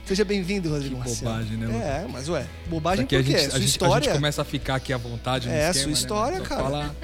Seja 0.04 0.24
bem-vindo, 0.24 0.70
Rodrigo 0.70 1.02
Que 1.02 1.14
bobagem, 1.16 1.56
né? 1.56 2.04
É, 2.04 2.08
mas 2.08 2.28
ué, 2.28 2.46
bobagem 2.68 3.04
Aqui 3.04 3.16
por 3.16 3.20
a 3.20 3.22
gente, 3.26 3.38
sua 3.38 3.46
a, 3.48 3.50
gente, 3.50 3.62
a 3.62 3.64
história. 3.64 4.04
gente 4.04 4.14
começa 4.14 4.42
a 4.42 4.44
ficar 4.44 4.76
aqui 4.76 4.92
à 4.92 4.96
vontade 4.96 5.48
no 5.48 5.54
É, 5.54 5.66
a 5.66 5.70
esquema, 5.70 5.82
sua 5.82 5.86
né? 5.86 5.92
história, 5.98 6.40
cara. 6.42 6.62
Fala, 6.62 6.96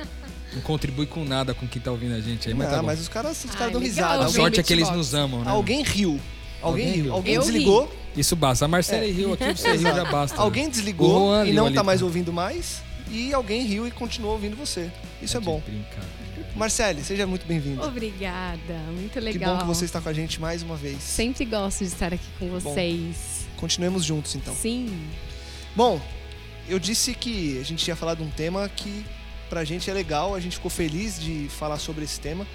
não 0.55 0.61
contribui 0.61 1.07
com 1.07 1.25
nada 1.25 1.53
com 1.53 1.67
quem 1.67 1.83
tá 1.83 1.91
ouvindo 1.91 2.15
a 2.15 2.21
gente 2.21 2.47
aí, 2.49 2.55
mas 2.55 2.69
Não, 2.69 2.75
tá 2.77 2.81
bom. 2.81 2.87
mas 2.87 3.01
os 3.01 3.09
caras, 3.09 3.45
os 3.45 3.51
Ah, 3.51 3.59
caras 3.59 3.73
dão 3.73 3.81
legal, 3.81 3.95
risada. 3.97 4.13
A 4.23 4.27
Alguém 4.27 4.33
sorte 4.41 4.61
é 4.61 4.63
que 4.63 4.73
eles 4.73 4.89
nos 4.91 5.15
amam, 5.15 5.43
né? 5.43 5.51
Alguém 5.51 5.83
riu. 5.83 6.21
Alguém, 6.61 6.87
Alguém 6.87 7.03
riu. 7.03 7.13
Alguém 7.13 7.35
Eu 7.35 7.43
desligou. 7.43 7.93
Isso 8.17 8.37
basta. 8.37 8.65
A 8.65 8.69
Marcela 8.69 9.05
riu 9.07 9.33
aqui, 9.33 9.45
você 9.55 9.73
riu 9.73 9.83
já 9.83 10.05
basta. 10.05 10.41
Alguém 10.41 10.67
O 10.67 10.71
desligou 10.71 11.45
e 11.47 11.53
não 11.53 11.67
ali, 11.67 11.75
tá 11.75 11.83
mais 11.83 12.01
tá? 12.01 12.07
ouvindo 12.07 12.33
mais. 12.33 12.83
E 13.11 13.33
alguém 13.33 13.65
riu 13.67 13.87
e 13.87 13.91
continuou 13.91 14.33
ouvindo 14.35 14.57
você. 14.57 14.91
Isso 15.21 15.37
é 15.37 15.41
de 15.41 15.47
bom. 15.47 15.61
brincar. 15.65 16.05
Marcele, 16.55 17.03
seja 17.03 17.27
muito 17.27 17.47
bem-vindo. 17.47 17.83
Obrigada, 17.83 18.75
muito 18.95 19.13
Que 19.15 19.21
legal. 19.21 19.55
bom 19.55 19.61
que 19.63 19.67
você 19.67 19.87
está 19.87 20.01
com 20.01 20.09
a 20.09 20.13
gente 20.13 20.41
mais 20.41 20.63
uma 20.63 20.77
vez. 20.77 21.03
Sempre 21.03 21.45
gosto 21.47 21.79
de 21.79 21.85
estar 21.87 22.13
aqui 22.13 22.27
com 22.39 22.49
vocês. 22.49 23.47
Continuemos 23.57 24.05
juntos, 24.05 24.35
então. 24.35 24.55
Sim. 24.55 24.95
Bom, 25.75 25.99
eu 26.69 26.79
disse 26.79 27.15
que 27.15 27.59
a 27.59 27.65
gente 27.65 27.87
ia 27.89 27.97
falar 27.97 28.15
de 28.15 28.23
um 28.23 28.29
tema 28.31 28.69
que 28.69 29.05
pra 29.49 29.65
gente 29.65 29.91
é 29.91 29.95
legal, 29.95 30.35
a 30.35 30.41
gente 30.41 30.57
ficou 30.57 30.71
feliz 30.71 31.19
de 31.21 31.49
falar 31.49 31.79
sobre 31.79 32.05
esse 32.05 32.21
tema, 32.21 32.47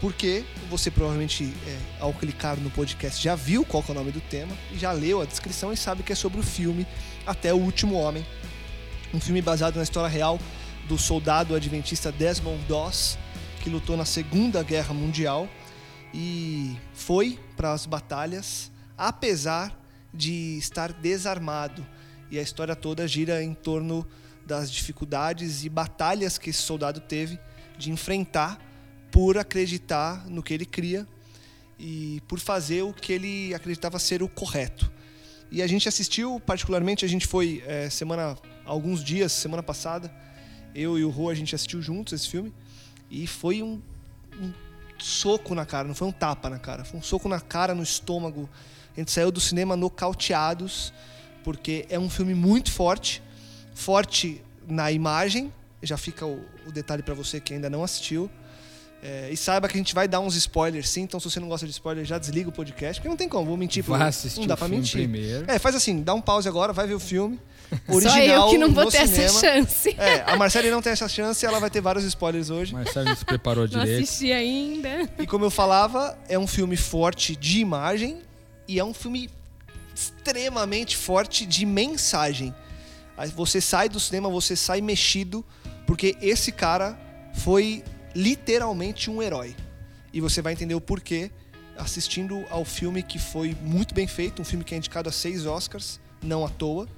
porque 0.00 0.44
você 0.68 0.90
provavelmente, 0.90 1.52
é, 1.66 1.78
ao 2.00 2.12
clicar 2.12 2.58
no 2.58 2.70
podcast, 2.70 3.22
já 3.22 3.34
viu 3.34 3.64
qual 3.64 3.82
é 3.88 3.92
o 3.92 3.94
nome 3.94 4.12
do 4.12 4.20
tema, 4.20 4.56
já 4.74 4.92
leu 4.92 5.22
a 5.22 5.24
descrição 5.24 5.72
e 5.72 5.76
sabe 5.76 6.02
que 6.02 6.12
é 6.12 6.16
sobre 6.16 6.40
o 6.40 6.42
filme 6.42 6.86
Até 7.26 7.52
o 7.52 7.56
Último 7.56 7.94
Homem. 7.94 8.26
Um 9.14 9.20
filme 9.20 9.40
baseado 9.40 9.76
na 9.76 9.82
história 9.82 10.08
real 10.08 10.38
do 10.88 10.98
soldado 10.98 11.54
adventista 11.54 12.12
Desmond 12.12 12.62
Doss, 12.68 13.18
que 13.62 13.70
lutou 13.70 13.96
na 13.96 14.04
Segunda 14.04 14.62
Guerra 14.62 14.92
Mundial 14.92 15.48
e 16.12 16.76
foi 16.92 17.38
para 17.56 17.72
as 17.72 17.86
batalhas, 17.86 18.70
apesar 18.96 19.76
de 20.12 20.58
estar 20.58 20.92
desarmado. 20.92 21.86
E 22.30 22.38
a 22.38 22.42
história 22.42 22.76
toda 22.76 23.08
gira 23.08 23.42
em 23.42 23.54
torno 23.54 24.06
das 24.44 24.70
dificuldades 24.70 25.64
e 25.64 25.68
batalhas 25.68 26.38
que 26.38 26.50
esse 26.50 26.62
soldado 26.62 27.00
teve 27.00 27.38
de 27.78 27.90
enfrentar 27.90 28.58
por 29.16 29.38
acreditar 29.38 30.28
no 30.28 30.42
que 30.42 30.52
ele 30.52 30.66
cria 30.66 31.08
e 31.78 32.20
por 32.28 32.38
fazer 32.38 32.82
o 32.82 32.92
que 32.92 33.14
ele 33.14 33.54
acreditava 33.54 33.98
ser 33.98 34.22
o 34.22 34.28
correto. 34.28 34.92
E 35.50 35.62
a 35.62 35.66
gente 35.66 35.88
assistiu, 35.88 36.38
particularmente, 36.38 37.02
a 37.02 37.08
gente 37.08 37.26
foi 37.26 37.64
é, 37.66 37.88
semana, 37.88 38.36
alguns 38.66 39.02
dias, 39.02 39.32
semana 39.32 39.62
passada, 39.62 40.14
eu 40.74 40.98
e 40.98 41.02
o 41.02 41.08
Rô, 41.08 41.30
a 41.30 41.34
gente 41.34 41.54
assistiu 41.54 41.80
juntos 41.80 42.12
esse 42.12 42.28
filme 42.28 42.52
e 43.10 43.26
foi 43.26 43.62
um, 43.62 43.80
um 44.38 44.52
soco 44.98 45.54
na 45.54 45.64
cara, 45.64 45.88
não 45.88 45.94
foi 45.94 46.08
um 46.08 46.12
tapa 46.12 46.50
na 46.50 46.58
cara, 46.58 46.84
foi 46.84 47.00
um 47.00 47.02
soco 47.02 47.26
na 47.26 47.40
cara, 47.40 47.74
no 47.74 47.82
estômago. 47.82 48.46
A 48.94 49.00
gente 49.00 49.10
saiu 49.10 49.32
do 49.32 49.40
cinema 49.40 49.76
nocauteados, 49.76 50.92
porque 51.42 51.86
é 51.88 51.98
um 51.98 52.10
filme 52.10 52.34
muito 52.34 52.70
forte, 52.70 53.22
forte 53.74 54.42
na 54.68 54.92
imagem, 54.92 55.50
já 55.82 55.96
fica 55.96 56.26
o, 56.26 56.44
o 56.66 56.70
detalhe 56.70 57.02
para 57.02 57.14
você 57.14 57.40
que 57.40 57.54
ainda 57.54 57.70
não 57.70 57.82
assistiu. 57.82 58.30
É, 59.02 59.28
e 59.30 59.36
saiba 59.36 59.68
que 59.68 59.74
a 59.74 59.78
gente 59.78 59.94
vai 59.94 60.08
dar 60.08 60.20
uns 60.20 60.34
spoilers 60.34 60.88
sim, 60.88 61.02
então 61.02 61.20
se 61.20 61.30
você 61.30 61.38
não 61.38 61.48
gosta 61.48 61.64
de 61.66 61.70
spoiler, 61.72 62.04
já 62.04 62.18
desliga 62.18 62.48
o 62.48 62.52
podcast, 62.52 63.00
porque 63.00 63.08
não 63.08 63.16
tem 63.16 63.28
como, 63.28 63.46
vou 63.46 63.56
mentir 63.56 63.84
Vai 63.84 64.08
assistir 64.08 64.40
não 64.40 64.46
dá 64.48 64.54
o 64.54 64.56
pra 64.56 64.66
filme 64.66 64.80
mentir. 64.82 65.00
primeiro. 65.02 65.44
É, 65.48 65.58
faz 65.58 65.74
assim, 65.76 66.02
dá 66.02 66.12
um 66.14 66.20
pause 66.20 66.48
agora, 66.48 66.72
vai 66.72 66.86
ver 66.86 66.94
o 66.94 67.00
filme. 67.00 67.38
Só 68.00 68.18
eu 68.18 68.48
que 68.48 68.58
não 68.58 68.72
vou 68.72 68.90
ter 68.90 69.06
cinema. 69.06 69.24
essa 69.24 69.40
chance. 69.40 69.94
É, 69.98 70.22
a 70.26 70.36
Marcele 70.36 70.70
não 70.70 70.80
tem 70.80 70.92
essa 70.92 71.08
chance, 71.08 71.44
ela 71.44 71.60
vai 71.60 71.68
ter 71.70 71.80
vários 71.80 72.04
spoilers 72.04 72.48
hoje. 72.50 72.72
Marcelo 72.72 73.14
se 73.14 73.24
preparou 73.24 73.64
Não 73.68 73.80
direito. 73.84 74.02
assisti 74.04 74.32
ainda. 74.32 75.08
E 75.18 75.26
como 75.26 75.44
eu 75.44 75.50
falava, 75.50 76.16
é 76.28 76.38
um 76.38 76.46
filme 76.46 76.76
forte 76.76 77.36
de 77.36 77.58
imagem 77.60 78.18
e 78.66 78.78
é 78.78 78.84
um 78.84 78.94
filme 78.94 79.28
extremamente 79.94 80.96
forte 80.96 81.44
de 81.46 81.64
mensagem. 81.66 82.54
Você 83.34 83.60
sai 83.60 83.88
do 83.88 83.98
cinema, 83.98 84.28
você 84.28 84.54
sai 84.54 84.80
mexido, 84.80 85.44
porque 85.86 86.16
esse 86.20 86.52
cara 86.52 86.98
foi 87.34 87.82
literalmente 88.16 89.10
um 89.10 89.22
herói. 89.22 89.54
E 90.10 90.22
você 90.22 90.40
vai 90.40 90.54
entender 90.54 90.74
o 90.74 90.80
porquê 90.80 91.30
assistindo 91.76 92.46
ao 92.48 92.64
filme 92.64 93.02
que 93.02 93.18
foi 93.18 93.54
muito 93.60 93.94
bem 93.94 94.06
feito, 94.06 94.40
um 94.40 94.44
filme 94.44 94.64
que 94.64 94.74
é 94.74 94.78
indicado 94.78 95.10
a 95.10 95.12
seis 95.12 95.44
Oscars, 95.44 96.00
não 96.22 96.42
à 96.42 96.48
toa, 96.48 96.88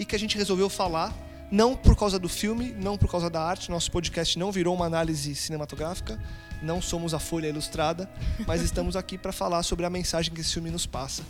e 0.00 0.04
que 0.04 0.16
a 0.16 0.18
gente 0.18 0.36
resolveu 0.36 0.68
falar 0.68 1.14
Não 1.50 1.74
por 1.74 1.96
causa 1.96 2.18
do 2.18 2.28
filme, 2.28 2.74
não 2.74 2.98
por 2.98 3.10
causa 3.10 3.30
da 3.30 3.42
arte. 3.42 3.70
Nosso 3.70 3.90
podcast 3.90 4.38
não 4.38 4.52
virou 4.52 4.74
uma 4.74 4.84
análise 4.84 5.34
cinematográfica. 5.34 6.20
Não 6.60 6.82
somos 6.82 7.14
a 7.14 7.18
Folha 7.18 7.46
Ilustrada, 7.46 8.10
mas 8.46 8.60
estamos 8.60 8.96
aqui 8.96 9.16
para 9.16 9.32
falar 9.32 9.62
sobre 9.62 9.86
a 9.86 9.90
mensagem 9.90 10.32
que 10.32 10.40
esse 10.40 10.52
filme 10.52 10.70
nos 10.70 10.84
passa. 10.84 11.22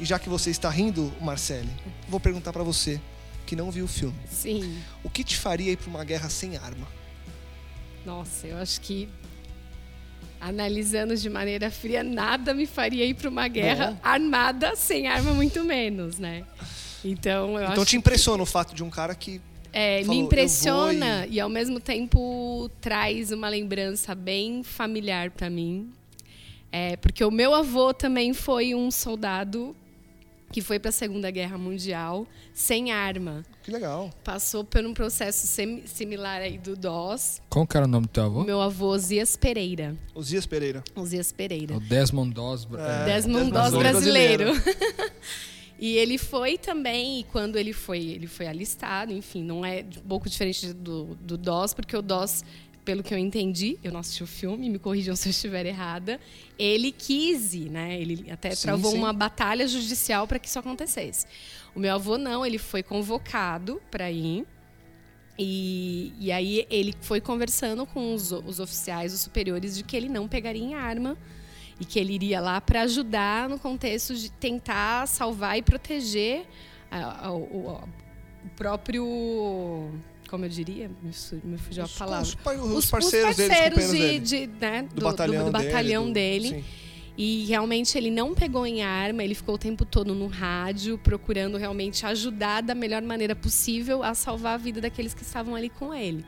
E 0.00 0.04
já 0.04 0.18
que 0.18 0.28
você 0.28 0.50
está 0.50 0.68
rindo, 0.70 1.12
Marcele, 1.20 1.70
vou 2.08 2.18
perguntar 2.18 2.52
para 2.52 2.64
você 2.64 3.00
que 3.46 3.54
não 3.54 3.70
viu 3.70 3.84
o 3.84 3.88
filme. 3.88 4.18
Sim. 4.28 4.82
O 5.04 5.10
que 5.10 5.22
te 5.22 5.36
faria 5.36 5.70
ir 5.70 5.76
para 5.76 5.90
uma 5.90 6.02
guerra 6.02 6.28
sem 6.28 6.56
arma? 6.56 6.88
Nossa, 8.04 8.46
eu 8.46 8.56
acho 8.56 8.80
que 8.80 9.08
analisando 10.40 11.14
de 11.16 11.28
maneira 11.28 11.70
fria, 11.70 12.02
nada 12.02 12.54
me 12.54 12.66
faria 12.66 13.04
ir 13.04 13.14
para 13.14 13.28
uma 13.28 13.46
guerra 13.46 13.98
armada 14.02 14.74
sem 14.74 15.06
arma 15.06 15.32
muito 15.34 15.62
menos, 15.62 16.18
né? 16.18 16.44
Então, 17.04 17.58
eu 17.58 17.70
Então 17.70 17.84
te 17.84 17.96
impressiona 17.96 18.42
o 18.42 18.46
fato 18.46 18.74
de 18.74 18.82
um 18.82 18.90
cara 18.90 19.14
que 19.14 19.40
É, 19.72 20.00
Falou, 20.00 20.14
me 20.14 20.20
"Eu 20.20 20.24
impressiona 20.26 21.18
vou 21.18 21.26
e... 21.30 21.40
ao 21.40 21.48
mesmo 21.48 21.78
tempo 21.78 22.70
traz 22.80 23.30
uma 23.30 23.48
lembrança 23.48 24.14
bem 24.14 24.62
familiar 24.62 25.30
para 25.30 25.48
mim. 25.48 25.90
É, 26.72 26.96
porque 26.96 27.22
o 27.24 27.30
meu 27.30 27.54
avô 27.54 27.92
também 27.92 28.32
foi 28.32 28.74
um 28.74 28.90
soldado 28.90 29.76
que 30.52 30.60
foi 30.60 30.78
para 30.80 30.88
a 30.88 30.92
Segunda 30.92 31.30
Guerra 31.30 31.56
Mundial 31.56 32.26
sem 32.52 32.90
arma. 32.90 33.44
que 33.62 33.70
legal. 33.70 34.10
Passou 34.24 34.64
por 34.64 34.84
um 34.84 34.92
processo 34.92 35.46
semi- 35.46 35.82
similar 35.86 36.40
aí 36.42 36.58
do 36.58 36.74
DOS. 36.76 37.40
Qual 37.48 37.66
que 37.66 37.76
era 37.76 37.86
o 37.86 37.88
nome 37.88 38.06
do 38.06 38.10
teu 38.10 38.24
O 38.24 38.26
avô? 38.26 38.44
meu 38.44 38.60
avô 38.60 38.98
Zias 38.98 39.36
Pereira. 39.36 39.96
Osias 40.14 40.46
Pereira. 40.46 40.82
Zias 41.04 41.30
Pereira. 41.32 41.76
O 41.76 41.80
Desmond 41.80 42.34
Doss. 42.34 42.66
É. 42.72 43.04
Desmond 43.04 43.50
Desmond 43.50 43.50
Doss 43.52 43.70
Doss 43.70 43.78
brasileiro. 43.78 44.52
e 45.78 45.96
ele 45.96 46.18
foi 46.18 46.58
também, 46.58 47.20
e 47.20 47.24
quando 47.24 47.56
ele 47.56 47.72
foi, 47.72 47.98
ele 48.00 48.26
foi 48.26 48.46
alistado, 48.46 49.12
enfim, 49.12 49.42
não 49.42 49.64
é 49.64 49.84
um 50.04 50.08
pouco 50.08 50.28
diferente 50.28 50.72
do, 50.72 51.16
do 51.20 51.38
Doss, 51.38 51.72
porque 51.72 51.96
o 51.96 52.02
Doss, 52.02 52.44
pelo 52.84 53.02
que 53.02 53.12
eu 53.12 53.18
entendi, 53.18 53.78
eu 53.84 53.92
não 53.92 54.00
assisti 54.00 54.22
o 54.22 54.26
filme, 54.26 54.68
me 54.70 54.78
corrijam 54.78 55.14
se 55.14 55.28
eu 55.28 55.30
estiver 55.30 55.66
errada, 55.66 56.18
ele 56.58 56.90
quis 56.92 57.54
né? 57.68 58.00
Ele 58.00 58.30
até 58.30 58.54
Sim, 58.54 58.62
travou 58.62 58.90
sim. 58.92 58.98
uma 58.98 59.12
batalha 59.12 59.66
judicial 59.68 60.26
para 60.26 60.38
que 60.38 60.48
isso 60.48 60.58
acontecesse. 60.58 61.26
O 61.74 61.78
meu 61.80 61.94
avô 61.94 62.16
não, 62.18 62.44
ele 62.44 62.58
foi 62.58 62.82
convocado 62.82 63.80
para 63.90 64.10
ir. 64.10 64.46
E, 65.38 66.12
e 66.18 66.30
aí 66.32 66.66
ele 66.68 66.94
foi 67.00 67.20
conversando 67.20 67.86
com 67.86 68.12
os, 68.14 68.30
os 68.30 68.60
oficiais, 68.60 69.14
os 69.14 69.20
superiores, 69.20 69.76
de 69.76 69.82
que 69.82 69.96
ele 69.96 70.08
não 70.08 70.28
pegaria 70.28 70.62
em 70.62 70.74
arma 70.74 71.16
e 71.78 71.84
que 71.84 71.98
ele 71.98 72.12
iria 72.12 72.40
lá 72.40 72.60
para 72.60 72.82
ajudar 72.82 73.48
no 73.48 73.58
contexto 73.58 74.14
de 74.14 74.30
tentar 74.32 75.06
salvar 75.08 75.56
e 75.56 75.62
proteger 75.62 76.44
a- 76.90 76.98
a- 76.98 77.26
a- 77.28 77.32
o 77.32 77.80
próprio, 78.56 79.90
como 80.30 80.44
eu 80.44 80.48
diria, 80.48 80.88
me, 81.02 81.58
fugiu 81.58 81.82
Os- 81.84 81.96
a 81.96 81.98
palavra. 81.98 82.22
Os, 82.26 82.34
os 82.70 82.84
Os- 82.84 82.90
parceiros, 82.90 83.30
os 83.30 83.36
deles, 83.36 83.48
parceiros 83.56 83.84
companheiros 83.84 84.28
de, 84.30 84.36
dele. 84.38 84.46
de, 84.54 84.60
né, 84.60 84.88
do, 84.94 85.02
batalhão 85.02 85.44
do 85.46 85.52
dele. 85.52 85.64
batalhão 85.66 86.06
do- 86.06 86.12
dele. 86.12 86.48
sim. 86.48 86.64
E 87.18 87.44
realmente 87.46 87.98
ele 87.98 88.10
não 88.10 88.32
pegou 88.34 88.64
em 88.66 88.82
arma, 88.82 89.22
ele 89.22 89.34
ficou 89.34 89.56
o 89.56 89.58
tempo 89.58 89.84
todo 89.84 90.14
no 90.14 90.26
rádio, 90.26 90.96
procurando 90.96 91.58
realmente 91.58 92.06
ajudar 92.06 92.62
da 92.62 92.74
melhor 92.74 93.02
maneira 93.02 93.36
possível 93.36 94.02
a 94.02 94.14
salvar 94.14 94.54
a 94.54 94.56
vida 94.56 94.80
daqueles 94.80 95.12
que 95.12 95.22
estavam 95.22 95.54
ali 95.54 95.68
com 95.68 95.92
ele. 95.92 96.24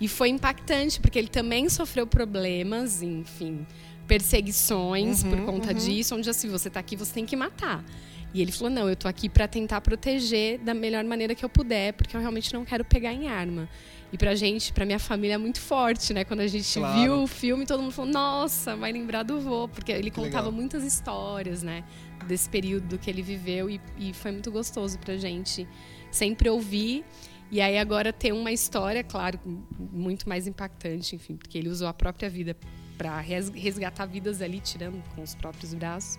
E 0.00 0.08
foi 0.08 0.30
impactante, 0.30 0.98
porque 1.00 1.18
ele 1.18 1.28
também 1.28 1.68
sofreu 1.68 2.06
problemas, 2.06 3.02
enfim, 3.02 3.66
perseguições 4.06 5.22
Uhum, 5.22 5.30
por 5.30 5.40
conta 5.44 5.68
uhum. 5.72 5.74
disso, 5.78 6.14
onde 6.16 6.30
assim, 6.30 6.48
você 6.48 6.70
tá 6.70 6.80
aqui, 6.80 6.96
você 6.96 7.12
tem 7.12 7.26
que 7.26 7.36
matar. 7.36 7.84
E 8.34 8.40
ele 8.40 8.50
falou: 8.52 8.70
"Não, 8.70 8.88
eu 8.88 8.96
tô 8.96 9.06
aqui 9.08 9.28
para 9.28 9.46
tentar 9.46 9.80
proteger 9.80 10.58
da 10.58 10.72
melhor 10.74 11.04
maneira 11.04 11.34
que 11.34 11.44
eu 11.44 11.48
puder, 11.48 11.92
porque 11.92 12.16
eu 12.16 12.20
realmente 12.20 12.52
não 12.52 12.64
quero 12.64 12.84
pegar 12.84 13.12
em 13.12 13.28
arma". 13.28 13.68
E 14.12 14.18
pra 14.18 14.34
gente, 14.34 14.72
pra 14.74 14.84
minha 14.84 14.98
família 14.98 15.34
é 15.34 15.38
muito 15.38 15.58
forte, 15.60 16.12
né? 16.12 16.22
Quando 16.24 16.40
a 16.40 16.46
gente 16.46 16.78
Claro. 16.78 17.00
viu 17.00 17.22
o 17.22 17.26
filme, 17.26 17.64
todo 17.66 17.82
mundo 17.82 17.92
falou: 17.92 18.10
"Nossa, 18.10 18.76
vai 18.76 18.92
lembrar 18.92 19.22
do 19.22 19.40
vô", 19.40 19.68
porque 19.68 19.90
ele 19.92 20.10
Que 20.10 20.16
contava 20.16 20.46
legal. 20.46 20.52
muitas 20.52 20.84
histórias, 20.84 21.62
né, 21.62 21.82
desse 22.26 22.48
período 22.48 22.98
que 22.98 23.08
ele 23.08 23.22
viveu 23.22 23.70
e, 23.70 23.80
e 23.98 24.12
foi 24.12 24.30
muito 24.32 24.50
gostoso 24.50 24.98
pra 24.98 25.16
gente 25.16 25.66
sempre 26.10 26.48
ouvir. 26.50 27.04
E 27.50 27.60
aí 27.60 27.76
agora 27.78 28.12
ter 28.14 28.32
uma 28.32 28.50
história, 28.50 29.02
claro, 29.04 29.38
muito 29.78 30.26
mais 30.26 30.46
impactante, 30.46 31.14
enfim, 31.16 31.36
porque 31.36 31.58
ele 31.58 31.68
usou 31.68 31.86
a 31.86 31.92
própria 31.92 32.28
vida 32.30 32.56
para 32.96 33.18
resgatar 33.20 34.06
vidas 34.06 34.40
ali, 34.40 34.58
tirando 34.60 35.02
com 35.14 35.22
os 35.22 35.34
próprios 35.34 35.74
braços. 35.74 36.18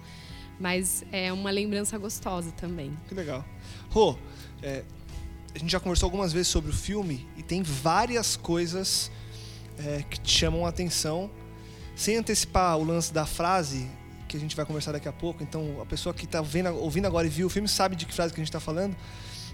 Mas 0.60 1.04
é 1.12 1.32
uma 1.34 1.52
lembrança 1.52 1.98
gostosa 1.98 2.52
também. 2.52 2.98
Que 3.08 3.16
legal. 3.16 3.44
Rô, 3.90 4.18
é, 4.62 4.84
a 5.54 5.58
gente 5.58 5.72
já 5.72 5.80
conversou 5.80 6.08
algumas 6.08 6.32
vezes 6.32 6.48
sobre 6.48 6.72
o 6.72 6.74
filme 6.74 7.28
e 7.38 7.44
tem 7.44 7.62
várias 7.62 8.36
coisas 8.36 9.12
é, 9.78 10.04
que 10.10 10.20
te 10.20 10.32
chamam 10.32 10.66
a 10.66 10.70
atenção. 10.70 11.30
Sem 11.96 12.18
antecipar 12.18 12.78
o 12.78 12.84
lance 12.84 13.14
da 13.14 13.26
frase, 13.26 13.88
que 14.28 14.36
a 14.36 14.40
gente 14.40 14.56
vai 14.56 14.66
conversar 14.66 14.94
daqui 14.94 15.08
a 15.08 15.14
pouco, 15.14 15.44
então 15.44 15.80
a 15.80 15.86
pessoa 15.86 16.14
que 16.14 16.26
está 16.26 16.42
ouvindo 16.42 17.06
agora 17.06 17.28
e 17.28 17.30
viu 17.30 17.46
o 17.46 17.50
filme 17.50 17.68
sabe 17.68 17.96
de 17.96 18.06
que 18.06 18.14
frase 18.14 18.34
que 18.34 18.40
a 18.40 18.44
gente 18.44 18.50
está 18.50 18.60
falando. 18.60 18.96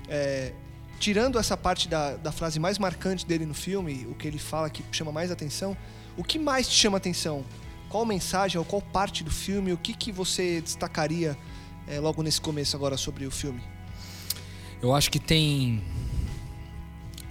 É, 0.07 0.54
tirando 1.00 1.38
essa 1.38 1.57
parte 1.57 1.90
da, 1.90 2.16
da 2.16 2.31
frase 2.31 2.60
mais 2.60 2.78
marcante 2.78 3.25
dele 3.25 3.45
no 3.45 3.54
filme, 3.54 4.07
o 4.10 4.16
que 4.16 4.28
ele 4.28 4.40
fala 4.40 4.69
que 4.69 4.84
chama 4.92 5.12
mais 5.12 5.31
atenção, 5.31 5.75
o 6.16 6.24
que 6.24 6.40
mais 6.40 6.68
te 6.68 6.75
chama 6.75 6.98
atenção? 6.98 7.44
Qual 7.89 8.06
mensagem 8.06 8.57
ou 8.59 8.63
qual 8.65 8.81
parte 8.81 9.24
do 9.24 9.31
filme? 9.31 9.74
O 9.74 9.77
que, 9.77 9.94
que 9.94 10.12
você 10.12 10.62
destacaria 10.62 11.38
é, 11.88 12.00
logo 12.00 12.21
nesse 12.21 12.39
começo 12.39 12.75
agora 12.75 12.95
sobre 12.97 13.25
o 13.25 13.31
filme? 13.31 13.62
Eu 14.81 14.94
acho 14.95 15.09
que 15.12 15.19
tem 15.19 15.83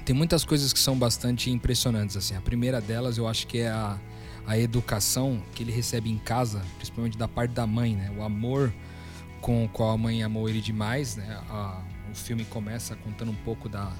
tem 0.04 0.16
muitas 0.16 0.42
coisas 0.44 0.72
que 0.72 0.78
são 0.78 0.98
bastante 0.98 1.50
impressionantes 1.50 2.16
assim. 2.16 2.34
A 2.34 2.40
primeira 2.40 2.80
delas, 2.80 3.18
eu 3.18 3.28
acho 3.28 3.46
que 3.46 3.58
é 3.58 3.68
a, 3.68 3.98
a 4.46 4.58
educação 4.58 5.42
que 5.54 5.62
ele 5.62 5.70
recebe 5.70 6.10
em 6.10 6.16
casa, 6.18 6.62
principalmente 6.76 7.16
da 7.18 7.28
parte 7.28 7.50
da 7.52 7.66
mãe, 7.66 7.94
né? 7.94 8.10
O 8.16 8.22
amor 8.22 8.72
com 9.42 9.64
o 9.64 9.68
qual 9.68 9.90
a 9.90 9.96
mãe 9.98 10.22
amou 10.22 10.48
ele 10.48 10.60
demais, 10.62 11.14
né? 11.16 11.38
A- 11.50 11.82
o 12.10 12.14
filme 12.14 12.42
começa 12.46 12.96
contando 12.96 13.30
um 13.30 13.34
pouco 13.44 13.68
da, 13.68 13.92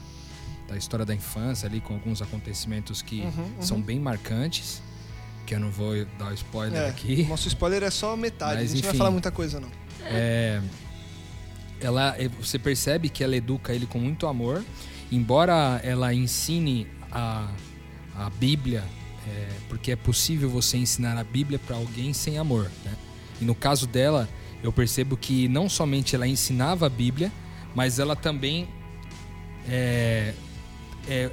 da 0.66 0.78
história 0.78 1.04
da 1.04 1.14
infância 1.14 1.69
ali 1.69 1.78
com 1.78 1.93
alguns 1.93 2.22
acontecimentos 2.22 3.02
que 3.02 3.20
Uhum, 3.20 3.52
são 3.62 3.76
uhum. 3.76 3.82
bem 3.82 4.00
marcantes, 4.00 4.82
que 5.49 5.55
eu 5.55 5.61
não 5.61 5.71
vou 5.71 5.95
dar 6.19 6.35
spoiler 6.35 6.83
É, 6.83 6.89
aqui. 6.91 7.25
Nosso 7.25 7.49
spoiler 7.49 7.83
é 7.83 7.91
só 7.91 8.15
metade, 8.15 8.61
Mas, 8.61 8.71
a 8.71 8.75
gente 8.75 8.85
não 8.85 8.91
vai 8.91 8.99
falar 8.99 9.11
muita 9.11 9.31
coisa 9.31 9.59
não. 9.59 9.71
É, 10.05 10.61
ela, 11.81 12.15
é, 12.19 12.29
você 12.29 12.59
percebe 12.59 13.09
que 13.09 13.25
ela 13.25 13.35
educa 13.35 13.73
ele 13.73 13.87
com 13.87 13.99
muito 13.99 14.27
amor, 14.27 14.62
embora 15.11 15.81
ela 15.83 16.12
ensine 16.12 16.87
a, 17.11 17.50
a 18.15 18.29
Bíblia, 18.29 18.85
é, 19.27 19.49
porque 19.71 19.91
é 19.91 19.97
possível 19.97 20.50
você 20.50 20.77
ensinar 20.77 21.17
a 21.17 21.25
Bíblia 21.25 21.59
para 21.59 21.77
alguém 21.77 22.12
sem 22.12 22.37
amor. 22.37 22.71
Né? 22.85 22.93
E 23.41 23.45
no 23.47 23.55
caso 23.55 23.87
dela, 23.87 24.29
eu 24.62 24.71
percebo 24.71 25.17
que 25.17 25.49
não 25.49 25.67
somente 25.67 26.14
ela 26.14 26.26
ensinava 26.28 26.85
a 26.85 26.90
Bíblia, 26.90 27.33
mas 27.75 27.99
ela 27.99 28.14
também 28.14 28.69
é, 29.67 30.35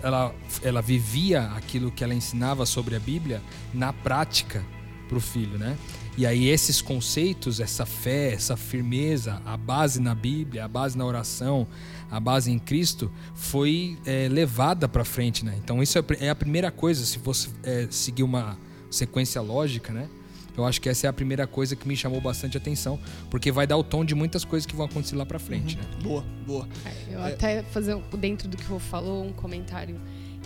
ela, 0.02 0.34
ela 0.62 0.82
vivia 0.82 1.44
aquilo 1.56 1.92
que 1.92 2.04
ela 2.04 2.14
ensinava 2.14 2.66
sobre 2.66 2.96
a 2.96 3.00
Bíblia 3.00 3.42
na 3.74 3.92
prática 3.92 4.64
para 5.08 5.18
o 5.18 5.22
filho, 5.22 5.58
né? 5.58 5.78
E 6.18 6.26
aí 6.26 6.48
esses 6.48 6.82
conceitos, 6.82 7.60
essa 7.60 7.86
fé, 7.86 8.34
essa 8.34 8.56
firmeza, 8.56 9.42
a 9.46 9.58
base 9.58 10.00
na 10.00 10.16
Bíblia, 10.16 10.64
a 10.64 10.68
base 10.68 10.98
na 10.98 11.06
oração, 11.06 11.68
a 12.10 12.20
base 12.20 12.50
em 12.50 12.58
Cristo, 12.58 13.12
foi 13.34 13.98
é, 14.06 14.30
levada 14.30 14.88
para 14.88 15.04
frente, 15.04 15.44
né? 15.44 15.56
Então 15.62 15.84
isso 15.84 16.00
é 16.00 16.04
é 16.20 16.30
a 16.30 16.36
primeira 16.36 16.72
coisa, 16.72 17.06
se 17.06 17.20
fosse 17.20 17.50
é, 17.64 17.88
seguir 17.90 18.24
uma 18.24 18.58
sequência 18.90 19.42
lógica, 19.42 19.92
né? 19.92 20.08
Eu 20.58 20.66
acho 20.66 20.80
que 20.82 20.88
essa 20.90 21.08
é 21.08 21.10
a 21.10 21.14
primeira 21.14 21.46
coisa 21.46 21.76
que 21.76 21.88
me 21.88 21.96
chamou 21.98 22.22
bastante 22.22 22.58
atenção, 22.58 23.00
porque 23.30 23.52
vai 23.52 23.68
dar 23.68 23.78
o 23.78 23.84
tom 23.84 24.06
de 24.06 24.16
muitas 24.16 24.46
coisas 24.46 24.66
que 24.66 24.76
vão 24.76 24.86
acontecer 24.86 25.16
lá 25.16 25.26
para 25.26 25.38
frente, 25.40 25.76
né? 25.78 25.84
Boa, 26.02 26.24
boa. 26.48 26.68
Eu 27.10 27.20
É. 27.24 27.34
até 27.34 27.64
fazer 27.64 27.98
dentro 28.18 28.48
do 28.48 28.56
que 28.56 28.64
o 28.66 28.74
Rô 28.74 28.80
falou 28.80 29.26
um 29.26 29.34
comentário 29.34 30.00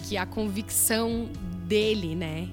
que 0.08 0.18
a 0.18 0.26
convicção 0.26 1.30
dele, 1.68 2.16
né, 2.16 2.48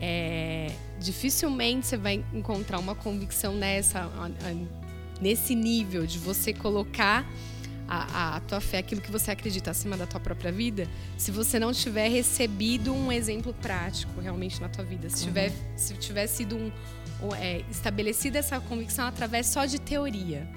é 0.00 0.70
dificilmente 1.00 1.86
você 1.86 1.96
vai 1.96 2.24
encontrar 2.32 2.78
uma 2.78 2.94
convicção 2.94 3.54
nessa 3.54 4.00
a- 4.00 4.26
a- 4.26 4.82
nesse 5.20 5.54
nível 5.54 6.06
de 6.06 6.18
você 6.18 6.52
colocar 6.52 7.28
a, 7.88 8.36
a 8.36 8.40
tua 8.40 8.60
fé, 8.60 8.78
aquilo 8.78 9.00
que 9.00 9.10
você 9.10 9.30
acredita 9.30 9.70
acima 9.70 9.96
da 9.96 10.06
tua 10.06 10.18
própria 10.18 10.50
vida, 10.50 10.88
se 11.18 11.30
você 11.30 11.58
não 11.58 11.72
tiver 11.72 12.08
recebido 12.08 12.92
um 12.94 13.12
exemplo 13.12 13.52
prático 13.60 14.18
realmente 14.20 14.60
na 14.60 14.68
tua 14.68 14.82
vida, 14.84 15.10
se 15.10 15.24
tiver, 15.24 15.52
se 15.76 15.94
tiver 15.94 16.26
sido 16.26 16.56
um, 16.56 16.72
é, 17.38 17.62
estabelecida 17.70 18.38
essa 18.38 18.60
convicção 18.60 19.06
através 19.06 19.46
só 19.46 19.64
de 19.64 19.80
teoria. 19.80 20.48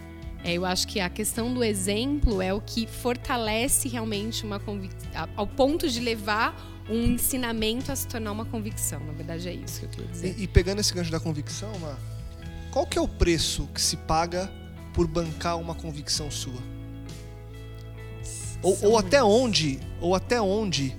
É, 0.43 0.53
eu 0.53 0.65
acho 0.65 0.87
que 0.87 0.99
a 0.99 1.09
questão 1.09 1.53
do 1.53 1.63
exemplo 1.63 2.41
é 2.41 2.53
o 2.53 2.61
que 2.61 2.85
fortalece 2.85 3.87
realmente 3.87 4.45
uma 4.45 4.59
convicção, 4.59 5.09
ao 5.35 5.47
ponto 5.47 5.89
de 5.89 5.99
levar 5.99 6.55
um 6.87 7.03
ensinamento 7.03 7.91
a 7.91 7.95
se 7.95 8.07
tornar 8.07 8.31
uma 8.31 8.45
convicção. 8.45 8.99
Na 8.99 9.13
verdade, 9.13 9.49
é 9.49 9.53
isso 9.53 9.79
que 9.79 9.85
eu 9.85 9.89
queria 9.89 10.07
dizer. 10.07 10.35
E, 10.37 10.43
e 10.43 10.47
pegando 10.47 10.79
esse 10.79 10.93
gancho 10.93 11.11
da 11.11 11.19
convicção, 11.19 11.71
Má, 11.79 11.97
qual 12.71 12.85
que 12.85 12.97
é 12.97 13.01
o 13.01 13.07
preço 13.07 13.67
que 13.73 13.81
se 13.81 13.97
paga 13.97 14.51
por 14.93 15.07
bancar 15.07 15.57
uma 15.57 15.73
convicção 15.73 16.29
sua? 16.29 16.61
Ou, 18.61 18.77
ou 18.83 18.97
até 18.97 19.23
onde, 19.23 19.79
ou 19.99 20.13
até 20.13 20.41
onde 20.41 20.95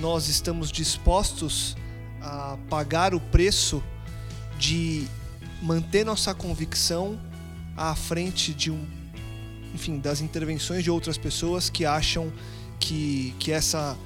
nós 0.00 0.28
estamos 0.28 0.72
dispostos 0.72 1.76
a 2.20 2.56
pagar 2.70 3.14
o 3.14 3.20
preço 3.20 3.82
de 4.62 5.08
manter 5.60 6.04
nossa 6.04 6.32
convicção 6.32 7.18
à 7.76 7.96
frente 7.96 8.54
de 8.54 8.70
um, 8.70 8.86
enfim, 9.74 9.98
das 9.98 10.20
intervenções 10.20 10.84
de 10.84 10.90
outras 10.90 11.18
pessoas 11.18 11.68
que 11.68 11.84
acham 11.84 12.32
que, 12.78 13.34
que 13.40 13.50
essa 13.50 13.98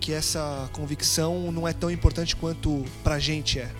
que 0.00 0.12
essa 0.12 0.68
convicção 0.72 1.52
não 1.52 1.68
é 1.68 1.72
tão 1.72 1.88
importante 1.88 2.34
quanto 2.34 2.84
pra 3.04 3.20
gente 3.20 3.60
é. 3.60 3.70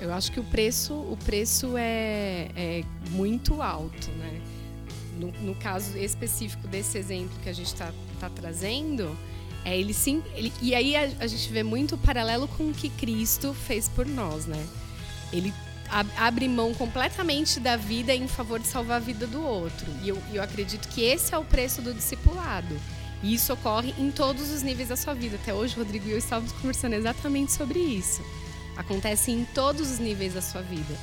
Eu 0.00 0.12
acho 0.12 0.32
que 0.32 0.40
o 0.40 0.44
preço, 0.44 0.92
o 0.92 1.16
preço 1.24 1.76
é, 1.76 2.48
é 2.56 2.84
muito 3.10 3.62
alto, 3.62 4.10
né? 4.18 4.40
No, 5.20 5.30
no 5.40 5.54
caso 5.54 5.96
específico 5.96 6.66
desse 6.66 6.98
exemplo 6.98 7.38
que 7.44 7.48
a 7.48 7.52
gente 7.52 7.68
está 7.68 7.92
tá 8.18 8.28
trazendo, 8.28 9.16
é 9.66 9.76
ele 9.76 9.92
sim. 9.92 10.22
Ele, 10.34 10.52
e 10.62 10.74
aí 10.74 10.94
a, 10.96 11.10
a 11.20 11.26
gente 11.26 11.52
vê 11.52 11.62
muito 11.62 11.98
paralelo 11.98 12.46
com 12.48 12.68
o 12.68 12.72
que 12.72 12.88
Cristo 12.88 13.54
fez 13.66 13.88
por 13.88 14.06
nós, 14.06 14.46
né? 14.46 14.64
Ele 15.32 15.52
ab- 15.90 16.10
abre 16.16 16.48
mão 16.48 16.72
completamente 16.72 17.58
da 17.58 17.76
vida 17.76 18.14
em 18.14 18.28
favor 18.28 18.60
de 18.60 18.66
salvar 18.66 18.96
a 18.96 19.00
vida 19.00 19.26
do 19.26 19.42
outro. 19.42 19.86
E 20.02 20.08
eu, 20.08 20.22
eu 20.32 20.42
acredito 20.42 20.88
que 20.88 21.02
esse 21.02 21.34
é 21.34 21.38
o 21.38 21.44
preço 21.44 21.82
do 21.82 21.92
discipulado. 21.92 22.78
E 23.22 23.34
isso 23.34 23.52
ocorre 23.52 23.94
em 23.98 24.10
todos 24.10 24.50
os 24.50 24.62
níveis 24.62 24.88
da 24.88 24.96
sua 24.96 25.14
vida. 25.14 25.36
Até 25.36 25.52
hoje, 25.52 25.74
Rodrigo 25.74 26.06
e 26.06 26.12
eu 26.12 26.18
estávamos 26.18 26.52
conversando 26.52 26.94
exatamente 26.94 27.52
sobre 27.52 27.78
isso 27.80 28.22
acontece 28.76 29.32
em 29.32 29.44
todos 29.44 29.90
os 29.90 29.98
níveis 29.98 30.34
da 30.34 30.42
sua 30.42 30.60
vida. 30.62 30.94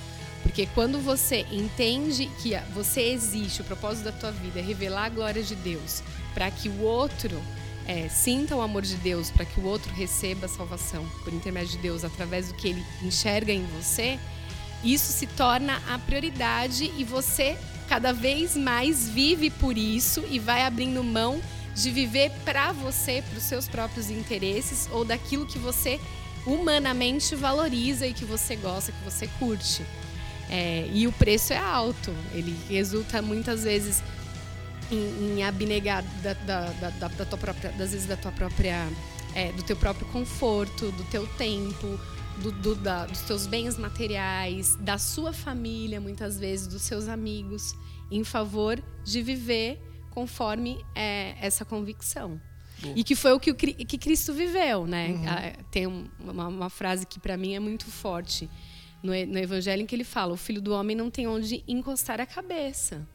Porque 0.44 0.68
quando 0.76 1.00
você 1.00 1.46
entende 1.52 2.30
que 2.42 2.56
você 2.74 3.02
existe, 3.02 3.62
o 3.62 3.66
propósito 3.66 4.06
da 4.06 4.12
tua 4.12 4.32
vida 4.32 4.60
é 4.60 4.64
revelar 4.64 5.06
a 5.06 5.10
glória 5.10 5.42
de 5.42 5.56
Deus, 5.56 6.04
para 6.34 6.52
que 6.52 6.70
o 6.70 6.82
outro 6.82 7.42
é, 7.88 8.08
sinta 8.08 8.56
o 8.56 8.62
amor 8.62 8.82
de 8.82 8.96
Deus, 8.96 9.30
para 9.30 9.46
que 9.46 9.60
o 9.60 9.64
outro 9.64 9.92
receba 9.94 10.46
a 10.46 10.50
salvação 10.50 11.06
por 11.24 11.34
intermédio 11.34 11.72
de 11.72 11.78
Deus 11.80 12.04
através 12.04 12.48
do 12.48 12.54
que 12.54 12.70
ele 12.70 12.86
enxerga 13.02 13.52
em 13.52 13.66
você, 13.78 14.20
isso 14.84 15.12
se 15.14 15.28
torna 15.28 15.82
a 15.90 15.98
prioridade 15.98 16.92
e 16.98 17.04
você 17.04 17.58
cada 17.88 18.12
vez 18.12 18.58
mais 18.58 19.08
vive 19.08 19.50
por 19.50 19.78
isso 19.78 20.24
e 20.30 20.40
vai 20.40 20.64
abrindo 20.64 21.04
mão 21.04 21.42
de 21.76 21.90
viver 21.90 22.32
para 22.44 22.72
você, 22.72 23.24
para 23.28 23.38
os 23.38 23.44
seus 23.44 23.68
próprios 23.68 24.10
interesses 24.10 24.88
ou 24.92 25.04
daquilo 25.06 25.46
que 25.46 25.58
você 25.58 26.00
humanamente 26.46 27.36
valoriza 27.36 28.06
e 28.06 28.14
que 28.14 28.26
você 28.26 28.56
gosta, 28.56 28.92
que 28.92 29.04
você 29.04 29.28
curte. 29.40 29.84
É, 30.50 30.88
e 30.94 31.08
o 31.08 31.12
preço 31.12 31.54
é 31.54 31.58
alto. 31.58 32.14
Ele 32.34 32.56
resulta 32.70 33.22
muitas 33.22 33.64
vezes 33.64 34.04
em, 34.92 35.38
em 35.40 35.44
abnegar 35.44 36.04
da, 36.22 36.34
da, 36.34 36.70
da, 36.90 36.90
da- 37.08 37.26
tua 37.26 37.38
própria, 37.38 37.72
das 37.72 37.92
vezes 37.92 38.06
da 38.08 38.18
tua 38.18 38.32
própria, 38.32 38.88
é, 39.36 39.52
do 39.52 39.64
teu 39.64 39.76
próprio 39.76 40.06
conforto, 40.08 40.92
do 40.92 41.04
teu 41.06 41.26
tempo, 41.38 42.00
do, 42.42 42.52
do- 42.52 42.76
da- 42.76 43.06
dos 43.06 43.22
teus 43.22 43.46
bens 43.48 43.78
materiais, 43.78 44.76
da 44.80 44.98
sua 44.98 45.32
família, 45.34 46.00
muitas 46.02 46.40
vezes 46.40 46.68
dos 46.68 46.82
seus 46.82 47.08
amigos, 47.08 47.76
em 48.12 48.24
favor 48.24 48.82
de 49.04 49.22
viver 49.22 49.80
conforme 50.12 50.84
é, 50.96 51.36
essa 51.42 51.64
convicção. 51.66 52.40
E 52.96 53.04
que 53.04 53.16
foi 53.16 53.32
o 53.32 53.40
que, 53.40 53.50
o 53.52 53.56
que 53.56 53.98
Cristo 53.98 54.34
viveu, 54.34 54.86
né? 54.86 55.08
Ah, 55.26 55.64
Tem 55.72 55.88
um- 55.88 56.06
uma, 56.20 56.48
uma 56.50 56.70
frase 56.70 57.06
que 57.06 57.20
para 57.20 57.38
mim 57.38 57.54
é 57.56 57.60
muito 57.60 57.86
forte 57.86 58.50
no, 59.02 59.14
no 59.14 59.38
Evangelho 59.40 59.82
em 59.84 59.86
que 59.86 59.96
ele 59.96 60.04
fala: 60.04 60.34
o 60.34 60.38
Filho 60.38 60.62
do 60.62 60.74
Homem 60.74 60.96
não 60.96 61.10
tem 61.10 61.26
onde 61.26 61.64
encostar 61.68 62.20
a 62.20 62.26
cabeça, 62.26 63.08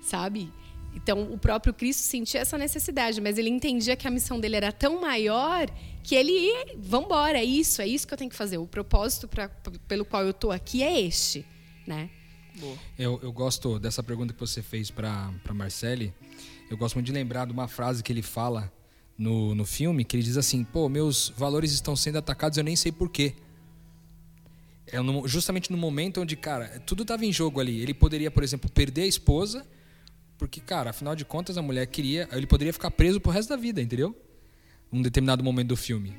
sabe? 0.00 0.50
Então 0.94 1.32
o 1.32 1.38
próprio 1.38 1.72
Cristo 1.72 2.00
sentia 2.02 2.40
essa 2.40 2.56
necessidade, 2.58 3.20
mas 3.20 3.38
ele 3.38 3.48
entendia 3.48 3.96
que 3.96 4.06
a 4.06 4.10
missão 4.10 4.38
dele 4.38 4.56
era 4.56 4.70
tão 4.70 5.00
maior 5.00 5.68
que 6.02 6.14
ele 6.14 6.32
ia, 6.32 6.66
vambora, 6.78 7.38
é 7.38 7.44
isso, 7.44 7.80
é 7.80 7.86
isso 7.86 8.06
que 8.06 8.12
eu 8.12 8.18
tenho 8.18 8.30
que 8.30 8.36
fazer. 8.36 8.58
O 8.58 8.66
propósito 8.66 9.26
pra, 9.26 9.48
pelo 9.88 10.04
qual 10.04 10.24
eu 10.24 10.32
tô 10.32 10.50
aqui 10.50 10.82
é 10.82 11.00
este, 11.00 11.44
né? 11.86 12.10
Eu, 12.98 13.18
eu 13.22 13.32
gosto 13.32 13.78
dessa 13.78 14.02
pergunta 14.02 14.34
que 14.34 14.40
você 14.40 14.60
fez 14.62 14.90
para 14.90 15.32
Marcele. 15.54 16.12
Eu 16.70 16.76
gosto 16.76 16.94
muito 16.96 17.06
de 17.06 17.12
lembrar 17.12 17.46
de 17.46 17.52
uma 17.52 17.66
frase 17.66 18.02
que 18.02 18.12
ele 18.12 18.20
fala 18.22 18.70
no, 19.16 19.54
no 19.54 19.64
filme, 19.64 20.04
que 20.04 20.14
ele 20.16 20.22
diz 20.22 20.36
assim: 20.36 20.62
pô, 20.62 20.88
meus 20.88 21.30
valores 21.36 21.72
estão 21.72 21.96
sendo 21.96 22.18
atacados, 22.18 22.58
eu 22.58 22.64
nem 22.64 22.76
sei 22.76 22.92
porquê. 22.92 23.34
É 24.86 25.00
no- 25.00 25.26
justamente 25.26 25.70
no 25.70 25.78
momento 25.78 26.20
onde, 26.20 26.36
cara, 26.36 26.80
tudo 26.86 27.02
estava 27.02 27.24
em 27.24 27.32
jogo 27.32 27.60
ali. 27.60 27.80
Ele 27.80 27.94
poderia, 27.94 28.30
por 28.30 28.42
exemplo, 28.42 28.70
perder 28.70 29.02
a 29.02 29.06
esposa, 29.06 29.66
porque, 30.42 30.60
cara, 30.60 30.90
afinal 30.90 31.14
de 31.14 31.24
contas, 31.24 31.56
a 31.56 31.62
mulher 31.62 31.86
queria. 31.86 32.28
Ele 32.32 32.48
poderia 32.48 32.72
ficar 32.72 32.90
preso 32.90 33.20
pro 33.20 33.30
resto 33.30 33.50
da 33.50 33.56
vida, 33.56 33.80
entendeu? 33.80 34.12
Num 34.90 35.00
determinado 35.00 35.44
momento 35.44 35.68
do 35.68 35.76
filme. 35.76 36.18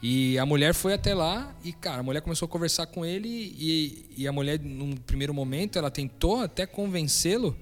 E 0.00 0.38
a 0.38 0.46
mulher 0.46 0.72
foi 0.72 0.94
até 0.94 1.12
lá 1.12 1.52
e, 1.64 1.72
cara, 1.72 1.98
a 1.98 2.02
mulher 2.04 2.20
começou 2.20 2.46
a 2.46 2.48
conversar 2.48 2.86
com 2.86 3.04
ele 3.04 3.28
e, 3.28 4.14
e 4.16 4.28
a 4.28 4.32
mulher, 4.32 4.60
num 4.60 4.94
primeiro 4.96 5.34
momento, 5.34 5.76
ela 5.76 5.90
tentou 5.90 6.40
até 6.40 6.66
convencê-lo 6.66 7.58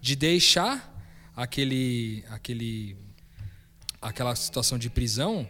de 0.00 0.16
deixar 0.16 0.90
aquele, 1.36 2.24
aquele, 2.30 2.96
aquela 4.00 4.34
situação 4.34 4.78
de 4.78 4.88
prisão. 4.88 5.46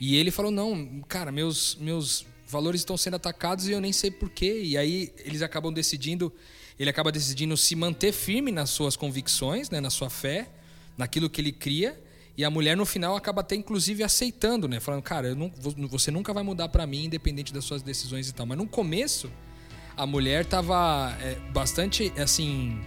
E 0.00 0.16
ele 0.16 0.30
falou: 0.30 0.50
Não, 0.50 1.02
cara, 1.06 1.30
meus, 1.30 1.76
meus 1.76 2.24
valores 2.46 2.80
estão 2.80 2.96
sendo 2.96 3.16
atacados 3.16 3.68
e 3.68 3.72
eu 3.72 3.80
nem 3.80 3.92
sei 3.92 4.10
porquê. 4.10 4.62
E 4.62 4.78
aí 4.78 5.12
eles 5.18 5.42
acabam 5.42 5.70
decidindo, 5.70 6.32
ele 6.78 6.88
acaba 6.90 7.10
decidindo 7.12 7.56
se 7.56 7.74
manter 7.74 8.12
firme 8.12 8.52
nas 8.52 8.70
suas 8.70 8.96
convicções, 8.96 9.68
né, 9.70 9.80
na 9.80 9.90
sua 9.90 10.08
fé, 10.10 10.48
naquilo 10.96 11.28
que 11.28 11.40
ele 11.40 11.52
cria. 11.52 12.00
E 12.36 12.44
a 12.44 12.50
mulher 12.50 12.76
no 12.76 12.86
final 12.86 13.16
acaba 13.16 13.40
até 13.40 13.56
inclusive 13.56 14.04
aceitando, 14.04 14.68
né? 14.68 14.78
Falando, 14.78 15.02
cara, 15.02 15.34
não- 15.34 15.50
você 15.88 16.10
nunca 16.10 16.32
vai 16.32 16.44
mudar 16.44 16.68
pra 16.68 16.86
mim, 16.86 17.06
independente 17.06 17.52
das 17.52 17.64
suas 17.64 17.82
decisões 17.82 18.28
e 18.28 18.32
tal. 18.32 18.46
Mas 18.46 18.56
no 18.56 18.66
começo, 18.66 19.28
a 19.96 20.06
mulher 20.06 20.44
tava 20.46 21.16
é, 21.20 21.34
bastante, 21.52 22.12
assim, 22.16 22.80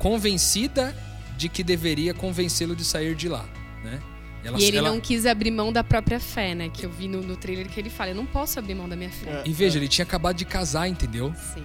convencida 0.00 0.96
de 1.36 1.48
que 1.48 1.62
deveria 1.62 2.12
convencê-lo 2.12 2.74
de 2.74 2.84
sair 2.84 3.14
de 3.14 3.28
lá, 3.28 3.48
né? 3.84 4.02
Ela- 4.44 4.58
e 4.60 4.64
ele 4.64 4.78
ela- 4.78 4.90
não 4.90 5.00
quis 5.00 5.24
abrir 5.24 5.52
mão 5.52 5.72
da 5.72 5.84
própria 5.84 6.18
fé, 6.18 6.52
né? 6.54 6.68
Que 6.68 6.84
eu 6.84 6.90
vi 6.90 7.06
no, 7.06 7.22
no 7.22 7.36
trailer 7.36 7.68
que 7.68 7.78
ele 7.78 7.88
fala: 7.90 8.10
eu 8.10 8.16
não 8.16 8.26
posso 8.26 8.58
abrir 8.58 8.74
mão 8.74 8.88
da 8.88 8.96
minha 8.96 9.10
fé. 9.10 9.42
E 9.46 9.52
veja, 9.52 9.78
ele 9.78 9.86
tinha 9.86 10.04
acabado 10.04 10.36
de 10.36 10.44
casar, 10.44 10.88
entendeu? 10.88 11.32
Sim. 11.54 11.64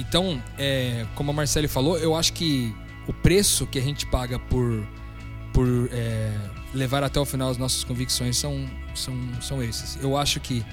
Então, 0.00 0.42
é, 0.56 1.06
como 1.14 1.30
a 1.30 1.34
Marcele 1.34 1.68
falou, 1.68 1.98
eu 1.98 2.16
acho 2.16 2.32
que 2.32 2.74
o 3.06 3.12
preço 3.12 3.66
que 3.66 3.78
a 3.78 3.82
gente 3.82 4.06
paga 4.06 4.38
por, 4.38 4.82
por 5.52 5.68
é, 5.92 6.32
levar 6.72 7.02
até 7.04 7.20
o 7.20 7.24
final 7.26 7.50
as 7.50 7.58
nossas 7.58 7.84
convicções 7.84 8.38
são, 8.38 8.66
são, 8.94 9.14
são 9.42 9.62
esses. 9.62 10.02
Eu 10.02 10.16
acho 10.16 10.40
que 10.40 10.64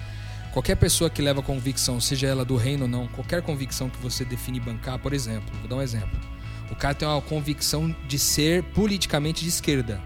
qualquer 0.54 0.76
pessoa 0.76 1.10
que 1.10 1.22
leva 1.22 1.42
convicção, 1.42 2.00
seja 2.00 2.26
ela 2.26 2.46
do 2.46 2.56
reino 2.56 2.84
ou 2.84 2.90
não, 2.90 3.06
qualquer 3.10 3.42
convicção 3.42 3.90
que 3.90 3.98
você 4.02 4.24
define 4.24 4.62
bancar, 4.62 4.98
por 4.98 5.12
exemplo, 5.12 5.54
vou 5.60 5.68
dar 5.68 5.76
um 5.76 5.82
exemplo. 5.82 6.18
O 6.72 6.76
cara 6.76 6.96
tem 6.96 7.06
uma 7.06 7.22
convicção 7.22 7.94
de 8.08 8.18
ser 8.18 8.64
politicamente 8.64 9.44
de 9.44 9.50
esquerda. 9.50 10.02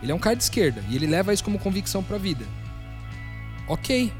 Ele 0.00 0.12
é 0.12 0.14
um 0.14 0.18
cara 0.18 0.36
de 0.36 0.44
esquerda 0.44 0.80
e 0.88 0.94
ele 0.94 1.08
leva 1.08 1.34
isso 1.34 1.42
como 1.42 1.58
convicção 1.58 2.04
pra 2.04 2.18
vida. 2.18 2.44
Ok. 3.66 4.12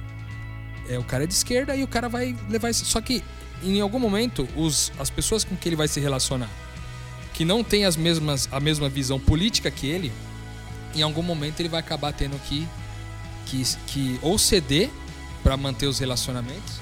É, 0.88 0.98
o 0.98 1.04
cara 1.04 1.22
é 1.22 1.26
de 1.26 1.34
esquerda 1.34 1.76
e 1.76 1.84
o 1.84 1.88
cara 1.88 2.08
vai 2.08 2.34
levar 2.48 2.70
isso. 2.70 2.84
Só 2.84 3.00
que 3.00 3.22
em 3.70 3.80
algum 3.80 3.98
momento, 3.98 4.48
os, 4.56 4.92
as 4.98 5.10
pessoas 5.10 5.44
com 5.44 5.56
que 5.56 5.68
ele 5.68 5.76
vai 5.76 5.88
se 5.88 6.00
relacionar, 6.00 6.50
que 7.32 7.44
não 7.44 7.64
tem 7.64 7.84
as 7.84 7.96
mesmas, 7.96 8.48
a 8.52 8.60
mesma 8.60 8.88
visão 8.88 9.18
política 9.18 9.70
que 9.70 9.86
ele, 9.86 10.12
em 10.94 11.02
algum 11.02 11.22
momento 11.22 11.60
ele 11.60 11.68
vai 11.68 11.80
acabar 11.80 12.12
tendo 12.12 12.38
que, 12.42 12.66
que, 13.46 13.62
que 13.86 14.18
ou 14.22 14.38
ceder 14.38 14.90
para 15.42 15.56
manter 15.56 15.86
os 15.86 15.98
relacionamentos, 15.98 16.80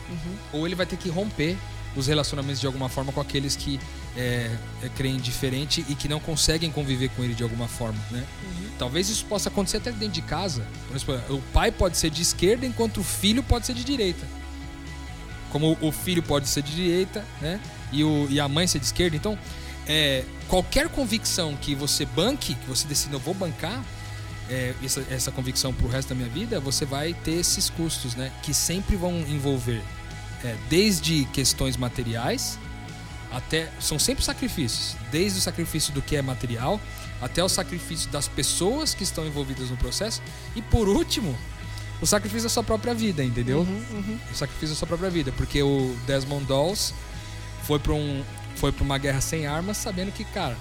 ou 0.53 0.67
ele 0.67 0.75
vai 0.75 0.87
ter 0.87 0.97
que 0.97 1.09
romper 1.09 1.57
os 1.97 2.07
relacionamentos 2.07 2.61
de 2.61 2.67
alguma 2.67 2.89
forma 2.89 3.12
com 3.12 3.21
aqueles 3.21 3.55
que 3.55 3.79
é, 4.17 4.51
é, 4.83 4.89
creem 4.97 5.19
diferente 5.19 5.85
e 5.89 5.95
que 5.95 6.09
não 6.09 6.21
conseguem 6.21 6.71
conviver 6.71 7.09
com 7.11 7.23
ele 7.25 7.35
de 7.35 7.43
alguma 7.43 7.69
forma, 7.69 7.99
né? 8.11 8.25
Talvez 8.79 9.09
isso 9.09 9.25
possa 9.27 9.49
acontecer 9.49 9.79
até 9.79 9.91
dentro 9.91 10.09
de 10.09 10.23
casa. 10.23 10.67
Por 10.89 10.97
exemplo, 10.97 11.37
o 11.37 11.43
pai 11.53 11.71
pode 11.71 11.97
ser 11.99 12.11
de 12.11 12.23
esquerda 12.23 12.65
enquanto 12.65 12.99
o 12.99 13.05
filho 13.05 13.43
pode 13.43 13.67
ser 13.67 13.75
de 13.75 13.85
direita 13.85 14.27
como 15.52 15.76
o 15.82 15.92
filho 15.92 16.23
pode 16.23 16.49
ser 16.49 16.62
de 16.62 16.75
direita, 16.75 17.23
né? 17.40 17.61
E, 17.92 18.02
o, 18.02 18.26
e 18.30 18.40
a 18.40 18.49
mãe 18.49 18.66
ser 18.66 18.78
de 18.78 18.87
esquerda. 18.87 19.14
Então, 19.14 19.38
é, 19.87 20.25
qualquer 20.49 20.88
convicção 20.88 21.54
que 21.54 21.75
você 21.75 22.06
banque, 22.06 22.54
que 22.54 22.66
você 22.66 22.88
decida, 22.88 23.16
eu 23.16 23.21
vou 23.21 23.35
bancar 23.35 23.85
é, 24.49 24.75
essa, 24.82 25.04
essa 25.11 25.30
convicção 25.30 25.75
pro 25.75 25.87
resto 25.87 26.09
da 26.09 26.14
minha 26.14 26.28
vida, 26.28 26.59
você 26.59 26.87
vai 26.87 27.12
ter 27.12 27.32
esses 27.32 27.68
custos, 27.68 28.14
né? 28.14 28.32
Que 28.42 28.54
sempre 28.54 28.97
vão 28.97 29.21
envolver 29.28 29.82
é, 30.42 30.56
desde 30.71 31.26
questões 31.26 31.76
materiais 31.76 32.59
até. 33.30 33.71
São 33.78 33.99
sempre 33.99 34.25
sacrifícios. 34.25 34.97
Desde 35.11 35.38
o 35.38 35.42
sacrifício 35.42 35.92
do 35.92 36.00
que 36.00 36.16
é 36.16 36.23
material 36.23 36.80
até 37.21 37.44
o 37.44 37.49
sacrifício 37.49 38.11
das 38.11 38.26
pessoas 38.26 38.94
que 38.94 39.04
estão 39.04 39.26
envolvidas 39.26 39.68
no 39.68 39.76
processo. 39.76 40.23
E 40.56 40.62
por 40.62 40.88
último, 40.88 41.38
o 42.02 42.06
sacrifício 42.06 42.42
da 42.44 42.49
sua 42.50 42.62
própria 42.64 42.92
vida, 42.92 43.23
entendeu? 43.25 43.66
O 44.30 44.35
sacrifício 44.35 44.71
da 44.71 44.75
sua 44.75 44.88
própria 44.88 45.09
vida. 45.09 45.32
Porque 45.32 45.62
o 45.62 45.94
Desmond 46.06 46.44
Dawes 46.47 46.92
foi 47.62 47.78
para 47.78 47.92
um, 47.94 48.23
foi 48.56 48.73
pra 48.73 48.82
uma 48.85 48.99
guerra 48.99 49.21
sem 49.21 49.47
armas 49.47 49.76
sabendo 49.78 50.11
que, 50.12 50.25
cara, 50.25 50.56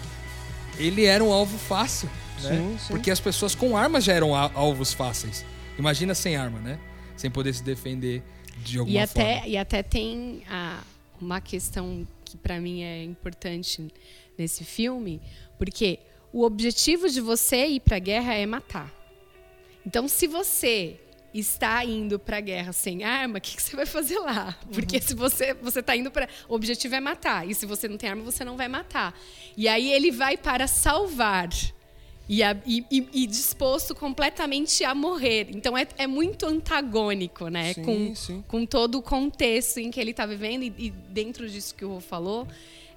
ele 0.78 1.04
era 1.06 1.24
um 1.24 1.34
alvo 1.34 1.58
fácil, 1.58 2.10
né? 2.44 2.50
Sim, 2.58 2.78
sim. 2.80 2.88
Porque 2.94 3.10
as 3.12 3.20
pessoas 3.20 3.56
com 3.56 3.76
armas 3.76 4.04
já 4.04 4.14
eram 4.14 4.36
a- 4.36 4.52
alvos 4.54 4.94
fáceis. 4.94 5.44
Imagina 5.78 6.14
sem 6.16 6.36
arma, 6.36 6.60
né? 6.60 6.80
Sem 7.18 7.30
poder 7.30 7.54
se 7.54 7.64
defender 7.64 8.24
de 8.64 8.78
alguma 8.78 8.96
E 8.96 9.00
até, 9.02 9.34
forma. 9.34 9.48
e 9.48 9.58
até 9.58 9.82
tem 9.84 10.44
a- 10.50 10.82
uma 11.20 11.42
questão 11.42 12.08
que 12.24 12.38
pra 12.38 12.60
mim 12.62 12.82
é 12.84 13.04
importante 13.04 13.88
nesse 14.38 14.64
filme, 14.64 15.22
porque 15.58 16.00
o 16.32 16.44
objetivo 16.44 17.10
de 17.10 17.20
você 17.20 17.66
ir 17.68 17.80
pra 17.82 18.00
guerra 18.00 18.34
é 18.36 18.46
matar. 18.46 18.92
Então, 19.86 20.08
se 20.08 20.28
você 20.28 21.00
está 21.34 21.84
indo 21.86 22.20
pra 22.20 22.40
guerra 22.42 22.74
sem 22.74 23.04
arma, 23.04 23.38
o 23.38 23.42
que, 23.42 23.56
que 23.56 23.62
você 23.64 23.76
vai 23.76 23.86
fazer 23.86 24.20
lá? 24.20 24.58
Porque 24.74 25.00
se 25.02 25.14
você 25.16 25.54
você 25.54 25.82
tá 25.82 25.96
indo 25.96 26.12
para 26.12 26.28
o 26.50 26.56
objetivo 26.56 26.96
é 26.96 27.00
matar, 27.00 27.48
e 27.50 27.56
se 27.56 27.66
você 27.66 27.88
não 27.88 27.98
tem 27.98 28.10
arma, 28.10 28.24
você 28.24 28.44
não 28.44 28.58
vai 28.58 28.68
matar. 28.68 29.18
E 29.56 29.68
aí 29.68 29.92
ele 29.92 30.12
vai 30.12 30.36
para 30.38 30.68
salvar. 30.68 31.50
E, 32.30 32.44
a- 32.44 32.56
e- 32.66 32.86
e- 32.90 33.10
e 33.24 33.28
disposto 33.28 33.94
completamente 33.94 34.84
a 34.86 34.96
morrer. 34.96 35.48
Então 35.52 35.78
é, 35.78 35.86
é 35.98 36.08
muito 36.08 36.46
antagônico, 36.46 37.48
né? 37.50 37.74
Sim, 37.74 37.84
com, 37.84 38.16
sim. 38.16 38.44
com 38.48 38.66
todo 38.66 39.00
o 39.00 39.02
contexto 39.02 39.80
em 39.80 39.92
que 39.92 40.00
ele 40.00 40.12
está 40.12 40.26
vivendo. 40.26 40.64
E, 40.64 40.74
e 40.78 40.90
dentro 40.92 41.50
disso 41.50 41.76
que 41.76 41.84
o 41.84 41.96
Rô 41.96 42.00
falou, 42.00 42.48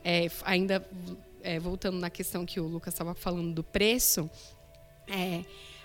é, 0.04 0.30
ainda 0.44 0.86
é, 1.42 1.58
voltando 1.58 1.98
na 1.98 2.10
questão 2.10 2.46
que 2.46 2.60
o 2.60 2.66
Lucas 2.68 2.94
estava 2.94 3.12
falando 3.14 3.52
do 3.52 3.64
preço, 3.64 4.30
é, 5.08 5.42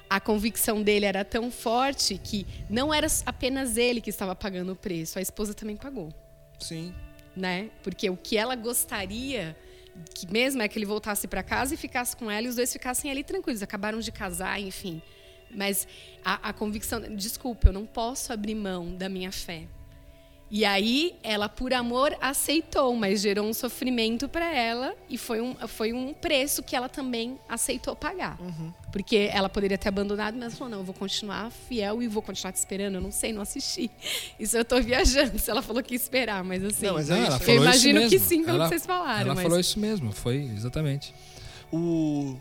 a 0.10 0.20
convicção 0.20 0.82
dele 0.82 1.06
era 1.06 1.24
tão 1.24 1.52
forte 1.52 2.18
que 2.18 2.46
não 2.70 2.94
era 2.94 3.08
apenas 3.26 3.78
ele 3.78 4.02
que 4.02 4.10
estava 4.10 4.36
pagando 4.36 4.72
o 4.74 4.76
preço, 4.76 5.20
a 5.20 5.22
esposa 5.22 5.54
também 5.54 5.78
pagou 5.78 6.14
Sim. 6.60 6.94
né? 7.36 7.70
Porque 7.84 8.10
o 8.10 8.18
que 8.18 8.38
ela 8.38 8.56
gostaria 8.56 9.56
que 10.14 10.32
mesmo 10.32 10.62
é 10.62 10.68
que 10.68 10.78
ele 10.78 10.86
voltasse 10.86 11.28
para 11.28 11.44
casa 11.44 11.74
e 11.74 11.78
ficasse 11.78 12.16
com 12.16 12.30
ela 12.30 12.48
e 12.48 12.50
os 12.50 12.56
dois 12.56 12.72
ficassem 12.72 13.12
ali 13.12 13.24
tranquilos, 13.24 13.62
acabaram 13.62 14.00
de 14.00 14.12
casar, 14.12 14.60
enfim. 14.60 15.02
Mas 15.52 15.88
a, 16.24 16.50
a 16.50 16.54
convicção, 16.54 17.02
desculpa, 17.16 17.70
eu 17.70 17.74
não 17.74 17.86
posso 17.86 18.32
abrir 18.32 18.56
mão 18.56 18.96
da 18.96 19.10
minha 19.10 19.32
fé. 19.32 19.68
E 20.52 20.66
aí 20.66 21.16
ela, 21.22 21.48
por 21.48 21.72
amor, 21.74 22.16
aceitou, 22.20 22.96
mas 22.96 23.22
gerou 23.22 23.46
um 23.46 23.54
sofrimento 23.54 24.28
para 24.28 24.52
ela 24.52 24.96
e 25.08 25.16
foi 25.16 25.40
um, 25.42 25.54
foi 25.68 25.94
um 25.94 26.12
preço 26.12 26.64
que 26.64 26.76
ela 26.76 26.90
também 26.90 27.38
aceitou 27.48 27.96
pagar. 27.96 28.36
Porque 28.92 29.30
ela 29.32 29.48
poderia 29.48 29.78
ter 29.78 29.90
abandonado, 29.90 30.36
mas 30.36 30.58
falou: 30.58 30.72
não, 30.72 30.80
eu 30.80 30.84
vou 30.84 30.96
continuar 30.96 31.52
fiel 31.52 32.02
e 32.02 32.08
vou 32.08 32.24
continuar 32.24 32.52
te 32.52 32.56
esperando. 32.56 32.96
Eu 32.96 33.02
não 33.02 33.12
sei, 33.12 33.32
não 33.32 33.44
assisti. 33.44 33.92
Isso 34.40 34.58
eu 34.58 34.66
tô 34.66 34.82
viajando, 34.82 35.38
se 35.38 35.52
ela 35.52 35.62
falou 35.62 35.84
que 35.84 35.94
ia 35.94 35.98
esperar, 35.98 36.44
mas 36.44 36.64
assim. 36.64 36.88
Não, 36.88 36.96
mas 36.96 37.12
é 37.12 37.14
isso. 37.20 37.26
ela 37.28 37.36
Eu 37.36 37.40
falou 37.40 37.54
isso 37.56 37.64
imagino 37.64 38.00
que 38.02 38.10
mesmo. 38.16 38.28
sim, 38.28 38.44
pelo 38.44 38.58
Ela- 38.58 38.64
que 38.66 38.70
vocês 38.70 38.86
falaram, 38.88 39.22
Ela 39.22 39.36
mas- 39.36 39.44
falou 39.44 39.60
isso 39.60 39.80
mesmo, 39.80 40.12
foi 40.12 40.38
exatamente. 40.56 41.14
o 41.72 42.36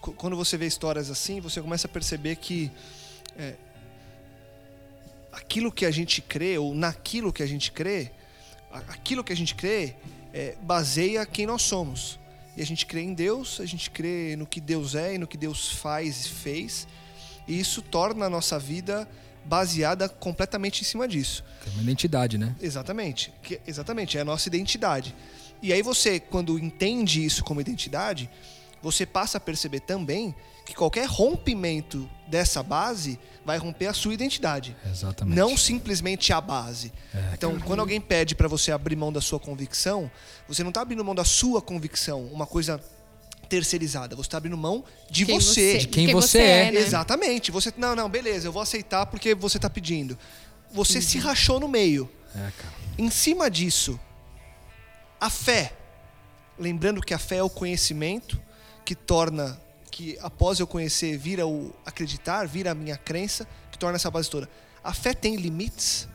qu- 0.00 0.12
quando 0.12 0.34
você 0.36 0.56
vê 0.56 0.66
histórias 0.66 1.10
assim, 1.10 1.38
você 1.40 1.60
começa 1.60 1.86
a 1.86 1.90
perceber 1.90 2.36
que 2.36 2.70
é, 3.38 3.54
aquilo 5.32 5.72
que 5.72 5.86
a 5.86 5.90
gente 5.90 6.20
crê 6.20 6.58
ou 6.58 6.74
naquilo 6.74 7.32
que 7.32 7.42
a 7.42 7.46
gente 7.46 7.72
crê, 7.72 8.10
aquilo 8.88 9.24
que 9.24 9.32
a 9.32 9.36
gente 9.36 9.54
crê 9.54 9.94
é, 10.32 10.54
baseia 10.62 11.24
quem 11.26 11.46
nós 11.46 11.62
somos. 11.62 12.18
E 12.56 12.60
a 12.62 12.66
gente 12.66 12.84
crê 12.84 13.00
em 13.00 13.14
Deus, 13.14 13.60
a 13.60 13.66
gente 13.66 13.90
crê 13.90 14.36
no 14.36 14.46
que 14.46 14.60
Deus 14.60 14.94
é 14.94 15.14
e 15.14 15.18
no 15.18 15.26
que 15.26 15.38
Deus 15.38 15.72
faz 15.72 16.26
e 16.26 16.28
fez. 16.28 16.86
E 17.48 17.58
isso 17.58 17.80
torna 17.80 18.26
a 18.26 18.30
nossa 18.30 18.58
vida 18.58 19.08
baseada 19.44 20.08
completamente 20.08 20.82
em 20.82 20.84
cima 20.84 21.08
disso. 21.08 21.42
É 21.66 21.70
uma 21.70 21.82
identidade, 21.82 22.36
né? 22.38 22.54
Exatamente. 22.60 23.32
Que- 23.42 23.60
exatamente, 23.66 24.18
é 24.18 24.20
a 24.20 24.24
nossa 24.24 24.48
identidade. 24.48 25.14
E 25.62 25.72
aí 25.72 25.82
você, 25.82 26.20
quando 26.20 26.58
entende 26.58 27.24
isso 27.24 27.42
como 27.42 27.60
identidade, 27.60 28.28
você 28.82 29.06
passa 29.06 29.38
a 29.38 29.40
perceber 29.40 29.80
também 29.80 30.34
que 30.64 30.74
qualquer 30.74 31.06
rompimento 31.06 32.08
dessa 32.26 32.62
base 32.62 33.18
vai 33.44 33.58
romper 33.58 33.86
a 33.86 33.92
sua 33.92 34.14
identidade. 34.14 34.76
Exatamente. 34.88 35.36
Não 35.36 35.56
simplesmente 35.56 36.32
a 36.32 36.40
base. 36.40 36.92
É, 37.12 37.30
então, 37.34 37.58
quando 37.60 37.80
alguém 37.80 38.00
pede 38.00 38.34
para 38.34 38.48
você 38.48 38.70
abrir 38.70 38.96
mão 38.96 39.12
da 39.12 39.20
sua 39.20 39.40
convicção, 39.40 40.10
você 40.48 40.62
não 40.62 40.70
está 40.70 40.80
abrindo 40.80 41.04
mão 41.04 41.14
da 41.14 41.24
sua 41.24 41.60
convicção, 41.60 42.24
uma 42.26 42.46
coisa 42.46 42.80
terceirizada. 43.48 44.16
Você 44.16 44.28
está 44.28 44.38
abrindo 44.38 44.56
mão 44.56 44.82
de 45.10 45.26
Quem 45.26 45.38
você. 45.38 45.78
De 45.78 45.88
quem 45.88 46.12
você 46.12 46.38
é. 46.38 46.70
né? 46.72 46.80
Exatamente. 46.80 47.50
Você 47.50 47.72
não, 47.76 47.94
não, 47.94 48.08
beleza, 48.08 48.48
eu 48.48 48.52
vou 48.52 48.62
aceitar 48.62 49.04
porque 49.06 49.34
você 49.34 49.58
está 49.58 49.68
pedindo. 49.68 50.18
Você 50.72 51.02
se 51.02 51.18
rachou 51.18 51.60
no 51.60 51.68
meio. 51.68 52.10
É, 52.34 52.38
cara. 52.38 52.74
Em 52.96 53.10
cima 53.10 53.50
disso, 53.50 54.00
a 55.20 55.28
fé. 55.28 55.74
Lembrando 56.58 57.00
que 57.00 57.12
a 57.12 57.18
fé 57.18 57.36
é 57.36 57.42
o 57.42 57.50
conhecimento 57.50 58.40
que 58.84 58.94
torna, 58.94 59.60
que 59.92 60.18
após 60.22 60.58
eu 60.58 60.66
conhecer, 60.66 61.16
vira 61.18 61.46
o 61.46 61.70
acreditar, 61.84 62.48
vira 62.48 62.72
a 62.72 62.74
minha 62.74 62.96
crença, 62.96 63.46
que 63.70 63.78
torna 63.78 63.96
essa 63.96 64.10
base 64.10 64.28
toda. 64.28 64.48
A 64.82 64.92
fé 64.92 65.12
tem 65.12 65.36
limites? 65.36 66.08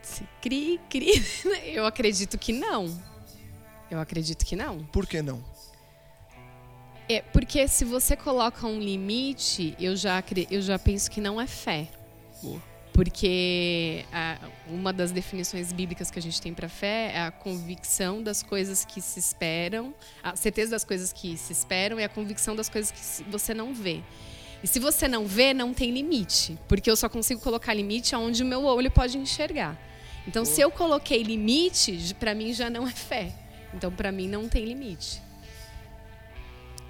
Se 0.00 0.26
Cri, 0.40 0.80
cri. 0.88 1.12
Eu 1.66 1.84
acredito 1.84 2.38
que 2.38 2.52
não. 2.52 2.98
Eu 3.90 4.00
acredito 4.00 4.44
que 4.46 4.54
não. 4.56 4.84
Por 4.84 5.06
que 5.06 5.20
não? 5.20 5.44
É, 7.08 7.20
porque 7.20 7.66
se 7.66 7.84
você 7.84 8.16
coloca 8.16 8.66
um 8.66 8.78
limite, 8.78 9.74
eu 9.80 9.96
já, 9.96 10.22
eu 10.50 10.60
já 10.60 10.78
penso 10.78 11.10
que 11.10 11.22
não 11.22 11.40
é 11.40 11.46
fé. 11.46 11.88
Boa. 12.42 12.67
Porque 12.98 14.04
a- 14.12 14.38
uma 14.68 14.92
das 14.92 15.12
definições 15.12 15.72
bíblicas 15.72 16.10
que 16.10 16.18
a 16.18 16.22
gente 16.22 16.42
tem 16.42 16.52
para 16.52 16.68
fé 16.68 17.12
é 17.14 17.20
a 17.20 17.30
convicção 17.30 18.20
das 18.20 18.42
coisas 18.42 18.84
que 18.84 19.00
se 19.00 19.20
esperam, 19.20 19.94
a 20.20 20.34
certeza 20.34 20.72
das 20.72 20.82
coisas 20.82 21.12
que 21.12 21.36
se 21.36 21.52
esperam 21.52 22.00
e 22.00 22.02
a 22.02 22.08
convicção 22.08 22.56
das 22.56 22.68
coisas 22.68 22.90
que 22.90 23.22
você 23.30 23.54
não 23.54 23.72
vê. 23.72 24.00
E 24.64 24.66
se 24.66 24.80
você 24.80 25.06
não 25.06 25.26
vê, 25.28 25.54
não 25.54 25.72
tem 25.72 25.92
limite, 25.92 26.58
porque 26.66 26.90
eu 26.90 26.96
só 26.96 27.08
consigo 27.08 27.40
colocar 27.40 27.72
limite 27.72 28.16
aonde 28.16 28.42
o 28.42 28.46
meu 28.46 28.64
olho 28.64 28.90
pode 28.90 29.16
enxergar. 29.16 29.78
Então, 30.26 30.44
se 30.44 30.60
eu 30.60 30.68
coloquei 30.68 31.22
limite, 31.22 32.16
para 32.18 32.34
mim 32.34 32.52
já 32.52 32.68
não 32.68 32.84
é 32.84 32.90
fé. 32.90 33.32
Então, 33.72 33.92
para 33.92 34.10
mim 34.10 34.26
não 34.26 34.48
tem 34.48 34.64
limite. 34.64 35.22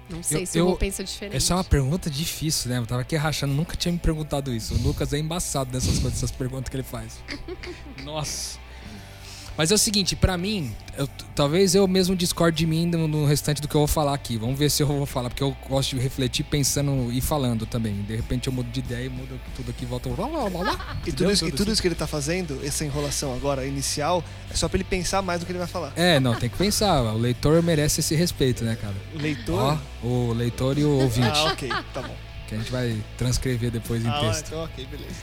Não 0.09 0.23
sei 0.23 0.41
Eu- 0.41 0.45
se 0.47 0.57
o 0.57 0.61
eu- 0.61 0.65
Rô 0.69 0.75
pensa 0.77 1.03
diferente. 1.03 1.35
Essa 1.37 1.53
é 1.53 1.57
uma 1.57 1.63
pergunta 1.63 2.09
difícil, 2.09 2.69
né? 2.71 2.77
Eu 2.79 2.85
tava 2.85 3.01
aqui 3.01 3.15
rachando, 3.15 3.53
nunca 3.53 3.75
tinha 3.77 3.91
me 3.91 3.99
perguntado 3.99 4.53
isso. 4.53 4.73
O 4.73 4.77
Lucas 4.81 5.13
é 5.13 5.19
embaçado 5.19 5.71
nessas 5.71 5.99
coisas, 5.99 6.17
essas 6.17 6.31
perguntas 6.31 6.69
que 6.69 6.75
ele 6.75 6.83
faz. 6.83 7.19
Nossa. 8.03 8.57
Mas 9.59 9.71
é 9.71 9.75
o 9.75 9.77
seguinte, 9.77 10.15
pra 10.15 10.37
mim, 10.37 10.71
eu- 10.97 11.05
talvez 11.35 11.75
eu 11.75 11.85
mesmo 11.85 12.15
discorde 12.15 12.55
de 12.59 12.65
mim 12.65 12.85
no, 12.85 13.09
no 13.09 13.25
restante 13.25 13.61
do 13.61 13.67
que 13.67 13.75
eu 13.75 13.81
vou 13.81 13.87
falar 13.89 14.13
aqui. 14.13 14.37
Vamos 14.37 14.57
ver 14.57 14.71
se 14.71 14.81
eu 14.81 14.87
vou 14.87 15.05
falar, 15.05 15.27
porque 15.29 15.43
eu 15.43 15.53
gosto 15.67 15.97
de 15.97 16.01
refletir 16.01 16.45
pensando 16.45 17.11
e 17.11 17.19
falando 17.19 17.65
também. 17.65 18.01
De 18.03 18.15
repente 18.15 18.47
eu 18.47 18.53
mudo 18.53 18.71
de 18.71 18.79
ideia 18.79 19.07
e 19.07 19.09
mudo 19.09 19.37
tudo 19.57 19.69
aqui, 19.69 19.85
volta. 19.85 20.07
Blá, 20.11 20.25
blá, 20.29 20.49
blá, 20.49 20.61
blá. 20.61 20.97
E 21.05 21.11
tudo, 21.11 21.29
isso, 21.29 21.45
e 21.45 21.51
tudo 21.51 21.73
isso 21.73 21.81
que 21.81 21.89
ele 21.89 21.93
está 21.93 22.07
fazendo, 22.07 22.61
essa 22.65 22.85
enrolação 22.85 23.33
agora 23.35 23.65
inicial, 23.65 24.23
é 24.49 24.55
só 24.55 24.69
para 24.69 24.77
ele 24.77 24.85
pensar 24.85 25.21
mais 25.21 25.41
do 25.41 25.45
que 25.45 25.51
ele 25.51 25.59
vai 25.59 25.67
falar. 25.67 25.91
É, 25.97 26.21
não, 26.21 26.35
tem 26.35 26.47
que 26.49 26.55
pensar. 26.55 27.01
O 27.01 27.17
leitor 27.17 27.61
merece 27.61 27.99
esse 27.99 28.15
respeito, 28.15 28.63
né, 28.63 28.77
cara? 28.81 28.95
O 29.13 29.17
leitor. 29.21 29.77
Ó, 30.01 30.07
o 30.07 30.31
leitor 30.31 30.77
e 30.77 30.85
o 30.85 30.99
ouvinte, 31.01 31.37
Ah, 31.37 31.51
ok, 31.51 31.67
tá 31.93 32.01
bom. 32.01 32.15
que 32.47 32.55
a 32.55 32.57
gente 32.59 32.71
vai 32.71 32.95
transcrever 33.17 33.71
depois 33.71 34.05
em 34.05 34.07
Ah, 34.07 34.19
texto. 34.21 34.47
então 34.47 34.63
ok, 34.63 34.85
beleza. 34.85 35.15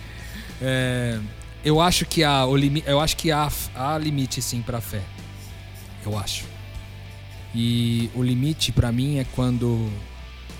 É, 0.60 1.18
eu 1.66 1.80
acho 1.80 2.06
que 2.06 2.22
há 2.22 2.46
o 2.46 2.56
limi, 2.56 2.84
eu 2.86 3.00
acho 3.00 3.16
que 3.16 3.32
há, 3.32 3.50
há 3.74 3.98
limite 3.98 4.40
sim 4.40 4.62
para 4.62 4.80
fé. 4.80 5.02
Eu 6.04 6.16
acho. 6.16 6.44
E 7.52 8.08
o 8.14 8.22
limite 8.22 8.70
pra 8.70 8.92
mim 8.92 9.18
é 9.18 9.24
quando 9.34 9.90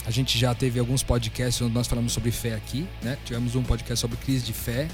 a 0.04 0.10
gente 0.10 0.36
já 0.36 0.52
teve 0.52 0.80
alguns 0.80 1.04
podcasts 1.04 1.62
onde 1.62 1.72
nós 1.72 1.86
falamos 1.86 2.12
sobre 2.12 2.32
fé 2.32 2.54
aqui, 2.54 2.88
né? 3.04 3.16
Tivemos 3.24 3.54
um 3.54 3.62
podcast 3.62 4.00
sobre 4.00 4.16
crise 4.16 4.44
de 4.44 4.52
fé. 4.52 4.88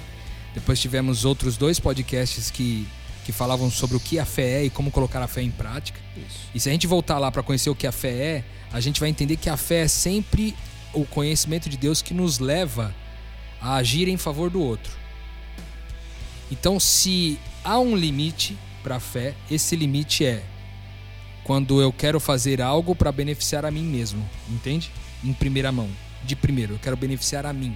Depois 0.52 0.78
tivemos 0.78 1.24
outros 1.24 1.56
dois 1.56 1.80
podcasts 1.80 2.50
que 2.50 2.86
que 3.24 3.30
falavam 3.30 3.70
sobre 3.70 3.96
o 3.96 4.00
que 4.00 4.18
a 4.18 4.24
fé 4.26 4.62
é 4.62 4.64
e 4.64 4.70
como 4.70 4.90
colocar 4.90 5.22
a 5.22 5.28
fé 5.28 5.40
em 5.40 5.50
prática. 5.50 5.98
Isso. 6.14 6.40
E 6.54 6.60
se 6.60 6.68
a 6.68 6.72
gente 6.72 6.88
voltar 6.88 7.18
lá 7.18 7.30
para 7.30 7.42
conhecer 7.42 7.70
o 7.70 7.74
que 7.74 7.86
a 7.86 7.92
fé 7.92 8.10
é, 8.10 8.44
a 8.70 8.80
gente 8.80 9.00
vai 9.00 9.08
entender 9.08 9.36
que 9.36 9.48
a 9.48 9.56
fé 9.56 9.82
é 9.82 9.88
sempre 9.88 10.54
o 10.92 11.06
conhecimento 11.06 11.70
de 11.70 11.76
Deus 11.78 12.02
que 12.02 12.12
nos 12.12 12.40
leva 12.40 12.92
a 13.60 13.76
agir 13.76 14.08
em 14.08 14.16
favor 14.16 14.50
do 14.50 14.60
outro. 14.60 15.01
Então, 16.52 16.78
se 16.78 17.38
há 17.64 17.78
um 17.78 17.96
limite 17.96 18.58
para 18.82 18.96
a 18.96 19.00
fé, 19.00 19.34
esse 19.50 19.74
limite 19.74 20.22
é 20.24 20.42
quando 21.44 21.80
eu 21.80 21.90
quero 21.92 22.20
fazer 22.20 22.60
algo 22.60 22.94
para 22.94 23.10
beneficiar 23.10 23.64
a 23.64 23.70
mim 23.70 23.82
mesmo, 23.84 24.22
entende? 24.50 24.90
Em 25.24 25.32
primeira 25.32 25.72
mão. 25.72 25.88
De 26.24 26.36
primeiro, 26.36 26.74
eu 26.74 26.78
quero 26.78 26.96
beneficiar 26.96 27.46
a 27.46 27.52
mim. 27.52 27.74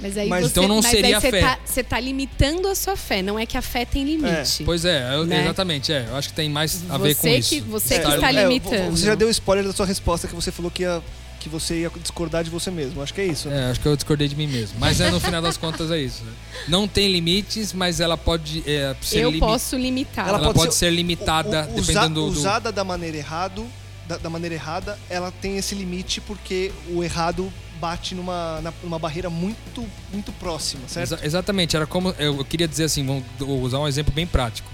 Mas 0.00 0.18
aí 0.18 0.28
Mas 0.28 0.44
você, 0.44 0.50
então 0.50 0.68
não 0.68 0.76
mas 0.82 0.86
seria 0.86 1.16
aí 1.16 1.20
você 1.22 1.30
fé. 1.30 1.40
Tá, 1.40 1.58
você 1.64 1.82
tá 1.84 1.98
limitando 2.00 2.68
a 2.68 2.74
sua 2.74 2.96
fé, 2.96 3.22
não 3.22 3.38
é 3.38 3.46
que 3.46 3.56
a 3.56 3.62
fé 3.62 3.84
tem 3.86 4.04
limite. 4.04 4.64
Pois 4.64 4.84
é, 4.84 5.14
eu- 5.14 5.24
Né? 5.24 5.44
exatamente, 5.44 5.90
é. 5.92 6.04
Eu 6.08 6.16
acho 6.16 6.28
que 6.28 6.34
tem 6.34 6.50
mais 6.50 6.82
a 6.90 6.98
ver 6.98 7.14
com 7.14 7.22
Você 7.22 7.36
isso. 7.38 7.48
que- 7.48 7.60
você 7.62 7.94
que 7.94 8.00
Estar- 8.02 8.14
está 8.16 8.28
É, 8.32 8.42
limitando. 8.42 8.90
Você 8.90 9.06
já 9.06 9.14
deu 9.14 9.30
spoiler 9.30 9.64
da 9.64 9.72
sua 9.72 9.86
resposta 9.86 10.28
que 10.28 10.34
você 10.34 10.52
falou 10.52 10.70
que 10.70 10.82
ia, 10.82 11.00
que 11.46 11.52
você 11.52 11.80
ia 11.82 11.90
discordar 12.02 12.42
de 12.42 12.50
você 12.50 12.70
mesmo. 12.70 13.00
Acho 13.00 13.14
que 13.14 13.20
é 13.20 13.26
isso. 13.26 13.48
É, 13.48 13.70
acho 13.70 13.78
que 13.80 13.86
eu 13.86 13.94
discordei 13.94 14.26
de 14.26 14.34
mim 14.34 14.48
mesmo. 14.48 14.76
Mas 14.80 15.00
é 15.00 15.10
no 15.10 15.20
final 15.20 15.40
das 15.40 15.56
contas 15.56 15.90
é 15.92 15.98
isso. 15.98 16.24
Não 16.66 16.88
tem 16.88 17.06
limites, 17.10 17.72
mas 17.72 18.00
ela 18.00 18.16
pode 18.16 18.64
é, 18.66 18.94
ser 19.00 19.18
Eu 19.20 19.28
limi- 19.30 19.40
posso 19.40 19.76
limitar. 19.76 20.28
Ela, 20.28 20.38
Ela 20.38 20.46
pode, 20.48 20.58
pode 20.58 20.74
ser, 20.74 20.90
limitada 20.90 21.68
U- 21.70 21.76
u- 21.76 21.78
usa- 21.78 21.92
dependendo 21.92 22.20
do, 22.26 22.30
do- 22.32 22.38
Usada 22.40 22.72
da 22.72 22.82
maneira 22.82 23.16
errado, 23.16 23.64
da, 24.08 24.16
da 24.16 24.28
maneira 24.28 24.54
errada, 24.56 24.98
ela 25.08 25.30
tem 25.30 25.56
esse 25.56 25.74
limite 25.74 26.20
porque 26.20 26.72
o 26.90 27.04
errado 27.04 27.52
bate 27.80 28.14
numa, 28.14 28.60
na- 28.62 28.72
numa 28.82 28.98
barreira 28.98 29.30
muito, 29.30 29.86
muito 30.12 30.32
próxima, 30.32 30.82
certo? 30.88 31.12
Exa- 31.14 31.20
exatamente, 31.24 31.76
era 31.76 31.86
como. 31.86 32.10
Eu, 32.18 32.44
queria 32.44 32.66
dizer 32.66 32.84
assim, 32.84 33.06
vamos 33.06 33.24
usar 33.62 33.78
um 33.78 33.86
exemplo 33.86 34.12
bem 34.12 34.26
prático. 34.26 34.70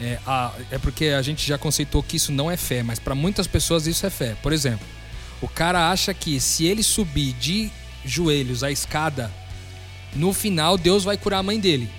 É, 0.00 0.18
a- 0.26 0.52
é 0.70 0.78
porque 0.78 1.06
a 1.06 1.22
gente 1.22 1.46
já 1.46 1.56
conceitou 1.58 2.02
que 2.02 2.16
isso 2.16 2.30
não 2.32 2.50
é 2.50 2.56
fé, 2.56 2.82
mas 2.82 2.98
para 2.98 3.14
muitas 3.14 3.46
pessoas 3.46 3.86
isso 3.86 4.04
é 4.06 4.10
fé. 4.10 4.36
Por 4.42 4.52
exemplo, 4.52 4.86
o 5.40 5.48
cara 5.48 5.90
acha 5.90 6.12
que 6.14 6.40
se 6.40 6.64
ele 6.64 6.82
subir 6.82 7.32
de 7.34 7.70
joelhos 8.04 8.62
a 8.62 8.70
escada, 8.70 9.32
no 10.14 10.32
final 10.32 10.78
Deus 10.78 11.04
vai 11.04 11.16
curar 11.16 11.38
a 11.38 11.42
mãe 11.42 11.58
dele. 11.58 11.90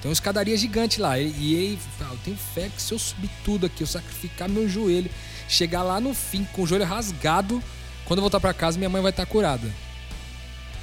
Tem 0.00 0.08
uma 0.08 0.14
escadaria 0.14 0.56
gigante 0.56 1.00
lá. 1.00 1.18
E 1.18 1.54
ele 1.54 1.78
fala: 1.98 2.14
Eu 2.14 2.18
tenho 2.24 2.36
fé 2.36 2.70
que 2.74 2.80
se 2.80 2.92
eu 2.92 2.98
subir 2.98 3.30
tudo 3.44 3.66
aqui, 3.66 3.82
eu 3.82 3.86
sacrificar 3.86 4.48
meu 4.48 4.68
joelho, 4.68 5.10
chegar 5.48 5.82
lá 5.82 6.00
no 6.00 6.14
fim 6.14 6.44
com 6.52 6.62
o 6.62 6.66
joelho 6.66 6.84
rasgado, 6.84 7.62
quando 8.06 8.18
eu 8.18 8.22
voltar 8.22 8.40
para 8.40 8.54
casa, 8.54 8.78
minha 8.78 8.88
mãe 8.88 9.02
vai 9.02 9.10
estar 9.10 9.26
curada. 9.26 9.70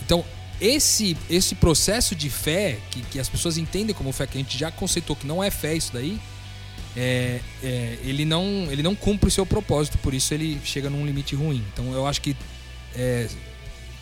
Então, 0.05 0.23
esse, 0.61 1.17
esse 1.29 1.55
processo 1.55 2.15
de 2.15 2.29
fé, 2.29 2.77
que, 2.91 3.01
que 3.01 3.19
as 3.19 3.27
pessoas 3.27 3.57
entendem 3.57 3.95
como 3.95 4.11
fé, 4.11 4.27
que 4.27 4.37
a 4.37 4.41
gente 4.41 4.57
já 4.57 4.71
conceitou 4.71 5.15
que 5.15 5.27
não 5.27 5.43
é 5.43 5.49
fé 5.49 5.75
isso 5.75 5.91
daí, 5.93 6.19
é, 6.99 7.39
é, 7.63 7.97
ele, 8.03 8.25
não, 8.25 8.67
ele 8.71 8.81
não 8.81 8.95
cumpre 8.95 9.27
o 9.27 9.31
seu 9.31 9.45
propósito, 9.45 9.99
por 9.99 10.15
isso 10.15 10.33
ele 10.33 10.59
chega 10.63 10.89
num 10.89 11.05
limite 11.05 11.35
ruim. 11.35 11.63
Então 11.71 11.93
eu 11.93 12.07
acho 12.07 12.19
que 12.19 12.35
é, 12.95 13.27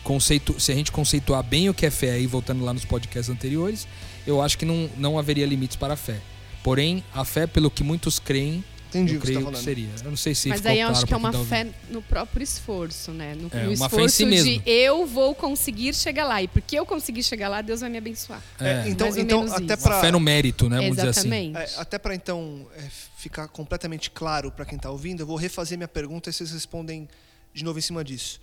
conceito, 0.02 0.58
se 0.58 0.72
a 0.72 0.74
gente 0.74 0.90
conceituar 0.90 1.42
bem 1.42 1.68
o 1.68 1.74
que 1.74 1.84
é 1.84 1.90
fé, 1.90 2.12
aí 2.12 2.26
voltando 2.26 2.64
lá 2.64 2.72
nos 2.72 2.86
podcasts 2.86 3.28
anteriores, 3.28 3.86
eu 4.26 4.40
acho 4.40 4.56
que 4.56 4.64
não, 4.64 4.88
não 4.96 5.18
haveria 5.18 5.44
limites 5.44 5.76
para 5.76 5.92
a 5.92 5.96
fé. 5.96 6.18
Porém, 6.62 7.04
a 7.14 7.22
fé, 7.22 7.46
pelo 7.46 7.70
que 7.70 7.84
muitos 7.84 8.18
creem, 8.18 8.64
Entendi 8.88 9.14
eu 9.14 9.18
o 9.18 9.20
que 9.20 9.26
você 9.26 9.32
creio 9.32 9.44
tá 9.44 9.50
que 9.50 9.52
falando. 9.52 9.64
seria. 9.64 9.88
Eu 10.04 10.10
não 10.10 10.16
sei 10.16 10.34
se 10.34 10.48
Mas 10.48 10.64
aí 10.66 10.78
eu 10.80 10.86
claro 10.86 10.96
acho 10.96 11.06
que 11.06 11.12
é 11.14 11.16
uma 11.16 11.32
tá 11.32 11.44
fé 11.44 11.66
no 11.90 12.00
próprio 12.02 12.42
esforço, 12.42 13.10
né? 13.10 13.34
No, 13.34 13.48
É, 13.52 13.64
no 13.64 13.74
uma 13.74 13.88
fé 13.88 13.96
em 14.02 14.06
esforço 14.06 14.16
si 14.16 14.24
de 14.24 14.30
mesmo. 14.30 14.62
eu 14.64 15.06
vou 15.06 15.34
conseguir 15.34 15.94
chegar 15.94 16.24
lá. 16.26 16.42
E 16.42 16.48
porque 16.48 16.78
eu 16.78 16.86
conseguir 16.86 17.22
chegar 17.22 17.48
lá, 17.48 17.60
Deus 17.62 17.80
vai 17.80 17.90
me 17.90 17.98
abençoar. 17.98 18.42
É, 18.60 18.88
então, 18.88 19.06
mais 19.06 19.16
ou 19.16 19.22
então 19.22 19.38
menos 19.40 19.52
até 19.54 19.74
uma 19.88 20.00
fé 20.00 20.10
no 20.10 20.20
mérito, 20.20 20.68
né? 20.68 20.76
Vamos 20.78 20.96
dizer 20.96 21.08
assim. 21.08 21.28
Exatamente. 21.28 21.74
É, 21.74 21.80
até 21.80 21.98
para 21.98 22.14
então 22.14 22.66
é, 22.76 22.82
ficar 23.16 23.48
completamente 23.48 24.10
claro 24.10 24.50
para 24.50 24.64
quem 24.64 24.76
está 24.76 24.90
ouvindo, 24.90 25.20
eu 25.20 25.26
vou 25.26 25.36
refazer 25.36 25.76
minha 25.76 25.88
pergunta 25.88 26.30
e 26.30 26.32
vocês 26.32 26.50
respondem 26.52 27.08
de 27.52 27.64
novo 27.64 27.78
em 27.78 27.82
cima 27.82 28.04
disso. 28.04 28.40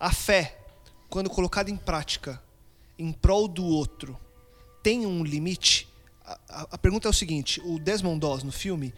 A 0.00 0.12
fé, 0.12 0.56
quando 1.08 1.28
colocada 1.28 1.70
em 1.70 1.76
prática, 1.76 2.40
em 2.98 3.12
prol 3.12 3.46
do 3.48 3.64
outro, 3.64 4.18
tem 4.82 5.04
um 5.06 5.22
limite? 5.24 5.88
A, 6.24 6.38
a- 6.48 6.66
a 6.72 6.78
pergunta 6.78 7.08
é 7.08 7.10
o 7.10 7.12
seguinte: 7.12 7.60
o 7.64 7.78
Desmond 7.78 8.20
Doss 8.20 8.42
no 8.44 8.52
filme, 8.52 8.94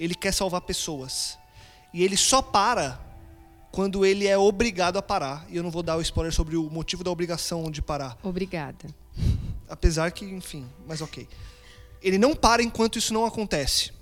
ele 0.00 0.14
quer 0.14 0.32
salvar 0.32 0.62
pessoas 0.62 1.38
e 1.92 2.02
ele 2.02 2.16
só 2.16 2.40
para 2.40 2.98
quando 3.70 4.04
ele 4.04 4.26
é 4.26 4.36
obrigado 4.36 4.96
a 4.96 5.02
parar. 5.02 5.44
E 5.48 5.56
eu 5.56 5.62
não 5.62 5.70
vou 5.70 5.82
dar 5.82 5.96
o 5.96 6.00
spoiler 6.00 6.32
sobre 6.32 6.56
o 6.56 6.70
motivo 6.70 7.04
da 7.04 7.10
obrigação 7.10 7.70
de 7.70 7.82
parar. 7.82 8.16
Obrigada. 8.22 8.88
Apesar 9.68 10.10
que, 10.10 10.24
enfim, 10.24 10.66
mas 10.88 11.00
ok. 11.02 11.28
Ele 12.02 12.18
não 12.18 12.34
para 12.34 12.62
enquanto 12.62 12.98
isso 12.98 13.12
não 13.12 13.26
acontece. 13.26 13.92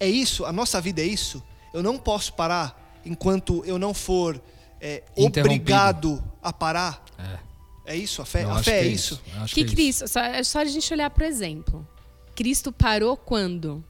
É 0.00 0.08
isso, 0.08 0.44
a 0.44 0.52
nossa 0.52 0.80
vida 0.80 1.00
é 1.00 1.06
isso. 1.06 1.42
Eu 1.72 1.82
não 1.82 1.96
posso 1.96 2.32
parar 2.32 3.00
enquanto 3.04 3.64
eu 3.64 3.78
não 3.78 3.94
for 3.94 4.42
é, 4.80 5.02
obrigado 5.14 6.22
a 6.42 6.52
parar. 6.52 7.02
É, 7.18 7.92
É 7.92 7.96
isso, 7.96 8.20
a 8.20 8.24
fé, 8.26 8.42
eu 8.42 8.50
a 8.50 8.62
fé 8.62 8.80
que 8.82 8.86
é 8.88 8.88
isso. 8.88 9.22
Acho 9.36 9.54
Que 9.54 9.64
que 9.64 9.80
é 9.80 9.84
isso. 9.84 10.00
Cristo, 10.00 10.08
só, 10.08 10.20
é 10.20 10.42
só 10.42 10.58
a 10.58 10.64
gente 10.64 10.92
olhar 10.92 11.08
para 11.08 11.24
o 11.24 11.26
exemplo. 11.26 11.86
Cristo 12.34 12.72
parou 12.72 13.16
quando? 13.16 13.82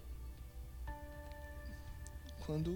Quando 2.47 2.73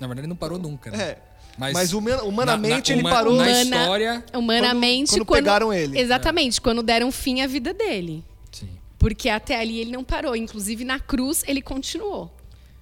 Na 0.00 0.06
verdade, 0.06 0.26
não 0.28 0.36
parou 0.36 0.58
nunca. 0.58 0.90
Né? 0.90 1.02
é, 1.02 1.18
mas, 1.58 1.92
human- 1.92 2.22
humanamente 2.22 2.90
na- 2.90 2.96
ele 2.96 3.02
uma- 3.06 3.10
parou 3.10 3.34
Na 3.36 3.42
Humana- 3.44 3.62
história. 3.62 4.24
Humanamente, 4.34 5.10
quando 5.24 5.26
pegaram 5.26 5.72
ele. 5.72 5.98
Exatamente, 5.98 6.60
quando 6.60 6.82
deram 6.82 7.10
fim 7.12 7.40
à 7.40 7.46
vida 7.46 7.72
dele. 7.74 8.24
Sim. 8.50 8.68
Porque 8.98 9.28
até 9.28 9.58
ali 9.60 9.78
ele 9.80 9.90
não 9.92 10.02
parou. 10.04 10.34
Inclusive 10.36 10.84
na 10.84 10.98
cruz 11.00 11.42
ele 11.46 11.60
continuou. 11.60 12.30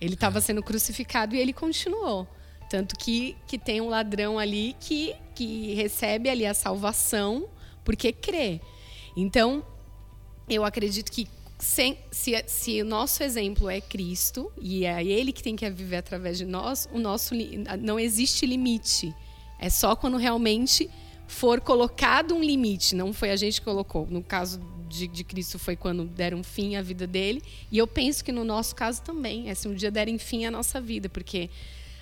Ele 0.00 0.14
estava 0.14 0.40
sendo 0.40 0.62
crucificado 0.62 1.34
e 1.34 1.38
ele 1.38 1.52
continuou. 1.52 2.26
Tanto 2.70 2.96
que, 2.96 3.36
que 3.46 3.58
tem 3.58 3.80
um 3.80 3.88
ladrão 3.88 4.38
ali 4.38 4.76
que, 4.78 5.14
que 5.34 5.74
recebe 5.74 6.28
ali 6.30 6.46
a 6.46 6.54
salvação 6.54 7.46
porque 7.84 8.12
crê. 8.12 8.60
Então, 9.16 9.64
eu 10.48 10.64
acredito 10.64 11.10
que 11.10 11.26
se, 11.60 12.44
se 12.46 12.82
o 12.82 12.84
nosso 12.84 13.22
exemplo 13.22 13.68
é 13.68 13.80
Cristo 13.80 14.50
e 14.60 14.84
é 14.84 15.04
Ele 15.04 15.32
que 15.32 15.42
tem 15.42 15.54
que 15.54 15.68
viver 15.70 15.96
através 15.96 16.38
de 16.38 16.44
nós, 16.44 16.88
o 16.92 16.98
nosso 16.98 17.34
não 17.80 18.00
existe 18.00 18.46
limite. 18.46 19.14
É 19.58 19.68
só 19.68 19.94
quando 19.94 20.16
realmente 20.16 20.88
for 21.26 21.60
colocado 21.60 22.34
um 22.34 22.42
limite. 22.42 22.94
Não 22.94 23.12
foi 23.12 23.30
a 23.30 23.36
gente 23.36 23.60
que 23.60 23.64
colocou. 23.64 24.06
No 24.06 24.22
caso 24.22 24.60
de, 24.88 25.06
de 25.06 25.22
Cristo 25.22 25.58
foi 25.58 25.76
quando 25.76 26.04
deram 26.04 26.42
fim 26.42 26.76
à 26.76 26.82
vida 26.82 27.06
dele. 27.06 27.42
E 27.70 27.78
eu 27.78 27.86
penso 27.86 28.24
que 28.24 28.32
no 28.32 28.42
nosso 28.42 28.74
caso 28.74 29.02
também 29.02 29.50
é 29.50 29.54
se 29.54 29.68
um 29.68 29.74
dia 29.74 29.90
derem 29.90 30.18
fim 30.18 30.46
à 30.46 30.50
nossa 30.50 30.80
vida, 30.80 31.08
porque 31.08 31.50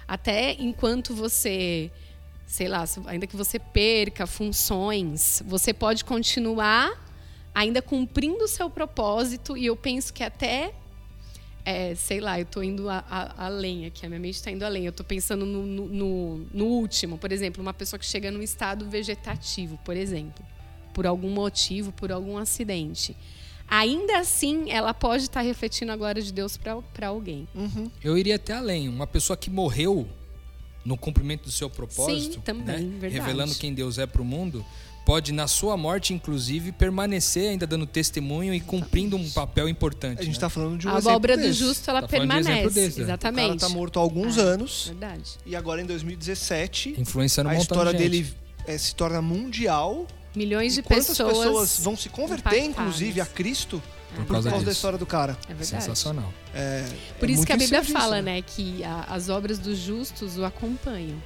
até 0.07 0.55
enquanto 0.55 1.15
você 1.15 1.91
sei 2.47 2.67
lá, 2.67 2.83
ainda 3.05 3.27
que 3.27 3.37
você 3.37 3.59
perca 3.59 4.27
funções, 4.27 5.43
você 5.47 5.75
pode 5.75 6.03
continuar 6.03 7.08
ainda 7.59 7.83
cumprindo 7.83 8.45
o 8.45 8.49
seu 8.49 8.71
propósito 8.71 9.57
e 9.57 9.67
eu 9.67 9.75
penso 9.77 10.13
que 10.13 10.23
até 10.23 10.73
é, 11.65 11.95
sei 11.95 12.19
lá, 12.21 12.39
eu 12.41 12.47
tô 12.47 12.63
indo 12.63 12.89
a- 12.89 13.05
a- 13.11 13.47
além 13.47 13.85
aqui, 13.85 14.07
a 14.07 14.09
minha 14.09 14.21
mente 14.21 14.37
está 14.37 14.51
indo 14.51 14.65
além. 14.65 14.87
Eu 14.87 14.93
tô 14.93 15.05
pensando 15.05 15.45
no, 15.45 15.67
no- 15.67 16.47
no- 16.51 16.65
último, 16.65 17.19
por 17.19 17.31
exemplo, 17.31 17.61
uma 17.61 17.75
pessoa 17.75 17.99
que 18.01 18.07
chega 18.07 18.31
num 18.31 18.41
estado 18.41 18.89
vegetativo, 18.89 19.79
por 19.85 19.95
exemplo, 19.97 20.43
por 20.95 21.07
algum 21.07 21.29
motivo, 21.31 21.93
por 21.93 22.11
algum 22.11 22.39
acidente. 22.39 23.15
Ainda 23.69 24.19
assim, 24.21 24.71
ela 24.71 24.95
pode 24.95 25.25
estar 25.25 25.43
refletindo 25.43 25.93
a 25.93 25.97
glória 25.97 26.23
de 26.23 26.33
Deus 26.33 26.57
para 26.57 27.07
alguém. 27.09 27.47
Uhum. 27.55 27.91
Eu 28.03 28.17
iria 28.17 28.37
até 28.37 28.55
além. 28.55 28.89
Uma 28.89 29.07
pessoa 29.07 29.37
que 29.37 29.51
morreu 29.51 30.09
no 30.87 30.97
cumprimento 30.97 31.43
do 31.45 31.51
seu 31.51 31.69
propósito, 31.69 32.35
Sim, 32.37 32.41
também, 32.41 32.65
né? 32.87 32.99
verdade. 32.99 33.15
revelando 33.15 33.55
quem 33.57 33.75
Deus 33.75 33.99
é 33.99 34.07
para 34.07 34.23
o 34.23 34.25
mundo, 34.25 34.65
pode, 35.09 35.33
na 35.33 35.49
sua 35.49 35.75
morte, 35.75 36.13
inclusive, 36.13 36.71
permanecer 36.71 37.49
ainda 37.49 37.67
dando 37.67 37.87
testemunho 37.87 38.53
e 38.53 38.61
cumprindo 38.61 39.17
um 39.17 39.31
papel 39.31 39.67
importante. 39.67 40.19
A 40.19 40.23
gente 40.23 40.33
né? 40.33 40.37
está 40.37 40.51
falando 40.51 40.77
de 40.77 40.87
um 40.87 40.91
a 40.91 40.99
obra 41.15 41.35
do 41.35 41.43
desse. 41.45 41.55
justo, 41.61 41.89
ela 41.89 42.03
Tá 42.03 42.09
falando 42.09 42.29
de 42.31 42.37
exemplo 42.41 42.55
permanece. 42.57 42.75
desse, 42.81 42.99
né? 43.01 43.05
O 43.05 43.07
cara 43.07 43.19
Exatamente. 43.31 43.61
tá 43.61 43.69
morto 43.71 43.99
há 43.99 44.03
alguns 44.03 44.39
Ah. 44.39 44.43
anos 44.43 44.85
Verdade. 44.89 45.31
e 45.47 45.57
agora 45.57 45.81
em 45.81 45.87
2017 45.87 46.95
Influenciando 46.99 47.49
a 47.49 47.55
de 47.55 47.61
história 47.63 47.91
gente. 47.93 48.01
dele 48.03 48.35
é, 48.67 48.77
se 48.77 48.95
torna 48.95 49.23
mundial. 49.23 50.07
Milhões 50.37 50.75
de 50.75 50.83
quantas 50.83 51.07
pessoas, 51.07 51.39
pessoas 51.39 51.79
vão 51.81 51.97
se 51.97 52.11
converter, 52.11 52.59
impactadas. 52.59 52.69
inclusive, 52.79 53.21
a 53.23 53.25
Cristo 53.27 53.83
Por 54.15 54.25
por 54.27 54.33
causa 54.35 54.51
causa 54.51 54.65
da 54.67 54.71
disso. 54.71 54.79
história 54.79 54.99
do 54.99 55.07
cara. 55.07 55.39
É 55.45 55.55
verdade. 55.55 55.67
Sensacional. 55.85 56.31
É, 56.55 56.85
Por 57.19 57.31
é 57.31 57.33
isso 57.33 57.47
que 57.47 57.53
a 57.53 57.57
Bíblia 57.57 57.83
cima 57.83 57.99
fala, 57.99 58.17
disso, 58.17 58.25
né, 58.27 58.43
que 58.43 58.85
a- 58.85 59.07
as 59.09 59.31
obras 59.31 59.59
dos 59.59 59.79
justos 59.79 60.37
o 60.37 60.45
acompanham. 60.45 61.17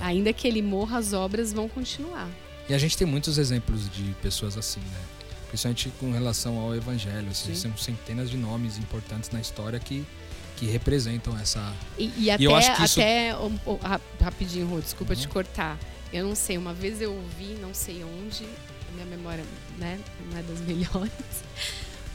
É. 0.00 0.04
Ainda 0.04 0.32
que 0.32 0.48
ele 0.48 0.60
morra, 0.62 0.98
as 0.98 1.12
obras 1.12 1.52
vão 1.52 1.68
continuar. 1.68 2.28
E 2.70 2.74
a 2.74 2.78
gente 2.78 2.96
tem 2.96 3.04
muitos 3.06 3.36
exemplos 3.36 3.90
de 3.90 4.14
pessoas 4.22 4.56
assim, 4.56 4.78
né? 4.78 5.00
Principalmente 5.48 5.88
com 5.98 6.12
relação 6.12 6.56
ao 6.58 6.72
evangelho. 6.74 7.28
Assim, 7.28 7.52
Sim. 7.52 7.62
são 7.62 7.76
centenas 7.76 8.30
de 8.30 8.36
nomes 8.36 8.78
importantes 8.78 9.28
na 9.30 9.40
história 9.40 9.80
que, 9.80 10.06
que 10.56 10.66
representam 10.66 11.36
essa. 11.36 11.74
E, 11.98 12.12
e 12.16 12.30
até, 12.30 12.44
eu 12.44 12.54
acho 12.54 12.72
que 12.76 12.84
isso- 12.84 13.00
até 13.00 13.36
um- 13.36 13.58
um, 13.66 13.74
ra- 13.76 14.00
rapidinho, 14.20 14.68
Rô, 14.68 14.78
desculpa 14.80 15.14
Uhum. 15.14 15.20
te 15.20 15.26
cortar. 15.26 15.76
Eu 16.12 16.24
não 16.28 16.36
sei, 16.36 16.56
uma 16.56 16.72
vez 16.72 17.00
eu 17.02 17.12
ouvi, 17.12 17.56
não 17.60 17.74
sei 17.74 18.04
onde, 18.04 18.44
minha 18.94 19.06
memória 19.06 19.44
né, 19.76 19.98
não 20.30 20.38
é 20.38 20.42
das 20.42 20.60
melhores, 20.62 21.12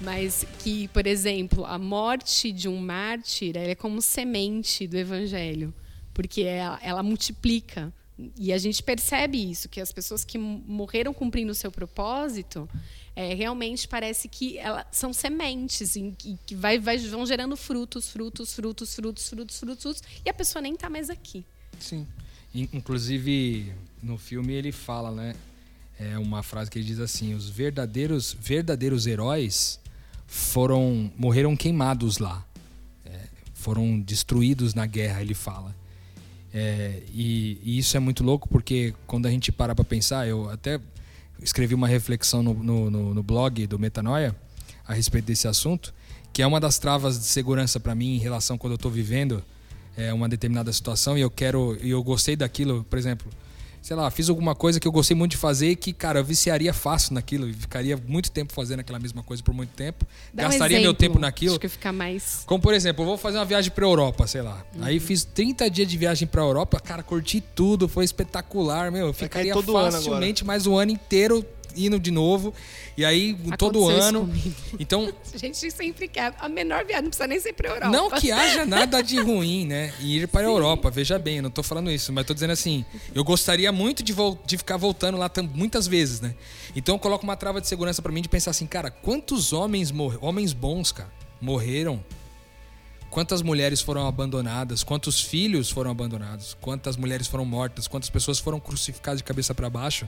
mas 0.02 0.46
que, 0.60 0.88
por 0.90 1.06
exemplo, 1.06 1.66
a 1.66 1.78
morte 1.78 2.52
de 2.54 2.70
um 2.70 2.78
mártir 2.78 3.58
é 3.58 3.76
como 3.76 4.02
semente 4.02 4.88
do 4.88 4.96
evangelho, 4.98 5.74
porque 6.14 6.44
ela, 6.44 6.80
ela 6.82 7.04
multiplica. 7.04 7.92
E 8.38 8.54
a 8.54 8.58
gente 8.58 8.82
percebe 8.82 9.38
isso, 9.52 9.68
que 9.68 9.82
as 9.82 9.92
pessoas 9.92 10.24
que 10.24 10.38
morreram 10.38 11.14
cumprindo 11.14 11.52
o 11.52 11.56
seu 11.56 11.70
propósito, 11.72 12.70
é, 13.14 13.34
realmente 13.34 13.88
parece 13.90 14.30
que 14.30 14.58
ela, 14.58 14.88
são 14.92 15.12
sementes 15.12 15.98
em 15.98 16.12
que, 16.12 16.38
que 16.46 16.56
vai, 16.56 16.80
vai- 16.80 16.98
vão 16.98 17.26
gerando 17.26 17.58
frutos, 17.58 18.10
frutos, 18.10 18.54
frutos, 18.54 18.96
frutos, 18.96 19.28
frutos, 19.30 19.60
frutos, 19.60 19.82
frutos, 19.84 20.04
e 20.26 20.30
a 20.30 20.34
pessoa 20.34 20.62
nem 20.62 20.74
está 20.76 20.90
mais 20.90 21.10
aqui. 21.10 21.46
Sim. 21.80 22.08
In- 22.54 22.70
Inclusive, 22.72 23.74
no 24.02 24.18
filme 24.18 24.54
ele 24.54 24.72
fala, 24.72 25.12
né? 25.12 25.36
É 26.00 26.18
uma 26.18 26.42
frase 26.44 26.72
que 26.72 26.78
ele 26.80 26.86
diz 26.86 27.00
assim: 27.00 27.34
os 27.34 27.50
verdadeiros, 27.50 28.36
verdadeiros 28.40 29.08
heróis 29.08 29.78
foram 30.28 31.12
morreram 31.18 31.56
queimados 31.56 32.18
lá, 32.18 32.46
É, 33.06 33.28
foram 33.54 34.00
destruídos 34.00 34.74
na 34.74 34.86
guerra. 34.86 35.22
Ele 35.22 35.34
fala. 35.34 35.76
É, 36.58 37.02
e, 37.14 37.60
e, 37.66 37.78
isso 37.78 37.98
é 37.98 38.00
muito 38.00 38.24
louco 38.24 38.48
porque 38.48 38.94
quando 39.06 39.26
a 39.26 39.30
gente 39.30 39.52
para 39.52 39.76
para 39.76 39.84
pensar, 39.84 40.26
eu 40.26 40.50
até 40.50 40.80
escrevi 41.42 41.76
uma 41.76 41.86
reflexão 41.86 42.42
no, 42.42 42.54
no, 42.54 42.90
no, 42.90 43.14
no 43.14 43.22
blog 43.22 43.68
do 43.68 43.78
Metanoia 43.78 44.34
a 44.88 44.94
respeito 44.94 45.26
desse 45.26 45.50
assunto, 45.50 45.94
que 46.32 46.42
é 46.42 46.48
uma 46.48 46.62
das 46.62 46.80
travas 46.80 47.20
de 47.20 47.26
segurança 47.26 47.78
para 47.78 47.94
mim 47.94 48.16
em 48.16 48.20
relação 48.20 48.58
quando 48.58 48.72
eu 48.72 48.78
estou 48.78 48.90
vivendo 48.90 49.44
é, 49.98 50.14
uma 50.14 50.30
determinada 50.30 50.72
situação 50.72 51.18
e 51.18 51.22
eu 51.22 51.30
quero 51.30 51.78
e 51.82 51.90
eu 51.90 52.02
gostei 52.02 52.38
daquilo, 52.38 52.86
por 52.86 52.98
exemplo, 52.98 53.30
sei 53.86 53.96
lá, 53.96 54.10
fiz 54.10 54.30
alguma 54.30 54.56
coisa 54.56 54.80
que 54.80 54.88
eu 54.88 54.92
gostei 54.92 55.16
muito 55.16 55.32
de 55.32 55.38
fazer 55.38 55.70
e 55.70 55.76
que, 55.76 55.94
cara, 55.94 56.18
eu 56.18 56.24
viciaria 56.26 56.74
fácil 56.74 57.14
naquilo, 57.14 57.54
ficaria 57.54 57.96
muito 57.96 58.32
tempo 58.32 58.52
fazendo 58.52 58.80
aquela 58.80 58.98
mesma 58.98 59.22
coisa 59.22 59.44
por 59.44 59.54
muito 59.54 59.70
tempo, 59.76 60.08
Dá 60.34 60.48
um 60.48 60.50
gastaria 60.50 60.78
exemplo. 60.78 60.92
meu 60.92 60.94
tempo 60.96 61.20
naquilo. 61.20 61.52
Acho 61.52 61.60
que 61.60 61.70
fica 61.70 61.94
mais. 61.94 62.42
Como 62.48 62.60
por 62.60 62.74
exemplo, 62.74 63.04
eu 63.04 63.10
vou 63.10 63.16
fazer 63.16 63.38
uma 63.38 63.46
viagem 63.46 63.70
pra 63.70 63.86
Europa, 63.86 64.26
sei 64.26 64.42
lá. 64.42 64.66
Uhum. 64.76 64.84
Aí 64.84 65.00
fiz 65.00 65.24
30 65.24 65.70
dias 65.70 65.88
de 65.88 66.00
viagem 66.00 66.28
pra 66.28 66.42
Europa, 66.42 66.80
cara, 66.80 67.04
curti 67.04 67.40
tudo, 67.40 67.88
foi 67.88 68.06
espetacular, 68.06 68.92
meu. 68.92 69.06
Eu 69.06 69.14
ficaria 69.14 69.54
facilmente 69.54 70.44
mais 70.44 70.66
o 70.66 70.76
ano 70.76 70.92
inteiro 70.92 71.46
indo 71.76 72.00
de 72.00 72.12
novo. 72.12 72.54
E 72.98 73.04
aí, 73.04 73.34
todo 73.58 73.80
Aconteceu 73.80 73.98
isso 74.00 74.08
ano. 74.08 74.20
comigo. 74.22 74.56
Então, 74.80 75.14
A 75.34 75.38
gente 75.38 75.72
sempre 75.72 76.08
quer 76.08 76.34
a 76.40 76.48
menor 76.48 76.86
viagem, 76.86 77.04
não 77.04 77.10
precisa 77.10 77.28
nem 77.28 77.40
ser 77.40 77.54
pra 77.54 77.70
Europa. 77.70 77.90
não 77.90 78.10
que 78.12 78.32
haja 78.32 78.66
nada 78.66 79.02
de 79.02 79.20
ruim, 79.20 79.66
né? 79.66 79.94
Em 80.00 80.08
ir 80.18 80.28
para 80.28 80.42
a 80.48 80.50
Europa, 80.50 80.90
veja 80.90 81.20
bem, 81.20 81.38
eu 81.38 81.44
não 81.44 81.50
tô 81.50 81.62
falando 81.62 81.92
isso, 81.92 82.12
mas 82.14 82.26
tô 82.26 82.34
dizendo 82.34 82.52
assim, 82.52 82.86
eu 83.14 83.24
gostaria 83.24 83.72
muito 83.72 84.02
de, 84.04 84.14
vol- 84.14 84.40
de 84.46 84.58
ficar 84.58 84.78
voltando 84.78 85.18
lá 85.18 85.30
muitas 85.54 85.88
vezes, 85.88 86.22
né? 86.22 86.34
Então 86.76 86.96
eu 86.96 87.00
coloco 87.00 87.24
uma 87.24 87.36
trava 87.36 87.60
de 87.60 87.68
segurança 87.68 88.02
pra 88.02 88.12
mim 88.12 88.22
de 88.22 88.30
pensar 88.30 88.52
assim, 88.52 88.66
cara, 88.66 88.90
quantos 88.90 89.52
homens 89.54 89.92
homens 90.22 90.54
bons, 90.54 90.92
cara, 90.92 91.10
morreram? 91.42 92.04
Quantas 93.10 93.42
mulheres 93.42 93.80
foram 93.82 94.08
abandonadas? 94.08 94.84
Quantos 94.84 95.22
filhos 95.22 95.70
foram 95.70 95.90
abandonados? 95.92 96.56
Quantas 96.60 96.98
mulheres 96.98 97.28
foram 97.28 97.46
mortas? 97.46 97.88
Quantas 97.88 98.10
pessoas 98.10 98.40
foram 98.40 98.60
crucificadas 98.60 99.20
de 99.20 99.24
cabeça 99.24 99.56
para 99.56 99.70
baixo? 99.70 100.08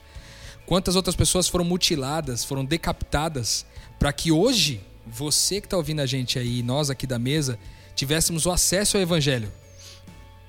Quantas 0.67 0.97
outras 0.97 1.15
pessoas 1.15 1.47
foram 1.47 1.63
mutiladas, 1.63 2.43
foram 2.43 2.65
decapitadas, 2.65 3.65
para 3.97 4.11
que 4.11 4.33
hoje, 4.33 4.81
você 5.05 5.61
que 5.61 5.65
está 5.65 5.77
ouvindo 5.77 6.01
a 6.01 6.05
gente 6.05 6.37
aí, 6.37 6.61
nós 6.61 6.89
aqui 6.89 7.07
da 7.07 7.17
mesa, 7.17 7.57
tivéssemos 7.95 8.45
o 8.45 8.51
acesso 8.51 8.97
ao 8.97 9.01
Evangelho? 9.01 9.49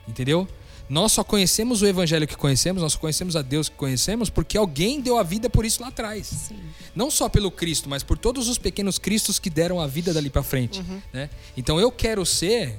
Entendeu? 0.08 0.48
Nós 0.88 1.12
só 1.12 1.22
conhecemos 1.22 1.82
o 1.82 1.86
Evangelho 1.86 2.26
que 2.26 2.36
conhecemos, 2.36 2.82
nós 2.82 2.94
só 2.94 2.98
conhecemos 2.98 3.36
a 3.36 3.42
Deus 3.42 3.68
que 3.68 3.76
conhecemos, 3.76 4.28
porque 4.28 4.58
alguém 4.58 5.00
deu 5.00 5.18
a 5.18 5.22
vida 5.22 5.48
por 5.48 5.64
isso 5.64 5.82
lá 5.82 5.88
atrás. 5.88 6.26
Sim. 6.26 6.58
Não 6.96 7.12
só 7.12 7.28
pelo 7.28 7.48
Cristo, 7.48 7.88
mas 7.88 8.02
por 8.02 8.18
todos 8.18 8.48
os 8.48 8.58
pequenos 8.58 8.98
Cristos 8.98 9.38
que 9.38 9.48
deram 9.48 9.80
a 9.80 9.86
vida 9.86 10.12
dali 10.12 10.30
para 10.30 10.42
frente. 10.42 10.82
Né? 11.12 11.30
Então 11.56 11.78
eu 11.78 11.92
quero 11.92 12.26
ser 12.26 12.76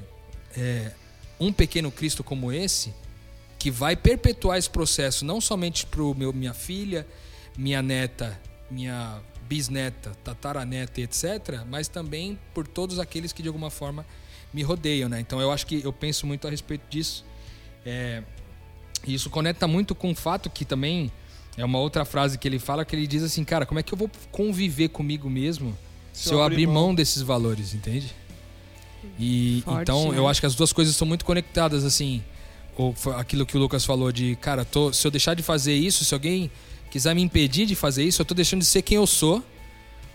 é, 0.57 0.91
um 1.39 1.53
pequeno 1.53 1.89
Cristo 1.89 2.21
como 2.21 2.51
esse, 2.51 2.93
que 3.57 3.71
vai 3.71 3.95
perpetuar 3.95 4.57
esse 4.57 4.69
processo, 4.69 5.23
não 5.23 5.39
somente 5.39 5.85
para 5.85 6.03
minha 6.33 6.53
filha, 6.53 7.07
minha 7.59 7.81
neta, 7.81 8.39
minha 8.71 9.19
bisneta, 9.47 10.11
tataraneta, 10.23 11.01
e 11.01 11.03
etc., 11.03 11.63
mas 11.69 11.89
também 11.89 12.39
por 12.53 12.65
todos 12.65 12.99
aqueles 12.99 13.33
que 13.33 13.41
de 13.41 13.49
alguma 13.49 13.69
forma 13.69 14.05
me 14.53 14.63
rodeiam. 14.63 15.09
Né? 15.09 15.19
Então 15.19 15.41
eu 15.41 15.51
acho 15.51 15.67
que 15.67 15.83
eu 15.83 15.91
penso 15.91 16.25
muito 16.25 16.47
a 16.47 16.51
respeito 16.51 16.83
disso. 16.89 17.25
É, 17.85 18.23
e 19.05 19.13
isso 19.13 19.29
conecta 19.29 19.67
muito 19.67 19.93
com 19.93 20.11
o 20.11 20.15
fato 20.15 20.49
que 20.49 20.63
também 20.63 21.11
é 21.57 21.65
uma 21.65 21.79
outra 21.79 22.05
frase 22.05 22.37
que 22.37 22.47
ele 22.47 22.59
fala 22.59 22.85
que 22.85 22.95
ele 22.95 23.05
diz 23.05 23.23
assim, 23.23 23.43
cara, 23.43 23.65
como 23.65 23.79
é 23.79 23.83
que 23.83 23.93
eu 23.93 23.97
vou 23.97 24.09
conviver 24.31 24.89
comigo 24.89 25.29
mesmo 25.29 25.77
se, 26.13 26.31
eu 26.31 26.41
abrir 26.41 26.67
mão. 26.67 26.95
desses 26.95 27.21
valores, 27.21 27.73
entende? 27.73 28.13
E 29.17 29.61
Forte, 29.65 29.81
então 29.81 30.11
né? 30.11 30.17
eu 30.17 30.27
acho 30.27 30.39
que 30.39 30.45
as 30.45 30.55
duas 30.55 30.71
coisas 30.71 30.95
são 30.95 31.07
muito 31.07 31.25
conectadas, 31.25 31.83
assim. 31.83 32.23
Ou 32.77 32.95
aquilo 33.17 33.45
que 33.45 33.57
o 33.57 33.59
Lucas 33.59 33.83
falou 33.83 34.11
de, 34.11 34.37
cara, 34.37 34.63
tô, 34.63 34.93
se 34.93 35.05
eu 35.05 35.11
deixar 35.11 35.33
de 35.33 35.43
fazer 35.43 35.73
isso, 35.73 36.05
se 36.05 36.13
alguém 36.13 36.49
quiser 36.89 37.13
me 37.13 37.21
impedir 37.21 37.65
de 37.65 37.75
fazer 37.75 38.03
isso, 38.03 38.21
eu 38.21 38.25
tô 38.25 38.33
deixando 38.33 38.61
de 38.61 38.65
ser 38.65 38.81
quem 38.81 38.97
eu 38.97 39.07
sou. 39.07 39.43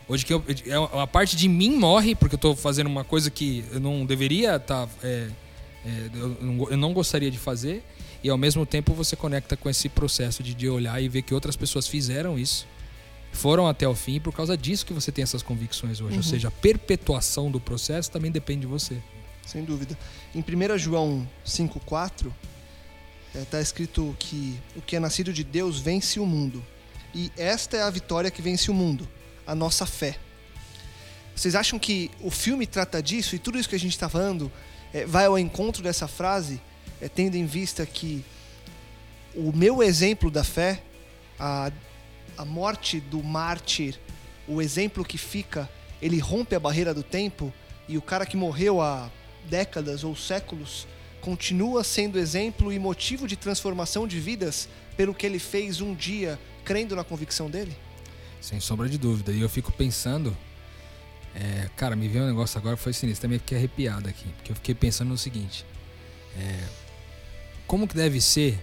Hoje 0.06 0.24
que 0.26 0.34
eu, 0.34 0.44
é 0.66 0.78
uma 0.78 1.06
parte 1.06 1.34
de 1.34 1.48
mim 1.48 1.76
morre 1.76 2.14
porque 2.14 2.34
eu 2.34 2.38
tô 2.38 2.54
fazendo 2.54 2.88
uma 2.88 3.04
coisa 3.04 3.30
que 3.30 3.64
eu 3.72 3.80
não 3.80 4.04
deveria 4.04 4.56
estar 4.56 4.86
é, 5.02 5.28
é, 5.86 6.10
eu, 6.14 6.36
não, 6.42 6.70
eu 6.70 6.76
não 6.76 6.92
gostaria 6.92 7.30
de 7.30 7.38
fazer 7.38 7.82
e 8.22 8.28
ao 8.28 8.36
mesmo 8.36 8.66
tempo 8.66 8.92
você 8.92 9.16
conecta 9.16 9.56
com 9.56 9.70
esse 9.70 9.88
processo 9.88 10.42
de, 10.42 10.54
de 10.54 10.68
olhar 10.68 11.02
e 11.02 11.08
ver 11.08 11.22
que 11.22 11.32
outras 11.32 11.56
pessoas 11.56 11.88
fizeram 11.88 12.38
isso 12.38 12.66
foram 13.32 13.66
até 13.66 13.88
o 13.88 13.94
fim 13.94 14.16
e 14.16 14.20
por 14.20 14.34
causa 14.34 14.58
disso 14.58 14.84
que 14.84 14.92
você 14.92 15.10
tem 15.10 15.22
essas 15.22 15.42
convicções 15.42 16.02
hoje 16.02 16.18
ou 16.18 16.22
seja 16.22 16.48
a 16.48 16.50
perpetuação 16.50 17.50
do 17.50 17.58
processo 17.58 18.10
também 18.10 18.30
depende 18.30 18.60
de 18.60 18.66
você 18.66 19.00
Sem 19.46 19.64
dúvida. 19.64 19.96
Em 20.34 20.40
1 20.40 20.78
João 20.78 21.28
5,4, 21.46 22.30
está 23.42 23.60
escrito 23.60 24.14
que 24.18 24.58
o 24.76 24.82
que 24.82 24.96
é 24.96 25.00
nascido 25.00 25.32
de 25.32 25.42
Deus 25.42 25.80
vence 25.80 26.20
o 26.20 26.26
mundo. 26.26 26.64
E 27.14 27.30
esta 27.36 27.76
é 27.76 27.82
a 27.82 27.90
vitória 27.90 28.30
que 28.30 28.42
vence 28.42 28.70
o 28.70 28.74
mundo, 28.74 29.08
a 29.46 29.54
nossa 29.54 29.86
fé. 29.86 30.18
Vocês 31.34 31.54
acham 31.54 31.78
que 31.78 32.10
o 32.20 32.30
filme 32.30 32.66
trata 32.66 33.02
disso 33.02 33.34
e 33.34 33.38
tudo 33.38 33.58
isso 33.58 33.68
que 33.68 33.74
a 33.74 33.78
gente 33.78 33.92
está 33.92 34.08
falando 34.08 34.50
é, 34.92 35.04
vai 35.04 35.26
ao 35.26 35.38
encontro 35.38 35.82
dessa 35.82 36.06
frase, 36.06 36.60
é, 37.00 37.08
tendo 37.08 37.36
em 37.36 37.44
vista 37.44 37.84
que 37.84 38.24
o 39.34 39.52
meu 39.52 39.82
exemplo 39.82 40.30
da 40.30 40.44
fé, 40.44 40.80
a, 41.38 41.72
a 42.38 42.44
morte 42.44 43.00
do 43.00 43.22
mártir, 43.22 43.98
o 44.46 44.62
exemplo 44.62 45.04
que 45.04 45.18
fica, 45.18 45.68
ele 46.00 46.18
rompe 46.18 46.54
a 46.54 46.60
barreira 46.60 46.94
do 46.94 47.02
tempo 47.02 47.52
e 47.88 47.98
o 47.98 48.02
cara 48.02 48.24
que 48.24 48.36
morreu 48.36 48.80
há 48.80 49.10
décadas 49.48 50.04
ou 50.04 50.14
séculos 50.14 50.86
continua 51.24 51.82
sendo 51.82 52.18
exemplo 52.18 52.70
e 52.70 52.78
motivo 52.78 53.26
de 53.26 53.34
transformação 53.34 54.06
de 54.06 54.20
vidas 54.20 54.68
pelo 54.94 55.14
que 55.14 55.24
ele 55.24 55.38
fez 55.38 55.80
um 55.80 55.94
dia, 55.94 56.38
crendo 56.64 56.94
na 56.94 57.02
convicção 57.02 57.48
dele? 57.48 57.74
sem 58.44 58.60
sombra 58.60 58.86
de 58.90 58.98
dúvida 58.98 59.32
e 59.32 59.40
eu 59.40 59.48
fico 59.48 59.72
pensando 59.72 60.36
é, 61.34 61.70
cara 61.76 61.96
me 61.96 62.06
veio 62.08 62.24
um 62.24 62.28
negócio 62.28 62.58
agora 62.58 62.76
foi 62.76 62.92
sinistro 62.92 63.22
também 63.22 63.38
fiquei 63.38 63.56
arrepiado 63.56 64.06
aqui 64.06 64.26
porque 64.36 64.52
eu 64.52 64.56
fiquei 64.56 64.74
pensando 64.74 65.08
no 65.08 65.16
seguinte 65.16 65.64
é, 66.36 66.68
como 67.66 67.88
que 67.88 67.94
deve 67.94 68.20
ser 68.20 68.62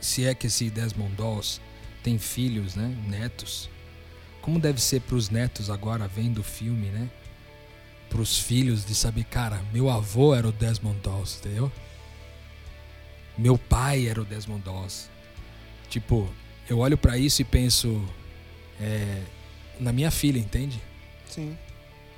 se 0.00 0.24
é 0.24 0.34
que 0.34 0.46
esse 0.46 0.70
Desmond 0.70 1.14
Doss 1.14 1.60
tem 2.02 2.18
filhos 2.18 2.74
né 2.74 2.96
netos 3.06 3.68
como 4.40 4.58
deve 4.58 4.80
ser 4.80 5.02
para 5.02 5.14
os 5.14 5.28
netos 5.28 5.68
agora 5.68 6.08
vendo 6.08 6.38
o 6.38 6.42
filme 6.42 6.86
né 6.86 7.10
para 8.12 8.20
os 8.20 8.38
filhos 8.38 8.84
de 8.84 8.94
saber 8.94 9.24
cara 9.24 9.62
meu 9.72 9.88
avô 9.88 10.34
era 10.34 10.46
o 10.46 10.52
Desmond 10.52 10.98
Doss 11.00 11.38
entendeu 11.40 11.72
meu 13.38 13.56
pai 13.56 14.06
era 14.06 14.20
o 14.20 14.24
Desmond 14.24 14.62
Doss 14.62 15.08
tipo 15.88 16.28
eu 16.68 16.78
olho 16.78 16.96
para 16.96 17.18
isso 17.18 17.42
e 17.42 17.44
penso 17.44 18.02
é, 18.80 19.22
na 19.78 19.92
minha 19.92 20.10
filha, 20.10 20.38
entende? 20.38 20.80
Sim. 21.28 21.56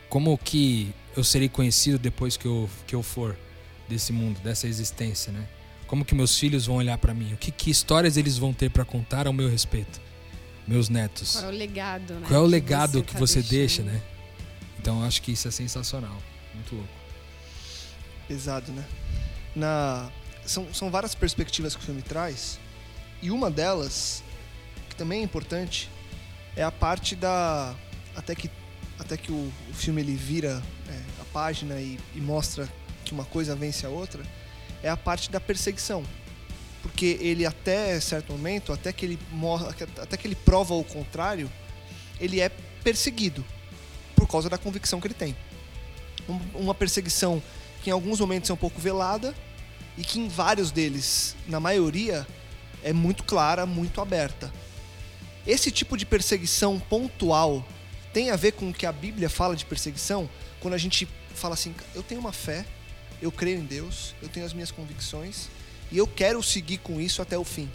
Como 0.09 0.37
que 0.39 0.93
eu 1.17 1.25
serei 1.25 1.49
conhecido 1.49 1.99
depois 1.99 2.37
que 2.37 2.47
eu, 2.47 2.69
que 2.87 2.95
eu 2.95 3.03
for 3.03 3.37
desse 3.89 4.13
mundo, 4.13 4.41
dessa 4.41 4.67
existência, 4.67 5.33
né? 5.33 5.47
Como 5.87 6.05
que 6.05 6.15
meus 6.15 6.39
filhos 6.39 6.67
vão 6.67 6.77
olhar 6.77 6.97
para 6.99 7.13
mim? 7.13 7.35
O 7.35 7.37
que, 7.37 7.51
que 7.51 7.71
histórias 7.71 8.17
eles 8.17 8.39
vão 8.39 8.53
ter 8.53 8.71
para 8.71 8.85
contar 8.85 9.27
ao 9.27 9.33
meu 9.33 9.49
respeito? 9.49 10.01
Meus 10.67 10.89
netos. 10.89 11.33
Qual 11.37 11.45
é 11.45 11.49
o 11.49 11.59
legado, 11.59 12.15
né? 12.15 12.27
Qual 12.27 12.41
é 12.41 12.43
o 12.43 12.47
que 12.47 12.51
legado 12.51 13.03
que 13.03 13.13
tá 13.13 13.19
você 13.19 13.43
deixa, 13.43 13.83
né? 13.83 14.01
Então 14.85 15.03
acho 15.03 15.23
que 15.23 15.33
isso 15.33 15.49
é 15.49 15.51
sensacional. 15.51 16.15
Muito 16.53 16.75
louco. 16.75 16.91
Pesado, 18.29 18.71
né? 18.71 18.85
Na... 19.57 20.11
São, 20.45 20.75
são 20.75 20.91
várias 20.91 21.15
perspectivas 21.15 21.75
que 21.75 21.81
o 21.81 21.85
filme 21.87 22.03
traz. 22.03 22.61
E 23.23 23.31
uma 23.31 23.51
delas, 23.51 24.23
que 24.91 24.95
também 24.95 25.21
é 25.21 25.25
importante, 25.25 25.89
é 26.55 26.63
a 26.63 26.71
parte 26.71 27.17
da. 27.17 27.75
Até 28.15 28.35
que, 28.35 28.51
até 28.99 29.17
que 29.17 29.33
o, 29.33 29.51
o 29.71 29.73
filme 29.73 30.03
ele 30.03 30.15
vira 30.15 30.63
é, 30.91 31.01
a 31.19 31.25
página 31.33 31.81
e, 31.81 31.99
e 32.15 32.21
mostra 32.21 32.69
que 33.07 33.15
uma 33.15 33.25
coisa 33.25 33.57
vence 33.57 33.87
a 33.87 33.89
outra, 33.89 34.23
é 34.83 34.91
a 34.91 34.99
parte 34.99 35.31
da 35.31 35.41
perseguição. 35.41 36.05
Porque 36.83 37.17
ele 37.23 37.47
até 37.47 37.99
certo 38.01 38.33
momento, 38.33 38.71
até 38.71 38.93
que 38.93 39.07
ele 39.07 39.19
morra, 39.33 39.75
até 40.03 40.19
que 40.19 40.27
ele 40.29 40.37
prova 40.37 40.75
o 40.75 40.85
contrário, 40.85 41.51
ele 42.21 42.39
é 42.39 42.51
perseguido 42.51 43.43
por 44.15 44.27
causa 44.29 44.49
da 44.49 44.59
convicção 44.59 45.01
que 45.01 45.07
ele 45.07 45.15
tem. 45.15 45.37
Um- 46.29 46.61
Uma 46.63 46.75
perseguição 46.75 47.43
que 47.83 47.91
em 47.91 47.93
alguns 47.93 48.21
momentos 48.21 48.49
é 48.49 48.53
um 48.53 48.57
pouco 48.57 48.81
velada 48.81 49.35
e 49.97 50.03
que 50.03 50.19
em 50.19 50.29
vários 50.29 50.71
deles, 50.71 51.37
na 51.47 51.61
maioria, 51.61 52.27
é 52.83 52.93
muito 52.93 53.23
clara, 53.25 53.67
muito 53.67 54.01
aberta. 54.01 54.53
Esse 55.47 55.71
tipo 55.71 55.97
de 55.97 56.07
perseguição 56.07 56.81
pontual 56.81 57.67
tem 58.13 58.31
a 58.31 58.37
ver 58.37 58.53
com 58.53 58.71
o 58.71 58.73
que 58.75 58.87
a 58.87 58.93
Bíblia 58.93 59.29
fala 59.29 59.55
de 59.55 59.65
perseguição? 59.67 60.29
Quando 60.61 60.75
a 60.75 60.79
gente 60.79 61.07
fala 61.35 61.55
assim, 61.55 61.75
eu 61.95 62.03
tenho 62.03 62.21
uma 62.21 62.33
fé, 62.33 62.65
eu 63.21 63.31
creio 63.31 63.59
em 63.59 63.65
Deus, 63.65 64.15
eu 64.23 64.29
tenho 64.29 64.47
as 64.47 64.53
minhas 64.55 64.71
convicções 64.71 65.49
e 65.93 65.99
eu 65.99 66.07
quero 66.07 66.43
seguir 66.43 66.79
com 66.79 67.01
isso 67.01 67.21
até 67.21 67.37
o 67.37 67.45
fim. 67.45 67.69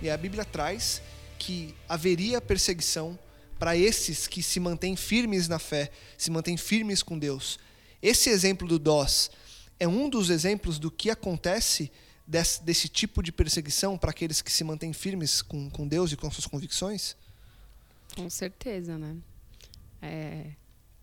E 0.00 0.08
a 0.08 0.16
Bíblia 0.16 0.44
traz 0.44 1.02
que 1.38 1.74
haveria 1.88 2.40
perseguição 2.40 3.18
para 3.58 3.76
esses 3.76 4.26
que 4.26 4.42
se 4.42 4.60
mantêm 4.60 4.96
firmes 4.96 5.48
na 5.48 5.58
fé, 5.58 5.90
se 6.16 6.30
mantêm 6.30 6.56
firmes 6.56 7.02
com 7.02 7.18
Deus. 7.18 7.58
Esse 8.02 8.28
exemplo 8.30 8.68
do 8.68 8.78
DOS 8.78 9.30
é 9.78 9.88
um 9.88 10.08
dos 10.08 10.30
exemplos 10.30 10.78
do 10.78 10.90
que 10.90 11.10
acontece 11.10 11.90
desse, 12.26 12.62
desse 12.62 12.88
tipo 12.88 13.22
de 13.22 13.32
perseguição 13.32 13.96
para 13.96 14.10
aqueles 14.10 14.42
que 14.42 14.52
se 14.52 14.64
mantêm 14.64 14.92
firmes 14.92 15.42
com, 15.42 15.70
com 15.70 15.86
Deus 15.86 16.12
e 16.12 16.16
com 16.16 16.30
suas 16.30 16.46
convicções? 16.46 17.16
Com 18.14 18.28
certeza, 18.28 18.98
né? 18.98 19.16
É, 20.02 20.50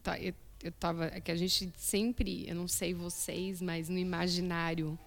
tá, 0.02 0.20
eu, 0.20 0.34
eu 0.64 0.72
tava. 0.72 1.06
É 1.06 1.20
que 1.20 1.32
a 1.32 1.36
gente 1.36 1.72
sempre, 1.78 2.48
eu 2.48 2.56
não 2.56 2.68
sei 2.68 2.94
vocês, 2.94 3.62
mas 3.62 3.90
no 3.90 3.98
imaginário, 3.98 4.98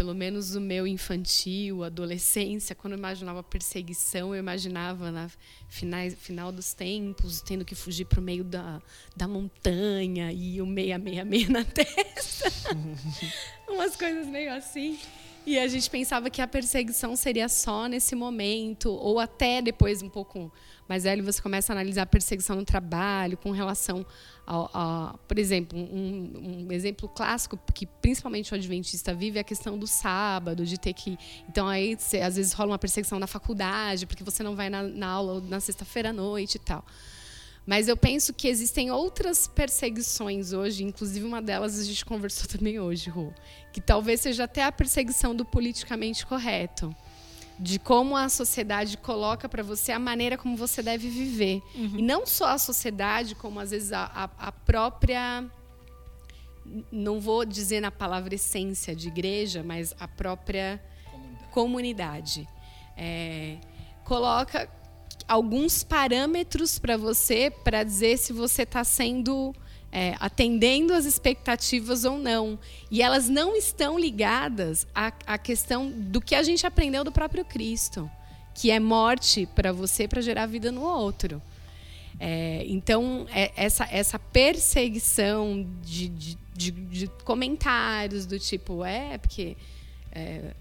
pelo 0.00 0.14
menos 0.14 0.54
o 0.54 0.60
meu 0.62 0.86
infantil, 0.86 1.84
adolescência, 1.84 2.74
quando 2.74 2.94
eu 2.94 2.98
imaginava 2.98 3.42
perseguição, 3.42 4.34
eu 4.34 4.40
imaginava 4.40 5.10
na 5.10 5.30
finais, 5.68 6.14
final 6.14 6.50
dos 6.50 6.72
tempos, 6.72 7.42
tendo 7.42 7.66
que 7.66 7.74
fugir 7.74 8.06
para 8.06 8.18
o 8.18 8.22
meio 8.22 8.42
da, 8.42 8.80
da 9.14 9.28
montanha 9.28 10.32
e 10.32 10.58
o 10.62 10.64
666 10.64 11.48
na 11.50 11.64
testa. 11.68 12.50
Umas 13.68 13.94
coisas 13.94 14.26
meio 14.26 14.54
assim. 14.54 14.98
E 15.46 15.58
a 15.58 15.68
gente 15.68 15.90
pensava 15.90 16.30
que 16.30 16.40
a 16.40 16.46
perseguição 16.46 17.14
seria 17.14 17.46
só 17.46 17.86
nesse 17.86 18.14
momento, 18.14 18.90
ou 18.90 19.18
até 19.18 19.60
depois, 19.60 20.00
um 20.00 20.08
pouco 20.08 20.50
mais 20.90 21.04
velho, 21.04 21.22
você 21.22 21.40
começa 21.40 21.72
a 21.72 21.74
analisar 21.74 22.02
a 22.02 22.06
perseguição 22.06 22.56
no 22.56 22.64
trabalho, 22.64 23.36
com 23.36 23.52
relação 23.52 24.04
ao 24.44 25.20
por 25.28 25.38
exemplo, 25.38 25.78
um, 25.78 26.66
um, 26.66 26.72
exemplo 26.72 27.08
clássico 27.08 27.56
que 27.72 27.86
principalmente 27.86 28.52
o 28.52 28.56
adventista 28.56 29.14
vive 29.14 29.38
é 29.38 29.42
a 29.42 29.44
questão 29.44 29.78
do 29.78 29.86
sábado, 29.86 30.66
de 30.66 30.76
ter 30.76 30.92
que. 30.92 31.16
Então, 31.48 31.68
aí, 31.68 31.94
você, 31.94 32.20
às 32.20 32.34
vezes 32.34 32.52
rola 32.52 32.72
uma 32.72 32.78
perseguição 32.78 33.20
na 33.20 33.28
faculdade, 33.28 34.04
porque 34.04 34.24
você 34.24 34.42
não 34.42 34.56
vai 34.56 34.68
na, 34.68 34.82
na 34.82 35.06
aula 35.06 35.40
na 35.40 35.60
sexta-feira 35.60 36.10
à 36.10 36.12
noite 36.12 36.56
e 36.56 36.58
tal. 36.58 36.84
Mas 37.64 37.86
eu 37.86 37.96
penso 37.96 38.34
que 38.34 38.48
existem 38.48 38.90
outras 38.90 39.46
perseguições 39.46 40.52
hoje, 40.52 40.82
inclusive 40.82 41.24
uma 41.24 41.40
delas 41.40 41.78
a 41.78 41.84
gente 41.84 42.04
conversou 42.04 42.48
também 42.50 42.80
hoje, 42.80 43.08
Rô, 43.08 43.32
que 43.72 43.80
talvez 43.80 44.22
seja 44.22 44.42
até 44.42 44.64
a 44.64 44.72
perseguição 44.72 45.36
do 45.36 45.44
politicamente 45.44 46.26
correto. 46.26 46.92
De 47.62 47.78
como 47.78 48.16
a 48.16 48.28
sociedade 48.30 48.96
coloca 48.96 49.48
para 49.48 49.62
você 49.62 49.92
a 49.92 49.98
maneira 49.98 50.38
como 50.38 50.56
você 50.56 50.82
deve 50.82 51.10
viver. 51.10 51.62
Uhum. 51.74 51.98
E 51.98 52.02
não 52.02 52.24
só 52.24 52.46
a 52.46 52.58
sociedade, 52.58 53.34
como 53.34 53.60
às 53.60 53.70
vezes 53.70 53.92
a, 53.92 54.04
a, 54.14 54.48
a 54.48 54.52
própria 54.52 55.44
não 56.90 57.20
vou 57.20 57.44
dizer 57.44 57.80
na 57.80 57.90
palavra 57.90 58.34
essência 58.34 58.94
de 58.94 59.08
igreja, 59.08 59.62
mas 59.62 59.94
a 59.98 60.06
própria 60.06 60.80
comunidade, 61.50 61.50
comunidade. 61.50 62.48
É, 62.96 63.58
coloca 64.04 64.68
alguns 65.26 65.82
parâmetros 65.82 66.78
para 66.78 66.96
você 66.96 67.50
para 67.50 67.82
dizer 67.82 68.18
se 68.18 68.32
você 68.32 68.62
está 68.62 68.84
sendo 68.84 69.54
é, 69.92 70.14
atendendo 70.20 70.92
as 70.92 71.04
expectativas 71.04 72.04
ou 72.04 72.18
não. 72.18 72.58
E 72.90 73.02
elas 73.02 73.28
não 73.28 73.56
estão 73.56 73.98
ligadas 73.98 74.86
à, 74.94 75.12
à 75.26 75.38
questão 75.38 75.90
do 75.90 76.20
que 76.20 76.34
a 76.34 76.42
gente 76.42 76.66
aprendeu 76.66 77.02
do 77.02 77.12
próprio 77.12 77.44
Cristo, 77.44 78.10
que 78.54 78.70
é 78.70 78.78
morte 78.78 79.46
para 79.54 79.72
você 79.72 80.06
para 80.06 80.20
gerar 80.20 80.46
vida 80.46 80.70
no 80.70 80.82
outro. 80.82 81.42
É, 82.18 82.64
então, 82.66 83.26
é, 83.30 83.50
essa, 83.56 83.88
essa 83.90 84.18
perseguição 84.18 85.66
de, 85.82 86.08
de, 86.08 86.38
de, 86.54 86.70
de, 86.70 87.06
comentários 87.24 88.26
do 88.26 88.38
tipo, 88.38 88.84
é, 88.84 89.16
porque 89.16 89.56
é, 90.12 90.54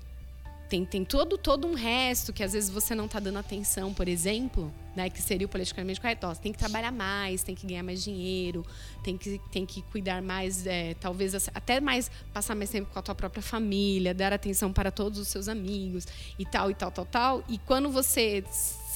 tem, 0.70 0.86
tem 0.86 1.04
todo, 1.04 1.38
todo 1.38 1.68
um 1.68 1.74
resto 1.74 2.32
que 2.32 2.44
às 2.44 2.54
vezes 2.54 2.70
você 2.70 2.94
não 2.94 3.06
está 3.06 3.20
dando 3.20 3.40
atenção, 3.40 3.92
por 3.92 4.08
exemplo, 4.08 4.72
né, 4.96 5.10
que 5.10 5.22
seria 5.22 5.48
o 5.48 5.50
politicamente 5.50 6.00
correto. 6.00 6.28
Ó, 6.28 6.34
você 6.34 6.42
tem 6.42 6.52
que 6.52 6.60
trabalhar 6.60 6.92
mais, 6.92 7.42
tem 7.42 7.56
que 7.56 7.66
ganhar 7.66 7.82
mais 7.82 8.04
dinheiro, 8.04 8.64
tem 9.04 9.18
que, 9.18 9.42
tem 9.52 9.66
que 9.66 9.82
cuidar 9.82 10.22
mais, 10.22 10.68
é, 10.68 10.94
talvez 10.94 11.34
até 11.56 11.82
mais, 11.82 12.12
passar 12.32 12.56
mais 12.56 12.70
tempo 12.70 12.92
com 12.94 13.00
a 13.00 13.02
tua 13.02 13.16
própria 13.16 13.42
família, 13.42 14.14
dar 14.14 14.32
atenção 14.32 14.72
para 14.72 14.92
todos 14.92 15.18
os 15.18 15.28
seus 15.28 15.48
amigos 15.48 16.06
e 16.38 16.46
tal, 16.46 16.70
e 16.70 16.76
tal, 16.76 16.92
tal, 16.92 17.06
tal. 17.06 17.44
E 17.50 17.58
quando 17.58 17.90
você 17.90 18.44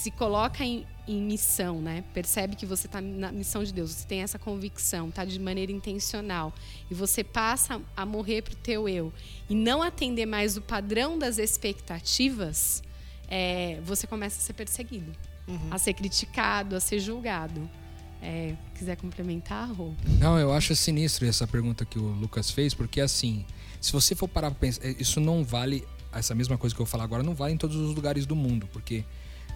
se 0.04 0.12
coloca 0.12 0.66
em, 0.66 0.86
em 1.08 1.22
missão, 1.22 1.80
né? 1.80 2.04
Percebe 2.14 2.58
que 2.58 2.66
você 2.66 2.88
está 2.88 3.00
na 3.00 3.32
missão 3.32 3.64
de 3.64 3.72
Deus, 3.72 3.92
você 3.92 4.06
tem 4.06 4.20
essa 4.20 4.38
convicção, 4.38 5.10
tá 5.10 5.24
de 5.24 5.40
maneira 5.40 5.72
intencional 5.72 6.54
e 6.92 6.94
você 6.94 7.24
passa 7.24 7.82
a 7.96 8.06
morrer 8.06 8.42
pro 8.42 8.54
teu 8.54 8.90
eu 8.90 9.14
e 9.50 9.56
não 9.56 9.82
atender 9.82 10.26
mais 10.26 10.58
o 10.58 10.62
padrão 10.62 11.18
das 11.18 11.38
expectativas, 11.38 12.84
é, 13.30 13.80
você 13.86 14.06
começa 14.06 14.40
a 14.40 14.42
ser 14.42 14.52
perseguido, 14.52 15.10
uhum. 15.48 15.70
a 15.72 15.78
ser 15.78 15.94
criticado, 15.94 16.76
a 16.76 16.82
ser 16.82 17.00
julgado. 17.00 17.70
É, 18.22 18.56
quiser 18.76 18.98
complementar, 18.98 19.72
Rô? 19.72 19.94
Não, 20.20 20.38
eu 20.38 20.52
acho 20.52 20.76
sinistro 20.76 21.26
essa 21.26 21.48
pergunta 21.48 21.86
que 21.86 21.98
o 21.98 22.08
Lucas 22.08 22.52
fez, 22.52 22.74
porque 22.74 23.00
assim, 23.00 23.46
se 23.80 23.94
você 23.94 24.16
for 24.16 24.28
parar 24.28 24.52
para 24.52 24.60
pensar, 24.60 24.86
isso 25.00 25.22
não 25.22 25.46
vale 25.46 25.86
essa 26.14 26.36
mesma 26.36 26.58
coisa 26.58 26.76
que 26.76 26.82
eu 26.82 26.86
vou 26.86 26.92
falar 26.92 27.06
agora 27.06 27.24
não 27.24 27.34
vale 27.34 27.54
em 27.54 27.58
todos 27.58 27.76
os 27.78 27.96
lugares 27.96 28.26
do 28.26 28.36
mundo, 28.36 28.68
porque 28.72 29.04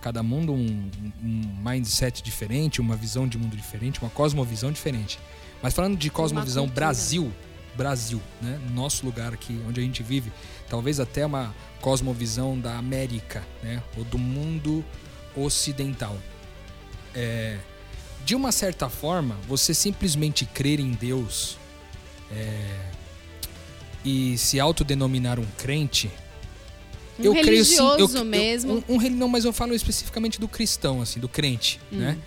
cada 0.02 0.22
mundo 0.24 0.54
um, 0.54 0.90
um 1.24 1.58
mindset 1.64 2.22
diferente, 2.22 2.82
uma 2.82 2.96
visão 2.96 3.28
de 3.28 3.38
mundo 3.38 3.56
diferente, 3.56 4.02
uma 4.02 4.10
cosmovisão 4.10 4.72
diferente. 4.72 5.20
Mas 5.62 5.74
falando 5.74 5.98
de 5.98 6.10
cosmovisão 6.10 6.68
Brasil, 6.68 7.32
Brasil, 7.76 8.22
né? 8.42 8.60
Nosso 8.74 9.06
lugar 9.06 9.34
aqui, 9.34 9.60
onde 9.68 9.80
a 9.80 9.84
gente 9.84 10.02
vive, 10.02 10.32
talvez 10.70 11.00
até 11.00 11.26
uma 11.26 11.54
cosmovisão 11.82 12.60
da 12.60 12.78
América, 12.78 13.44
né? 13.64 13.82
Ou 13.96 14.04
do 14.04 14.18
mundo 14.18 14.84
ocidental. 15.36 16.18
É, 17.14 17.58
de 18.26 18.36
uma 18.36 18.52
certa 18.52 18.90
forma, 18.90 19.38
você 19.48 19.74
simplesmente 19.74 20.46
crer 20.46 20.80
em 20.80 20.92
Deus 20.92 21.58
é, 22.32 22.90
e 24.04 24.38
se 24.38 24.60
autodenominar 24.60 25.40
um 25.40 25.46
crente 25.58 26.12
um 27.20 27.24
eu 27.24 27.34
creio 27.34 27.66
sim. 27.66 27.78
Eu, 27.78 28.26
mesmo. 28.26 28.84
Eu, 28.88 28.96
um, 28.96 29.00
um, 29.00 29.10
não, 29.10 29.28
mas 29.28 29.46
eu 29.46 29.54
falo 29.54 29.74
especificamente 29.74 30.40
do 30.40 30.48
cristão, 30.48 31.02
assim, 31.02 31.20
do 31.20 31.28
crente, 31.28 31.80
hum. 31.92 31.98
né? 31.98 32.18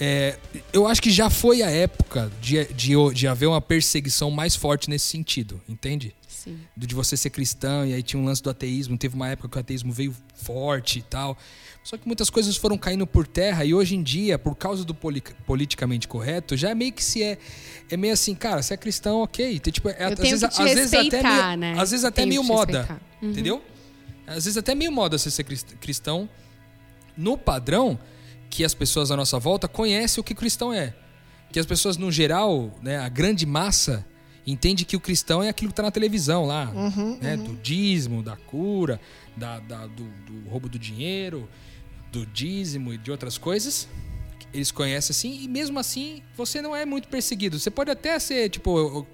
É, 0.00 0.38
eu 0.72 0.86
acho 0.86 1.02
que 1.02 1.10
já 1.10 1.28
foi 1.28 1.60
a 1.60 1.70
época 1.70 2.30
de, 2.40 2.64
de, 2.66 2.94
de 3.12 3.26
haver 3.26 3.46
uma 3.46 3.60
perseguição 3.60 4.30
mais 4.30 4.54
forte 4.54 4.88
nesse 4.88 5.06
sentido, 5.06 5.60
entende? 5.68 6.14
Sim. 6.28 6.56
De 6.76 6.94
você 6.94 7.16
ser 7.16 7.30
cristão, 7.30 7.84
e 7.84 7.92
aí 7.92 8.02
tinha 8.02 8.20
um 8.20 8.24
lance 8.24 8.40
do 8.40 8.48
ateísmo, 8.48 8.96
teve 8.96 9.16
uma 9.16 9.28
época 9.28 9.48
que 9.48 9.56
o 9.56 9.60
ateísmo 9.60 9.92
veio 9.92 10.14
forte 10.34 11.00
e 11.00 11.02
tal. 11.02 11.36
Só 11.82 11.96
que 11.96 12.06
muitas 12.06 12.30
coisas 12.30 12.56
foram 12.56 12.78
caindo 12.78 13.06
por 13.06 13.26
terra 13.26 13.64
e 13.64 13.74
hoje 13.74 13.96
em 13.96 14.02
dia, 14.02 14.38
por 14.38 14.54
causa 14.54 14.84
do 14.84 14.94
poli 14.94 15.22
politicamente 15.46 16.06
correto, 16.06 16.56
já 16.56 16.70
é 16.70 16.74
meio 16.74 16.92
que 16.92 17.02
se 17.02 17.22
é. 17.22 17.38
É 17.90 17.96
meio 17.96 18.12
assim, 18.12 18.34
cara, 18.34 18.62
você 18.62 18.74
é 18.74 18.76
cristão, 18.76 19.22
ok. 19.22 19.58
Tem, 19.58 19.72
tipo, 19.72 19.88
é, 19.88 20.04
às, 20.04 20.18
vezes, 20.18 20.44
às 20.44 20.58
vezes 20.58 20.92
até 20.92 21.22
meio, 21.22 21.56
né? 21.56 21.74
às 21.78 21.90
vezes 21.90 22.04
até 22.04 22.26
meio 22.26 22.44
moda. 22.44 23.00
Uhum. 23.20 23.30
Entendeu? 23.30 23.62
Às 24.28 24.44
vezes 24.44 24.56
até 24.56 24.74
meio 24.74 24.92
moda 24.92 25.18
você 25.18 25.30
ser 25.30 25.44
cristão, 25.44 26.28
no 27.16 27.36
padrão 27.36 27.98
que 28.48 28.64
as 28.64 28.74
pessoas 28.74 29.10
à 29.10 29.16
nossa 29.16 29.38
volta 29.38 29.68
conhecem 29.68 30.20
o 30.20 30.24
que 30.24 30.34
cristão 30.34 30.72
é. 30.72 30.94
Que 31.52 31.58
as 31.58 31.66
pessoas, 31.66 31.96
no 31.96 32.12
geral, 32.12 32.72
né, 32.82 32.98
a 32.98 33.08
grande 33.08 33.46
massa, 33.46 34.06
entende 34.46 34.84
que 34.84 34.96
o 34.96 35.00
cristão 35.00 35.42
é 35.42 35.48
aquilo 35.48 35.70
que 35.70 35.72
está 35.72 35.82
na 35.82 35.90
televisão 35.90 36.44
lá, 36.44 36.70
uhum, 36.70 37.18
né, 37.20 37.36
uhum. 37.36 37.44
do 37.44 37.56
dízimo, 37.56 38.22
da 38.22 38.36
cura, 38.36 39.00
da, 39.36 39.58
da 39.60 39.86
do, 39.86 40.04
do, 40.04 40.48
roubo 40.48 40.68
do 40.68 40.78
dinheiro, 40.78 41.48
do 42.12 42.24
dízimo 42.26 42.92
e 42.92 42.98
de 42.98 43.10
outras 43.10 43.36
coisas. 43.36 43.88
Eles 44.52 44.70
conhecem 44.70 45.12
assim, 45.12 45.42
e 45.42 45.48
mesmo 45.48 45.78
assim 45.78 46.22
você 46.36 46.62
não 46.62 46.74
é 46.74 46.84
muito 46.86 47.08
perseguido. 47.08 47.58
Você 47.58 47.70
pode 47.70 47.90
até 47.90 48.18
ser, 48.18 48.48
tipo, 48.48 49.06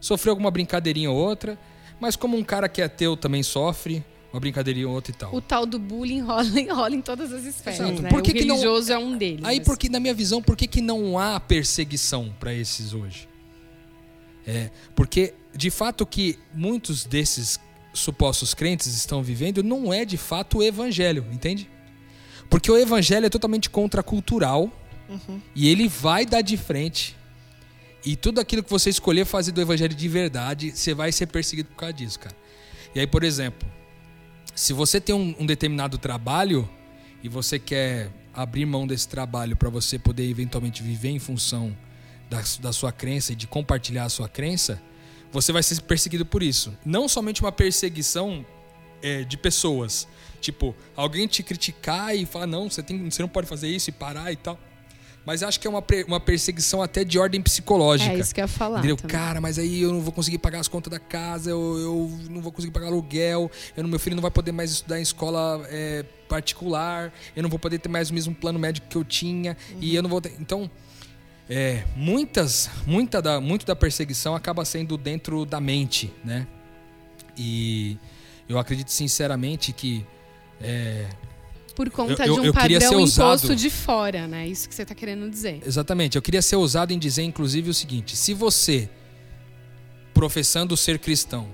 sofrer 0.00 0.30
alguma 0.30 0.50
brincadeirinha 0.50 1.10
ou 1.10 1.16
outra, 1.16 1.58
mas 2.00 2.16
como 2.16 2.36
um 2.36 2.44
cara 2.44 2.68
que 2.68 2.82
é 2.82 2.84
ateu 2.84 3.16
também 3.16 3.42
sofre, 3.42 4.04
uma 4.32 4.40
brincadeirinha 4.40 4.88
ou 4.88 4.94
outra 4.94 5.12
e 5.12 5.14
tal. 5.14 5.34
O 5.34 5.40
tal 5.40 5.66
do 5.66 5.78
bullying 5.78 6.20
rola, 6.20 6.44
rola 6.72 6.94
em 6.94 7.02
todas 7.02 7.32
as 7.32 7.44
esferas, 7.44 7.80
Exato. 7.80 8.02
né? 8.02 8.08
Por 8.08 8.22
que 8.22 8.30
o 8.30 8.34
que 8.34 8.40
religioso 8.40 8.88
não... 8.88 8.96
é 8.96 8.98
um 8.98 9.16
deles. 9.16 9.44
Aí, 9.44 9.60
porque, 9.60 9.88
na 9.88 10.00
minha 10.00 10.14
visão, 10.14 10.42
por 10.42 10.56
que, 10.56 10.66
que 10.66 10.80
não 10.80 11.18
há 11.18 11.38
perseguição 11.38 12.34
para 12.40 12.54
esses 12.54 12.94
hoje? 12.94 13.28
É, 14.46 14.70
porque, 14.94 15.34
de 15.54 15.70
fato, 15.70 16.06
que 16.06 16.38
muitos 16.54 17.04
desses 17.04 17.60
supostos 17.92 18.54
crentes 18.54 18.86
estão 18.86 19.22
vivendo 19.22 19.62
não 19.62 19.92
é, 19.92 20.04
de 20.04 20.16
fato, 20.16 20.58
o 20.58 20.62
evangelho, 20.62 21.26
entende? 21.30 21.70
Porque 22.48 22.70
o 22.70 22.76
evangelho 22.76 23.26
é 23.26 23.30
totalmente 23.30 23.68
contracultural 23.68 24.70
uhum. 25.08 25.40
e 25.54 25.68
ele 25.68 25.88
vai 25.88 26.24
dar 26.24 26.40
de 26.40 26.56
frente. 26.56 27.16
E 28.04 28.16
tudo 28.16 28.40
aquilo 28.40 28.62
que 28.62 28.70
você 28.70 28.90
escolher 28.90 29.24
fazer 29.24 29.52
do 29.52 29.60
evangelho 29.60 29.94
de 29.94 30.08
verdade, 30.08 30.72
você 30.74 30.92
vai 30.92 31.12
ser 31.12 31.26
perseguido 31.26 31.68
por 31.68 31.76
causa 31.76 31.92
disso, 31.92 32.18
cara. 32.18 32.34
E 32.94 33.00
aí, 33.00 33.06
por 33.06 33.22
exemplo, 33.22 33.68
se 34.54 34.72
você 34.72 35.00
tem 35.00 35.14
um, 35.14 35.34
um 35.38 35.46
determinado 35.46 35.98
trabalho 35.98 36.68
e 37.22 37.28
você 37.28 37.58
quer 37.58 38.10
abrir 38.34 38.66
mão 38.66 38.86
desse 38.86 39.08
trabalho 39.08 39.56
para 39.56 39.68
você 39.68 39.98
poder 39.98 40.28
eventualmente 40.28 40.82
viver 40.82 41.10
em 41.10 41.18
função 41.18 41.76
da, 42.28 42.42
da 42.60 42.72
sua 42.72 42.92
crença 42.92 43.32
e 43.32 43.36
de 43.36 43.46
compartilhar 43.46 44.04
a 44.04 44.08
sua 44.08 44.28
crença, 44.28 44.80
você 45.30 45.52
vai 45.52 45.62
ser 45.62 45.80
perseguido 45.82 46.24
por 46.24 46.42
isso. 46.42 46.76
Não 46.84 47.08
somente 47.08 47.40
uma 47.40 47.52
perseguição 47.52 48.44
é, 49.02 49.24
de 49.24 49.36
pessoas, 49.36 50.06
tipo 50.40 50.74
alguém 50.96 51.26
te 51.26 51.42
criticar 51.42 52.14
e 52.16 52.24
falar 52.24 52.46
não, 52.46 52.70
você 52.70 52.82
tem, 52.82 53.10
você 53.10 53.22
não 53.22 53.28
pode 53.28 53.46
fazer 53.46 53.68
isso 53.68 53.90
e 53.90 53.92
parar 53.92 54.32
e 54.32 54.36
tal. 54.36 54.58
Mas 55.24 55.42
acho 55.42 55.60
que 55.60 55.66
é 55.66 55.70
uma, 55.70 55.84
uma 56.06 56.20
perseguição 56.20 56.82
até 56.82 57.04
de 57.04 57.18
ordem 57.18 57.40
psicológica. 57.40 58.12
É 58.12 58.18
isso 58.18 58.34
que 58.34 58.40
eu 58.40 58.44
ia 58.44 58.48
falar. 58.48 58.78
Entendeu? 58.78 58.96
também. 58.96 59.16
Cara, 59.16 59.40
mas 59.40 59.58
aí 59.58 59.82
eu 59.82 59.92
não 59.92 60.00
vou 60.00 60.12
conseguir 60.12 60.38
pagar 60.38 60.60
as 60.60 60.68
contas 60.68 60.90
da 60.90 60.98
casa, 60.98 61.50
eu, 61.50 61.78
eu 61.78 62.18
não 62.28 62.42
vou 62.42 62.50
conseguir 62.50 62.72
pagar 62.72 62.88
aluguel, 62.88 63.50
eu, 63.76 63.86
meu 63.86 63.98
filho 63.98 64.16
não 64.16 64.22
vai 64.22 64.30
poder 64.30 64.52
mais 64.52 64.72
estudar 64.72 64.98
em 64.98 65.02
escola 65.02 65.64
é, 65.70 66.04
particular, 66.28 67.12
eu 67.36 67.42
não 67.42 67.50
vou 67.50 67.58
poder 67.58 67.78
ter 67.78 67.88
mais 67.88 68.10
o 68.10 68.14
mesmo 68.14 68.34
plano 68.34 68.58
médico 68.58 68.88
que 68.88 68.96
eu 68.96 69.04
tinha, 69.04 69.56
e 69.80 69.94
eu 69.94 70.02
não 70.02 70.10
vou 70.10 70.20
ter. 70.20 70.34
Então, 70.40 70.70
é, 71.48 71.84
muitas, 71.94 72.70
muita 72.86 73.20
da, 73.20 73.40
muito 73.40 73.66
da 73.66 73.76
perseguição 73.76 74.34
acaba 74.34 74.64
sendo 74.64 74.96
dentro 74.96 75.44
da 75.44 75.60
mente, 75.60 76.12
né? 76.24 76.46
E 77.36 77.96
eu 78.48 78.58
acredito 78.58 78.90
sinceramente 78.90 79.72
que 79.72 80.04
é, 80.60 81.06
Por 81.74 81.90
conta 81.90 82.26
eu- 82.26 82.34
de 82.34 82.40
um 82.40 82.44
eu 82.44 82.52
queria 82.54 82.80
ser 82.80 82.86
padrão 82.88 83.00
imposto 83.06 83.56
de 83.56 83.70
fora, 83.70 84.26
né? 84.26 84.46
Isso 84.46 84.68
que 84.68 84.74
você 84.74 84.84
tá 84.84 84.94
querendo 84.94 85.28
dizer. 85.30 85.60
Exatamente. 85.66 86.16
Eu 86.16 86.22
queria 86.22 86.42
ser 86.42 86.56
ousado 86.56 86.92
em 86.92 86.98
dizer, 86.98 87.22
inclusive, 87.22 87.70
o 87.70 87.74
seguinte: 87.74 88.16
se 88.16 88.34
você, 88.34 88.88
professando 90.14 90.76
ser 90.76 90.98
cristão, 90.98 91.48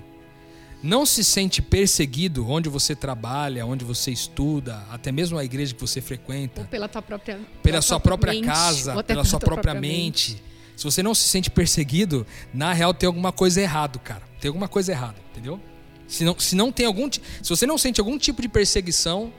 não 0.81 1.05
se 1.05 1.23
sente 1.23 1.61
perseguido 1.61 2.47
onde 2.47 2.69
você 2.69 2.95
trabalha, 2.95 3.65
onde 3.65 3.83
você 3.83 4.11
estuda, 4.11 4.83
até 4.89 5.11
mesmo 5.11 5.37
a 5.37 5.43
igreja 5.43 5.73
que 5.73 5.81
você 5.81 6.01
frequenta, 6.01 6.61
Ou 6.61 6.67
pela 6.67 6.87
tua 6.87 7.01
própria 7.01 7.39
pela 7.61 7.81
sua 7.81 7.99
própria 7.99 8.33
mente, 8.33 8.45
casa, 8.45 8.91
pela 8.91 9.03
pela 9.03 9.23
sua 9.25 9.39
própria 9.39 9.73
mente. 9.73 10.41
Se 10.75 10.85
você 10.85 11.03
não 11.03 11.13
se 11.13 11.27
sente 11.27 11.49
perseguido, 11.49 12.25
na 12.53 12.71
real 12.71 12.93
tem 12.93 13.07
alguma 13.07 13.33
coisa 13.33 13.59
errado, 13.61 13.99
cara. 13.99 14.23
Tem 14.39 14.47
alguma 14.47 14.69
coisa 14.69 14.93
errada, 14.93 15.15
entendeu? 15.31 15.59
Se 16.07 16.23
não, 16.23 16.39
se 16.39 16.55
não 16.55 16.71
tem 16.71 16.85
algum, 16.85 17.09
se 17.11 17.49
você 17.49 17.67
não 17.67 17.77
sente 17.77 17.99
algum 17.99 18.17
tipo 18.17 18.41
de 18.41 18.47
perseguição, 18.47 19.31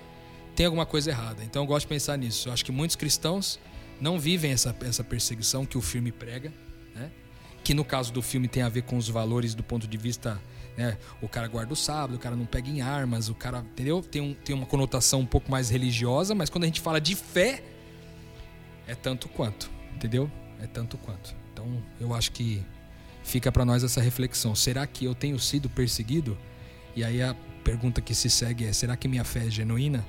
tem 0.55 0.66
alguma 0.66 0.86
coisa 0.86 1.11
errada. 1.11 1.42
Então 1.44 1.62
eu 1.62 1.66
gosto 1.66 1.86
de 1.86 1.88
pensar 1.88 2.16
nisso. 2.16 2.48
Eu 2.48 2.53
acho 2.53 2.64
que 2.64 2.72
muitos 2.72 2.96
cristãos 2.96 3.59
não 4.01 4.18
vivem 4.18 4.53
essa, 4.53 4.74
essa 4.82 5.05
perseguição 5.05 5.66
que 5.66 5.76
o 5.76 5.80
filme 5.80 6.11
prega, 6.11 6.53
né? 6.94 7.11
Que 7.62 7.74
no 7.74 7.84
caso 7.84 8.12
do 8.12 8.22
filme 8.22 8.48
tem 8.48 8.62
a 8.62 8.68
ver 8.68 8.82
com 8.82 8.96
os 8.96 9.09
valores 9.09 9.55
do 9.55 9.62
ponto 9.62 9.86
de 9.86 9.96
vista, 9.98 10.40
né? 10.76 10.96
O 11.20 11.28
cara 11.28 11.46
guarda 11.48 11.72
o 11.72 11.76
sábado, 11.76 12.16
o 12.16 12.18
cara 12.18 12.34
não 12.34 12.46
pega 12.46 12.68
em 12.68 12.80
armas, 12.80 13.28
o 13.28 13.34
cara, 13.34 13.59
entendeu? 13.59 14.03
Tem, 14.03 14.22
um, 14.22 14.34
tem 14.34 14.55
uma 14.55 14.66
conotação 14.66 15.20
um 15.20 15.26
pouco 15.26 15.51
mais 15.51 15.68
religiosa, 15.68 16.34
mas 16.34 16.48
quando 16.48 16.64
a 16.64 16.66
gente 16.66 16.80
fala 16.80 17.01
de 17.01 17.14
fé, 17.14 17.62
é 18.86 18.94
tanto 18.94 19.28
quanto, 19.28 19.70
entendeu? 19.94 20.30
É 20.61 20.66
tanto 20.66 20.96
quanto. 20.98 21.34
Então, 21.53 21.82
eu 22.01 22.14
acho 22.14 22.32
que 22.32 22.64
fica 23.22 23.53
para 23.53 23.64
nós 23.64 23.84
essa 23.84 24.01
reflexão. 24.01 24.55
Será 24.55 24.86
que 24.86 25.05
eu 25.05 25.14
tenho 25.14 25.38
sido 25.38 25.68
perseguido? 25.68 26.36
E 26.96 27.05
aí 27.05 27.22
a 27.22 27.36
pergunta 27.62 28.01
que 28.01 28.14
se 28.14 28.28
segue 28.30 28.64
é: 28.64 28.72
será 28.72 28.96
que 28.96 29.07
minha 29.07 29.24
fé 29.24 29.46
é 29.46 29.51
genuína? 29.51 30.05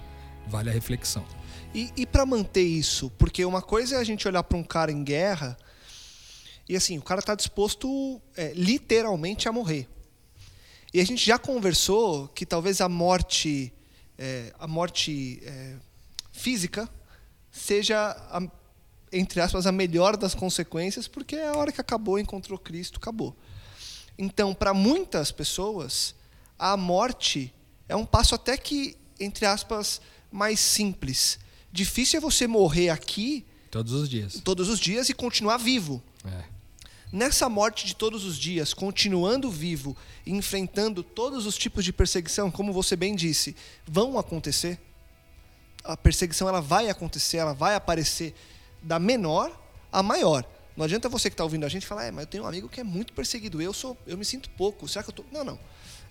Vale 0.48 0.70
a 0.70 0.74
reflexão. 0.74 1.26
E, 1.74 1.92
e 1.96 2.06
para 2.06 2.26
manter 2.26 2.64
isso, 2.64 3.10
porque 3.12 3.46
uma 3.46 3.62
coisa 3.62 3.96
é 3.96 4.00
a 4.00 4.04
gente 4.04 4.28
olhar 4.28 4.44
para 4.44 4.58
um 4.58 4.64
cara 4.64 4.92
em 4.92 5.04
guerra 5.04 5.58
e 6.68 6.76
assim, 6.76 6.98
o 6.98 7.02
cara 7.02 7.22
tá 7.22 7.36
disposto 7.36 8.22
é, 8.36 8.54
literalmente 8.54 9.48
a 9.48 9.52
morrer. 9.52 9.88
E 10.94 11.00
a 11.00 11.06
gente 11.06 11.26
já 11.26 11.38
conversou 11.38 12.28
que 12.30 12.46
talvez 12.46 12.82
a 12.82 12.90
morte, 12.90 13.74
é, 14.18 14.54
a 14.60 14.68
morte 14.68 15.42
é, 15.46 15.76
física 16.34 16.90
seja, 17.52 17.98
a- 18.30 18.42
entre 19.12 19.40
aspas, 19.42 19.66
a 19.66 19.72
melhor 19.72 20.16
das 20.18 20.36
consequências, 20.36 21.08
porque 21.08 21.36
é 21.36 21.48
a 21.48 21.58
hora 21.58 21.72
que 21.72 21.80
acabou, 21.82 22.20
encontrou 22.20 22.58
Cristo, 22.60 22.98
acabou. 22.98 23.36
Então, 24.18 24.54
para 24.54 24.74
muitas 24.74 25.32
pessoas, 25.32 26.14
a 26.60 26.76
morte 26.78 27.54
é 27.88 27.96
um 27.96 28.06
passo 28.06 28.36
até 28.36 28.58
que, 28.58 28.98
entre 29.20 29.46
aspas, 29.46 30.02
mais 30.32 30.60
simples. 30.60 31.40
Difícil 31.72 32.18
é 32.18 32.22
você 32.22 32.48
morrer 32.48 32.90
aqui 32.90 33.46
Todos 33.70 33.94
os 33.94 34.10
dias. 34.10 34.42
todos 34.44 34.70
os 34.70 34.80
dias 34.80 35.10
e 35.10 35.14
continuar 35.14 35.58
vivo. 35.58 36.02
É. 36.26 36.44
Nessa 37.12 37.50
morte 37.50 37.86
de 37.86 37.96
todos 37.96 38.24
os 38.24 38.38
dias, 38.38 38.74
continuando 38.74 39.50
vivo 39.52 39.96
e 40.26 40.32
enfrentando 40.32 41.04
todos 41.04 41.46
os 41.46 41.58
tipos 41.58 41.84
de 41.84 41.92
perseguição, 41.92 42.50
como 42.50 42.72
você 42.72 42.96
bem 42.96 43.16
disse, 43.16 43.56
vão 43.86 44.18
acontecer. 44.18 44.80
A 45.84 45.98
perseguição 45.98 46.48
ela 46.48 46.62
vai 46.62 46.90
acontecer, 46.90 47.38
ela 47.38 47.54
vai 47.54 47.76
aparecer 47.76 48.34
da 48.82 48.98
menor 48.98 49.52
a 49.92 50.02
maior. 50.02 50.46
Não 50.78 50.86
adianta 50.86 51.10
você 51.10 51.30
que 51.30 51.34
está 51.34 51.44
ouvindo 51.44 51.66
a 51.66 51.70
gente 51.70 51.86
falar, 51.86 52.06
é, 52.06 52.12
mas 52.12 52.24
eu 52.24 52.30
tenho 52.30 52.44
um 52.44 52.48
amigo 52.48 52.70
que 52.70 52.80
é 52.80 52.84
muito 52.84 53.12
perseguido, 53.12 53.62
eu 53.62 53.74
sou, 53.74 53.98
eu 54.08 54.18
me 54.18 54.24
sinto 54.24 54.50
pouco. 54.52 54.88
Será 54.88 55.04
que 55.04 55.10
eu 55.10 55.14
tô? 55.14 55.26
Não, 55.32 55.44
não. 55.44 55.60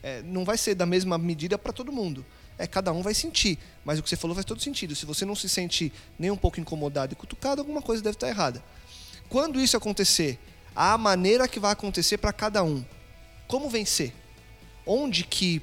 É, 0.02 0.22
não 0.22 0.44
vai 0.44 0.58
ser 0.58 0.74
da 0.74 0.84
mesma 0.84 1.16
medida 1.16 1.56
para 1.56 1.72
todo 1.72 1.90
mundo. 1.90 2.24
É, 2.60 2.66
cada 2.66 2.92
um 2.92 3.00
vai 3.00 3.14
sentir. 3.14 3.58
Mas 3.82 3.98
o 3.98 4.02
que 4.02 4.08
você 4.10 4.16
falou 4.16 4.34
faz 4.34 4.44
todo 4.44 4.60
sentido. 4.60 4.94
Se 4.94 5.06
você 5.06 5.24
não 5.24 5.34
se 5.34 5.48
sente 5.48 5.90
nem 6.18 6.30
um 6.30 6.36
pouco 6.36 6.60
incomodado 6.60 7.14
e 7.14 7.16
cutucado, 7.16 7.62
alguma 7.62 7.80
coisa 7.80 8.02
deve 8.02 8.16
estar 8.16 8.28
errada. 8.28 8.62
Quando 9.30 9.58
isso 9.58 9.78
acontecer, 9.78 10.38
a 10.76 10.98
maneira 10.98 11.48
que 11.48 11.58
vai 11.58 11.72
acontecer 11.72 12.18
para 12.18 12.34
cada 12.34 12.62
um. 12.62 12.84
Como 13.48 13.70
vencer? 13.70 14.12
Onde 14.84 15.24
que, 15.24 15.62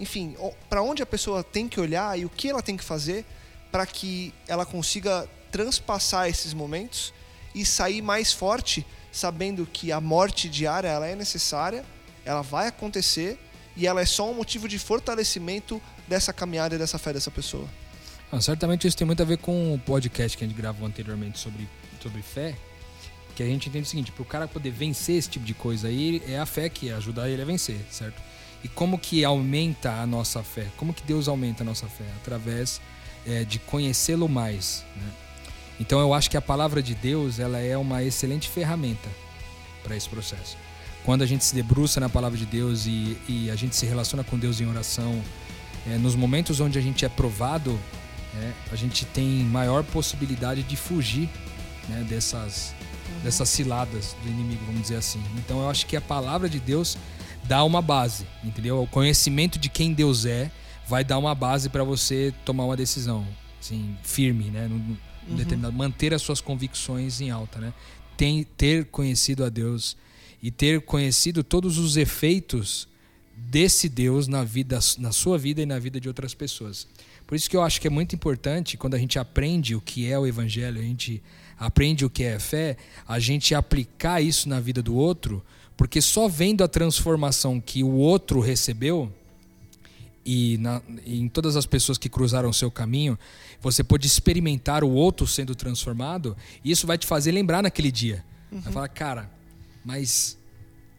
enfim, 0.00 0.34
para 0.70 0.80
onde 0.80 1.02
a 1.02 1.06
pessoa 1.06 1.44
tem 1.44 1.68
que 1.68 1.78
olhar 1.78 2.18
e 2.18 2.24
o 2.24 2.30
que 2.30 2.48
ela 2.48 2.62
tem 2.62 2.74
que 2.74 2.84
fazer 2.84 3.26
para 3.70 3.84
que 3.84 4.32
ela 4.48 4.64
consiga 4.64 5.28
transpassar 5.52 6.26
esses 6.26 6.54
momentos 6.54 7.12
e 7.54 7.66
sair 7.66 8.00
mais 8.00 8.32
forte, 8.32 8.86
sabendo 9.12 9.66
que 9.66 9.92
a 9.92 10.00
morte 10.00 10.48
diária 10.48 10.88
ela 10.88 11.06
é 11.06 11.14
necessária, 11.14 11.84
ela 12.24 12.40
vai 12.40 12.68
acontecer 12.68 13.38
e 13.76 13.86
ela 13.86 14.00
é 14.00 14.06
só 14.06 14.30
um 14.30 14.34
motivo 14.34 14.66
de 14.66 14.78
fortalecimento 14.78 15.82
dessa 16.10 16.32
caminhada 16.32 16.74
e 16.74 16.78
dessa 16.78 16.98
fé 16.98 17.12
dessa 17.12 17.30
pessoa. 17.30 17.68
Ah, 18.32 18.40
certamente 18.40 18.86
isso 18.86 18.96
tem 18.96 19.06
muito 19.06 19.22
a 19.22 19.24
ver 19.24 19.38
com 19.38 19.72
o 19.72 19.78
podcast 19.78 20.36
que 20.36 20.44
a 20.44 20.46
gente 20.46 20.56
gravou 20.56 20.86
anteriormente 20.86 21.38
sobre, 21.38 21.68
sobre 22.02 22.20
fé. 22.20 22.56
Que 23.36 23.44
a 23.44 23.46
gente 23.46 23.68
entende 23.68 23.86
o 23.86 23.88
seguinte: 23.88 24.10
para 24.10 24.22
o 24.22 24.26
cara 24.26 24.48
poder 24.48 24.72
vencer 24.72 25.16
esse 25.16 25.30
tipo 25.30 25.44
de 25.44 25.54
coisa 25.54 25.86
aí, 25.86 26.20
é 26.28 26.38
a 26.38 26.44
fé 26.44 26.68
que 26.68 26.90
ajuda 26.90 27.28
ele 27.30 27.42
a 27.42 27.44
vencer, 27.44 27.80
certo? 27.90 28.20
E 28.62 28.68
como 28.68 28.98
que 28.98 29.24
aumenta 29.24 29.92
a 29.92 30.06
nossa 30.06 30.42
fé? 30.42 30.66
Como 30.76 30.92
que 30.92 31.02
Deus 31.04 31.28
aumenta 31.28 31.62
a 31.62 31.64
nossa 31.64 31.86
fé? 31.86 32.04
Através 32.20 32.80
é, 33.24 33.44
de 33.44 33.58
conhecê-lo 33.60 34.28
mais. 34.28 34.84
Né? 34.96 35.12
Então 35.78 36.00
eu 36.00 36.12
acho 36.12 36.28
que 36.28 36.36
a 36.36 36.42
palavra 36.42 36.82
de 36.82 36.94
Deus 36.94 37.38
ela 37.38 37.58
é 37.58 37.76
uma 37.76 38.02
excelente 38.02 38.48
ferramenta 38.48 39.08
para 39.82 39.96
esse 39.96 40.08
processo. 40.08 40.58
Quando 41.04 41.22
a 41.22 41.26
gente 41.26 41.44
se 41.44 41.54
debruça 41.54 41.98
na 42.00 42.08
palavra 42.08 42.36
de 42.36 42.44
Deus 42.44 42.84
e, 42.86 43.16
e 43.26 43.50
a 43.50 43.56
gente 43.56 43.74
se 43.74 43.86
relaciona 43.86 44.22
com 44.22 44.38
Deus 44.38 44.60
em 44.60 44.66
oração, 44.66 45.22
é, 45.86 45.96
nos 45.98 46.14
momentos 46.14 46.60
onde 46.60 46.78
a 46.78 46.82
gente 46.82 47.04
é 47.04 47.08
provado, 47.08 47.78
é, 48.36 48.52
a 48.72 48.76
gente 48.76 49.04
tem 49.06 49.26
maior 49.44 49.82
possibilidade 49.84 50.62
de 50.62 50.76
fugir 50.76 51.28
né, 51.88 52.06
dessas, 52.08 52.74
dessas 53.22 53.48
ciladas 53.48 54.16
do 54.22 54.28
inimigo, 54.28 54.64
vamos 54.66 54.82
dizer 54.82 54.96
assim. 54.96 55.22
Então 55.38 55.60
eu 55.60 55.70
acho 55.70 55.86
que 55.86 55.96
a 55.96 56.00
palavra 56.00 56.48
de 56.48 56.60
Deus 56.60 56.96
dá 57.44 57.64
uma 57.64 57.82
base, 57.82 58.26
entendeu? 58.44 58.82
O 58.82 58.86
conhecimento 58.86 59.58
de 59.58 59.68
quem 59.68 59.92
Deus 59.92 60.24
é 60.24 60.50
vai 60.86 61.04
dar 61.04 61.18
uma 61.18 61.34
base 61.34 61.68
para 61.68 61.84
você 61.84 62.32
tomar 62.44 62.64
uma 62.64 62.76
decisão, 62.76 63.26
assim, 63.60 63.96
firme, 64.02 64.44
né? 64.44 64.68
No, 64.68 64.78
no 64.78 64.96
Uhum. 65.28 65.36
determinado, 65.36 65.76
manter 65.76 66.14
as 66.14 66.22
suas 66.22 66.40
convicções 66.40 67.20
em 67.20 67.30
alta, 67.30 67.58
né? 67.60 67.72
Tem, 68.16 68.42
ter 68.56 68.86
conhecido 68.86 69.44
a 69.44 69.48
Deus 69.48 69.96
e 70.42 70.50
ter 70.50 70.80
conhecido 70.80 71.44
todos 71.44 71.78
os 71.78 71.96
efeitos 71.96 72.88
desse 73.48 73.88
Deus 73.88 74.28
na 74.28 74.44
vida, 74.44 74.78
na 74.98 75.12
sua 75.12 75.38
vida 75.38 75.62
e 75.62 75.66
na 75.66 75.78
vida 75.78 76.00
de 76.00 76.08
outras 76.08 76.34
pessoas. 76.34 76.86
Por 77.26 77.34
isso 77.34 77.48
que 77.48 77.56
eu 77.56 77.62
acho 77.62 77.80
que 77.80 77.86
é 77.86 77.90
muito 77.90 78.14
importante 78.14 78.76
quando 78.76 78.94
a 78.94 78.98
gente 78.98 79.18
aprende 79.18 79.74
o 79.74 79.80
que 79.80 80.10
é 80.10 80.18
o 80.18 80.26
evangelho, 80.26 80.80
a 80.80 80.84
gente 80.84 81.22
aprende 81.58 82.04
o 82.04 82.10
que 82.10 82.24
é 82.24 82.38
fé, 82.38 82.76
a 83.06 83.18
gente 83.18 83.54
aplicar 83.54 84.20
isso 84.20 84.48
na 84.48 84.60
vida 84.60 84.82
do 84.82 84.94
outro, 84.94 85.42
porque 85.76 86.00
só 86.00 86.28
vendo 86.28 86.62
a 86.62 86.68
transformação 86.68 87.60
que 87.60 87.82
o 87.82 87.92
outro 87.92 88.40
recebeu 88.40 89.12
e, 90.24 90.58
na, 90.58 90.82
e 91.04 91.20
em 91.20 91.28
todas 91.28 91.56
as 91.56 91.66
pessoas 91.66 91.98
que 91.98 92.08
cruzaram 92.08 92.50
o 92.50 92.54
seu 92.54 92.70
caminho, 92.70 93.18
você 93.60 93.82
pode 93.82 94.06
experimentar 94.06 94.84
o 94.84 94.90
outro 94.90 95.26
sendo 95.26 95.54
transformado, 95.54 96.36
e 96.64 96.70
isso 96.70 96.86
vai 96.86 96.98
te 96.98 97.06
fazer 97.06 97.32
lembrar 97.32 97.62
naquele 97.62 97.90
dia. 97.90 98.24
Vai 98.50 98.72
falar, 98.72 98.88
cara, 98.88 99.30
mas 99.84 100.36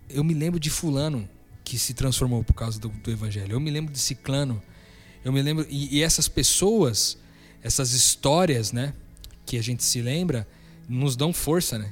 eu 0.09 0.23
me 0.23 0.33
lembro 0.33 0.59
de 0.59 0.69
fulano 0.69 1.27
que 1.71 1.79
se 1.79 1.93
transformou 1.93 2.43
por 2.43 2.53
causa 2.53 2.77
do, 2.77 2.89
do 2.89 3.09
evangelho. 3.09 3.53
Eu 3.53 3.59
me 3.61 3.71
lembro 3.71 3.93
de 3.93 3.99
ciclano. 3.99 4.61
Eu 5.23 5.31
me 5.31 5.41
lembro 5.41 5.65
e, 5.69 5.99
e 5.99 6.03
essas 6.03 6.27
pessoas, 6.27 7.17
essas 7.63 7.93
histórias, 7.93 8.73
né, 8.73 8.93
que 9.45 9.57
a 9.57 9.63
gente 9.63 9.81
se 9.81 10.01
lembra, 10.01 10.45
nos 10.89 11.15
dão 11.15 11.31
força, 11.31 11.77
né? 11.79 11.89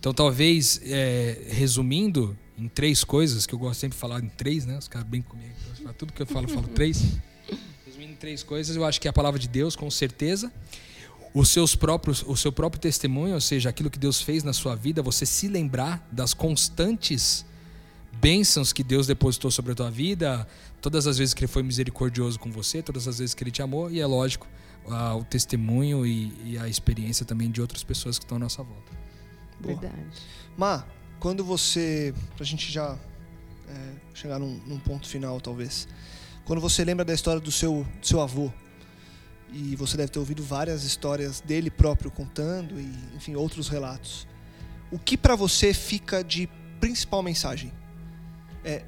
Então 0.00 0.12
talvez 0.12 0.80
é, 0.82 1.46
resumindo 1.48 2.36
em 2.58 2.66
três 2.66 3.04
coisas 3.04 3.46
que 3.46 3.54
eu 3.54 3.58
gosto 3.60 3.78
sempre 3.78 3.94
de 3.94 4.00
falar 4.00 4.20
em 4.20 4.28
três, 4.28 4.66
né? 4.66 4.76
Os 4.76 4.88
caras 4.88 5.06
bem 5.06 5.22
comigo, 5.22 5.54
tudo 5.96 6.12
que 6.12 6.22
eu 6.22 6.26
falo, 6.26 6.46
eu 6.46 6.54
falo 6.54 6.66
três. 6.66 7.00
Resumindo 7.86 8.14
em 8.14 8.16
três 8.16 8.42
coisas, 8.42 8.74
eu 8.74 8.84
acho 8.84 9.00
que 9.00 9.06
é 9.06 9.10
a 9.10 9.12
palavra 9.12 9.38
de 9.38 9.46
Deus, 9.46 9.76
com 9.76 9.88
certeza 9.88 10.52
os 11.32 11.50
seus 11.50 11.76
próprios, 11.76 12.24
o 12.26 12.36
seu 12.36 12.50
próprio 12.50 12.80
testemunho, 12.80 13.34
ou 13.34 13.40
seja, 13.40 13.68
aquilo 13.68 13.88
que 13.88 14.00
Deus 14.00 14.20
fez 14.20 14.42
na 14.42 14.52
sua 14.52 14.74
vida, 14.74 15.00
você 15.00 15.24
se 15.24 15.46
lembrar 15.46 16.04
das 16.10 16.34
constantes 16.34 17.44
bênçãos 18.12 18.72
que 18.72 18.82
Deus 18.82 19.06
depositou 19.06 19.50
sobre 19.50 19.72
a 19.72 19.74
tua 19.74 19.90
vida, 19.90 20.46
todas 20.80 21.06
as 21.06 21.18
vezes 21.18 21.34
que 21.34 21.40
Ele 21.40 21.52
foi 21.52 21.62
misericordioso 21.62 22.38
com 22.38 22.50
você, 22.50 22.82
todas 22.82 23.06
as 23.06 23.18
vezes 23.18 23.34
que 23.34 23.42
Ele 23.42 23.50
te 23.50 23.62
amou, 23.62 23.90
e 23.90 24.00
é 24.00 24.06
lógico, 24.06 24.46
o 25.18 25.24
testemunho 25.24 26.04
e, 26.06 26.32
e 26.44 26.58
a 26.58 26.68
experiência 26.68 27.24
também 27.24 27.50
de 27.50 27.60
outras 27.60 27.84
pessoas 27.84 28.18
que 28.18 28.24
estão 28.24 28.36
à 28.36 28.40
nossa 28.40 28.62
volta. 28.62 28.92
Boa. 29.60 29.76
Verdade. 29.76 30.04
Má, 30.56 30.84
quando 31.18 31.44
você. 31.44 32.14
Pra 32.34 32.44
gente 32.44 32.72
já 32.72 32.98
é, 33.68 33.92
chegar 34.14 34.38
num, 34.38 34.58
num 34.66 34.78
ponto 34.78 35.06
final, 35.06 35.40
talvez. 35.40 35.86
Quando 36.44 36.60
você 36.60 36.84
lembra 36.84 37.04
da 37.04 37.14
história 37.14 37.40
do 37.40 37.52
seu, 37.52 37.86
do 38.00 38.06
seu 38.06 38.20
avô, 38.20 38.50
e 39.52 39.76
você 39.76 39.96
deve 39.96 40.10
ter 40.10 40.18
ouvido 40.18 40.42
várias 40.42 40.82
histórias 40.82 41.40
dele 41.40 41.70
próprio 41.70 42.10
contando, 42.10 42.80
e 42.80 42.90
enfim, 43.14 43.36
outros 43.36 43.68
relatos. 43.68 44.26
O 44.90 44.98
que 44.98 45.16
pra 45.16 45.36
você 45.36 45.72
fica 45.72 46.24
de 46.24 46.48
principal 46.80 47.22
mensagem? 47.22 47.72
É, 48.64 48.82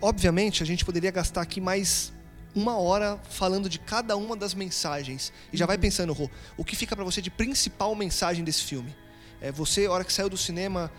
obviamente, 0.00 0.62
a 0.62 0.66
gente 0.66 0.84
poderia 0.84 1.10
gastar 1.10 1.42
aqui 1.42 1.60
mais 1.60 2.12
uma 2.54 2.76
hora 2.78 3.18
falando 3.28 3.68
de 3.68 3.78
cada 3.78 4.16
uma 4.16 4.36
das 4.36 4.54
mensagens. 4.54 5.32
E 5.52 5.56
já 5.56 5.66
vai 5.66 5.76
pensando, 5.76 6.12
Rô, 6.12 6.30
o 6.56 6.64
que 6.64 6.76
fica 6.76 6.94
pra 6.94 7.04
você 7.04 7.20
de 7.20 7.30
principal 7.30 7.94
mensagem 7.94 8.44
desse 8.44 8.62
filme? 8.62 8.94
É, 9.40 9.50
você, 9.50 9.86
a 9.86 9.90
hora 9.92 10.04
que 10.04 10.12
saiu 10.12 10.28
do 10.28 10.36
cinema 10.36 10.90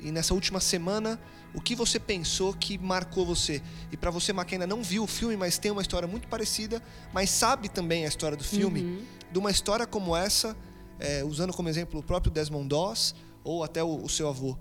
e 0.00 0.10
nessa 0.10 0.34
última 0.34 0.60
semana, 0.60 1.18
o 1.54 1.60
que 1.60 1.74
você 1.76 2.00
pensou 2.00 2.52
que 2.52 2.76
marcou 2.76 3.24
você? 3.24 3.62
E 3.92 3.96
pra 3.96 4.10
você, 4.10 4.34
que 4.44 4.54
ainda 4.56 4.66
não 4.66 4.82
viu 4.82 5.04
o 5.04 5.06
filme, 5.06 5.36
mas 5.36 5.56
tem 5.56 5.70
uma 5.70 5.80
história 5.80 6.06
muito 6.08 6.26
parecida, 6.26 6.82
mas 7.12 7.30
sabe 7.30 7.68
também 7.68 8.04
a 8.04 8.08
história 8.08 8.36
do 8.36 8.44
filme, 8.44 8.82
Uhum. 8.82 9.02
de 9.32 9.38
uma 9.38 9.50
história 9.50 9.86
como 9.86 10.16
essa, 10.16 10.56
é, 10.98 11.24
usando 11.24 11.52
como 11.52 11.68
exemplo 11.68 12.00
o 12.00 12.02
próprio 12.02 12.32
Desmond 12.32 12.68
Doss 12.68 13.14
ou 13.44 13.62
até 13.62 13.82
o, 13.82 14.02
o 14.02 14.08
seu 14.08 14.28
avô. 14.28 14.58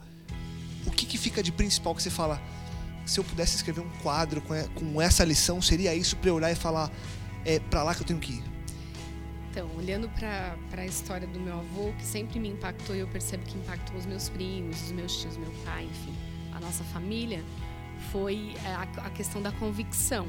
O 0.86 0.92
que, 0.92 1.06
que 1.06 1.18
fica 1.18 1.42
de 1.42 1.52
principal 1.52 1.96
que 1.96 2.04
você 2.04 2.10
fala? 2.12 2.40
Se 3.06 3.20
eu 3.20 3.24
pudesse 3.24 3.56
escrever 3.56 3.82
um 3.82 3.90
quadro 4.02 4.42
com, 4.42 5.02
essa 5.02 5.24
lição, 5.24 5.62
seria 5.62 5.94
isso 5.94 6.16
pra 6.18 6.30
eu 6.30 6.36
olhar 6.36 6.52
e 6.52 6.56
falar: 6.56 6.92
é 7.46 7.60
pra 7.60 7.84
lá 7.84 7.94
que 7.94 8.02
eu 8.02 8.08
tenho 8.08 8.20
que 8.20 8.34
ir. 8.34 8.44
Então, 9.52 9.70
olhando 9.78 10.10
para 10.10 10.82
a 10.82 10.86
história 10.86 11.28
do 11.28 11.40
meu 11.40 11.60
avô, 11.60 11.94
que 12.00 12.06
sempre 12.06 12.40
me 12.40 12.50
impactou 12.50 12.96
e 12.96 13.00
eu 13.00 13.08
percebo 13.08 13.44
que 13.46 13.56
impactou 13.56 13.96
os 13.98 14.06
meus 14.06 14.28
primos, 14.30 14.82
os 14.82 14.92
meus 14.92 15.16
tios, 15.22 15.38
meu 15.38 15.52
pai, 15.64 15.84
enfim, 15.84 16.16
a 16.54 16.60
nossa 16.60 16.84
família, 16.86 17.44
foi 18.12 18.56
a, 18.66 18.82
a 19.06 19.10
questão 19.12 19.42
da 19.42 19.52
convicção. 19.52 20.26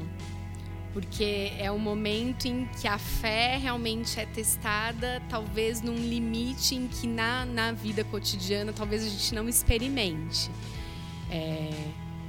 Porque 0.93 1.51
é 1.57 1.69
o 1.71 1.79
momento 1.79 2.45
em 2.45 2.65
que 2.79 2.87
a 2.87 2.97
fé 2.97 3.57
realmente 3.57 4.17
é 4.19 4.25
testada, 4.27 5.21
talvez 5.27 5.81
num 5.81 5.95
limite 5.95 6.75
em 6.75 6.87
que 6.87 7.05
na, 7.05 7.45
na 7.45 7.71
vida 7.71 8.03
cotidiana 8.03 8.71
talvez 8.71 9.03
a 9.03 9.09
gente 9.09 9.33
não 9.33 9.49
experimente. 9.49 10.49
É, 11.29 11.69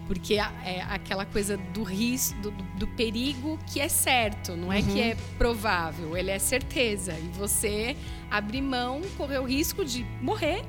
porque 0.07 0.35
é 0.35 0.83
aquela 0.89 1.25
coisa 1.27 1.57
do 1.57 1.83
risco, 1.83 2.39
do, 2.41 2.51
do- 2.51 2.87
perigo 2.89 3.59
que 3.67 3.81
é 3.81 3.89
certo, 3.89 4.57
não 4.57 4.73
é 4.73 4.81
que 4.81 5.01
é 5.01 5.17
provável, 5.37 6.17
ele 6.17 6.31
é 6.31 6.39
certeza. 6.39 7.13
E 7.13 7.29
você 7.37 7.97
abrir 8.31 8.63
mão, 8.63 9.03
correr 9.17 9.39
o 9.39 9.45
risco 9.45 9.85
de 9.85 10.05
morrer, 10.23 10.63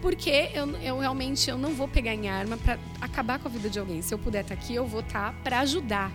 porque 0.00 0.50
eu, 0.54 0.68
eu 0.80 0.98
realmente 0.98 1.50
eu 1.50 1.58
não 1.58 1.72
vou 1.74 1.88
pegar 1.88 2.14
em 2.14 2.28
arma 2.28 2.56
para 2.56 2.78
acabar 3.00 3.38
com 3.38 3.48
a 3.48 3.50
vida 3.50 3.68
de 3.68 3.78
alguém. 3.78 4.00
Se 4.02 4.14
eu 4.14 4.18
puder 4.18 4.42
estar 4.42 4.54
aqui, 4.54 4.74
eu 4.74 4.86
vou 4.86 5.00
estar 5.00 5.32
para 5.42 5.60
ajudar, 5.60 6.10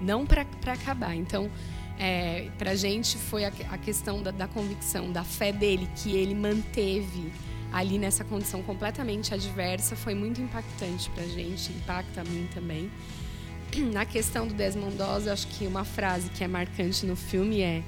não 0.00 0.26
para 0.26 0.44
acabar. 0.66 1.14
Então, 1.16 1.50
é, 1.98 2.48
para 2.58 2.70
a 2.72 2.74
gente 2.74 3.16
foi 3.16 3.44
a, 3.44 3.52
a 3.70 3.78
questão 3.78 4.22
da, 4.22 4.30
da 4.30 4.46
convicção, 4.46 5.10
da 5.10 5.24
fé 5.24 5.52
dele, 5.52 5.88
que 5.96 6.14
ele 6.14 6.34
manteve 6.34 7.32
ali 7.72 7.98
nessa 7.98 8.24
condição 8.24 8.62
completamente 8.62 9.32
adversa, 9.32 9.94
foi 9.96 10.14
muito 10.14 10.40
impactante 10.40 11.08
pra 11.10 11.24
gente, 11.24 11.70
impacta 11.72 12.20
a 12.22 12.24
mim 12.24 12.48
também. 12.52 12.90
Na 13.92 14.04
questão 14.04 14.46
do 14.46 14.54
Desmond 14.54 14.96
Doss, 14.96 15.26
eu 15.26 15.32
acho 15.32 15.46
que 15.48 15.66
uma 15.66 15.84
frase 15.84 16.30
que 16.30 16.42
é 16.42 16.48
marcante 16.48 17.06
no 17.06 17.16
filme 17.16 17.60
é, 17.60 17.82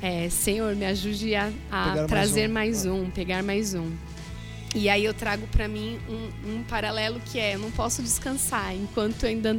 é 0.00 0.28
Senhor, 0.28 0.74
me 0.76 0.86
ajude 0.86 1.34
a, 1.34 1.52
a 1.70 1.84
Pegar 1.84 1.94
mais 1.94 2.06
trazer 2.06 2.48
um." 2.48 2.52
mais 2.52 2.86
um, 2.86 3.10
pegar 3.10 3.42
mais 3.42 3.74
um. 3.74 3.90
E 4.74 4.88
aí 4.88 5.04
eu 5.04 5.14
trago 5.14 5.46
pra 5.46 5.66
mim 5.66 5.98
um, 6.08 6.58
um 6.58 6.62
paralelo 6.64 7.20
que 7.20 7.38
é, 7.38 7.54
eu 7.54 7.58
não 7.58 7.70
posso 7.70 8.02
descansar 8.02 8.74
enquanto 8.74 9.24
ainda, 9.24 9.58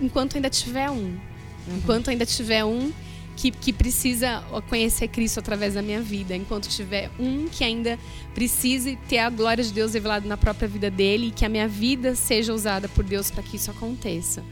enquanto 0.00 0.36
ainda 0.36 0.48
tiver 0.48 0.90
um. 0.90 1.18
Enquanto 1.66 2.10
ainda 2.10 2.24
tiver 2.24 2.64
um 2.64 2.92
que, 3.36 3.50
que 3.50 3.72
precisa 3.72 4.42
conhecer 4.68 5.08
Cristo 5.08 5.40
através 5.40 5.74
da 5.74 5.82
minha 5.82 6.00
vida, 6.00 6.34
enquanto 6.34 6.68
tiver 6.68 7.10
um 7.18 7.48
que 7.48 7.64
ainda 7.64 7.98
precise 8.34 8.96
ter 9.08 9.18
a 9.18 9.30
glória 9.30 9.62
de 9.62 9.72
Deus 9.72 9.94
revelada 9.94 10.26
na 10.26 10.36
própria 10.36 10.68
vida 10.68 10.90
dele 10.90 11.28
e 11.28 11.30
que 11.30 11.44
a 11.44 11.48
minha 11.48 11.68
vida 11.68 12.14
seja 12.14 12.52
usada 12.52 12.88
por 12.88 13.04
Deus 13.04 13.30
para 13.30 13.42
que 13.42 13.56
isso 13.56 13.70
aconteça. 13.70 14.42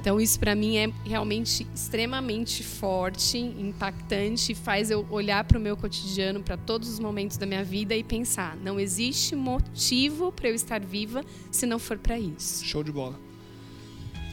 Então 0.00 0.20
isso 0.20 0.38
para 0.38 0.54
mim 0.54 0.76
é 0.76 0.90
realmente 1.04 1.66
extremamente 1.74 2.62
forte, 2.62 3.38
impactante, 3.38 4.52
e 4.52 4.54
faz 4.54 4.90
eu 4.90 5.06
olhar 5.10 5.44
para 5.44 5.58
o 5.58 5.60
meu 5.60 5.76
cotidiano, 5.76 6.42
para 6.42 6.56
todos 6.56 6.88
os 6.88 7.00
momentos 7.00 7.36
da 7.36 7.44
minha 7.44 7.64
vida 7.64 7.94
e 7.94 8.04
pensar, 8.04 8.56
não 8.56 8.78
existe 8.78 9.34
motivo 9.34 10.30
para 10.30 10.48
eu 10.48 10.54
estar 10.54 10.80
viva 10.80 11.24
se 11.50 11.66
não 11.66 11.78
for 11.78 11.98
para 11.98 12.18
isso. 12.18 12.64
Show 12.64 12.84
de 12.84 12.92
bola. 12.92 13.18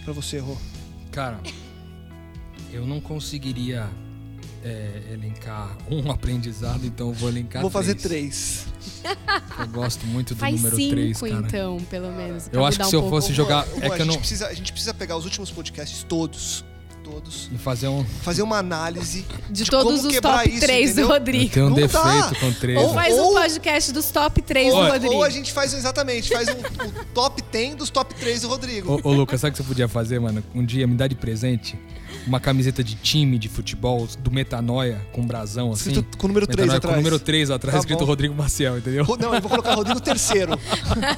Pra 0.04 0.14
você, 0.14 0.38
Rô. 0.38 0.56
Cara, 1.12 1.42
eu 2.74 2.86
não 2.86 3.00
conseguiria 3.02 3.88
é, 4.64 5.02
elencar 5.14 5.78
um 5.90 6.10
aprendizado, 6.12 6.86
então 6.86 7.08
eu 7.10 7.14
vou 7.14 7.30
elencar 7.30 7.62
Vou 7.62 7.72
fazer 7.72 7.96
três. 7.96 8.66
três. 9.04 9.18
Eu 9.60 9.68
gosto 9.68 10.06
muito 10.08 10.34
do 10.34 10.40
Faz 10.40 10.56
número 10.56 10.76
cinco, 10.76 10.92
3, 10.92 11.20
cara. 11.20 11.34
então, 11.34 11.78
pelo 11.90 12.12
menos. 12.12 12.50
Eu 12.52 12.66
acho 12.66 12.78
que 12.80 12.86
se 12.86 12.96
um 12.96 13.00
eu 13.00 13.02
pouco. 13.04 13.16
fosse 13.18 13.34
jogar. 13.34 13.66
É 13.82 13.88
a, 13.88 13.90
que 13.90 13.96
eu 13.96 13.98
gente 13.98 14.08
não. 14.08 14.18
precisa, 14.18 14.48
a 14.48 14.54
gente 14.54 14.72
precisa 14.72 14.94
pegar 14.94 15.16
os 15.18 15.26
últimos 15.26 15.50
podcasts 15.52 16.04
todos, 16.04 16.64
todos, 17.04 17.50
E 17.54 17.58
fazer 17.58 17.88
um. 17.88 18.04
fazer 18.04 18.42
uma 18.42 18.58
análise 18.58 19.26
de, 19.50 19.64
de 19.64 19.70
todos 19.72 20.02
como 20.02 20.12
os 20.14 20.20
top 20.20 20.50
isso, 20.50 20.60
3 20.60 20.80
do 20.80 20.92
entendeu? 21.02 21.04
Eu 21.06 21.10
Rodrigo. 21.14 21.54
tenho 21.54 21.66
um 21.66 21.70
Não 21.70 21.76
defeito 21.76 22.04
dá. 22.04 22.36
com 22.40 22.54
3. 22.54 22.78
Ou 22.80 22.94
faz 22.94 23.16
Ou- 23.16 23.32
um 23.32 23.34
podcast 23.36 23.92
dos 23.94 24.12
top 24.12 24.42
3 24.42 24.70
do 24.74 24.76
ou, 24.78 24.88
Rodrigo. 24.88 25.14
ou 25.14 25.24
a 25.24 25.30
gente 25.30 25.54
faz 25.54 25.74
exatamente, 25.74 26.30
faz 26.34 26.48
um, 26.50 26.54
o 27.02 27.06
top 27.14 27.42
10 27.52 27.76
dos 27.76 27.90
top 27.90 28.14
3 28.16 28.42
do 28.42 28.48
Rodrigo. 28.50 29.00
Ô, 29.04 29.10
ô, 29.10 29.14
Lucas, 29.14 29.40
sabe 29.42 29.52
o 29.52 29.58
que 29.58 29.64
você 29.64 29.68
podia 29.68 29.88
fazer, 29.88 30.20
mano? 30.20 30.44
Um 30.54 30.66
dia 30.66 30.86
me 30.88 30.96
dá 30.96 31.08
de 31.08 31.16
presente 31.16 31.78
uma 32.28 32.40
camiseta 32.40 32.84
de 32.84 32.96
time 32.96 33.40
de 33.40 33.48
futebol 33.50 34.08
do 34.20 34.30
Metanoia 34.30 35.02
com 35.12 35.22
um 35.22 35.26
brasão 35.28 35.72
assim. 35.72 35.90
Escrito 35.92 36.18
com 36.18 36.26
o 36.26 36.28
número 36.28 36.46
3 36.46 36.58
Metanoia 36.60 36.78
atrás. 36.78 36.94
com 36.96 37.00
o 37.00 37.04
número 37.04 37.20
3 37.20 37.52
atrás, 37.52 37.74
Tá 37.74 37.80
escrito 37.80 38.00
bom. 38.00 38.06
Rodrigo 38.06 38.36
Maciel, 38.36 38.78
entendeu? 38.78 39.06
Não, 39.20 39.34
eu 39.34 39.42
vou 39.42 39.50
colocar 39.50 39.74
Rodrigo 39.76 40.00
terceiro. 40.02 40.60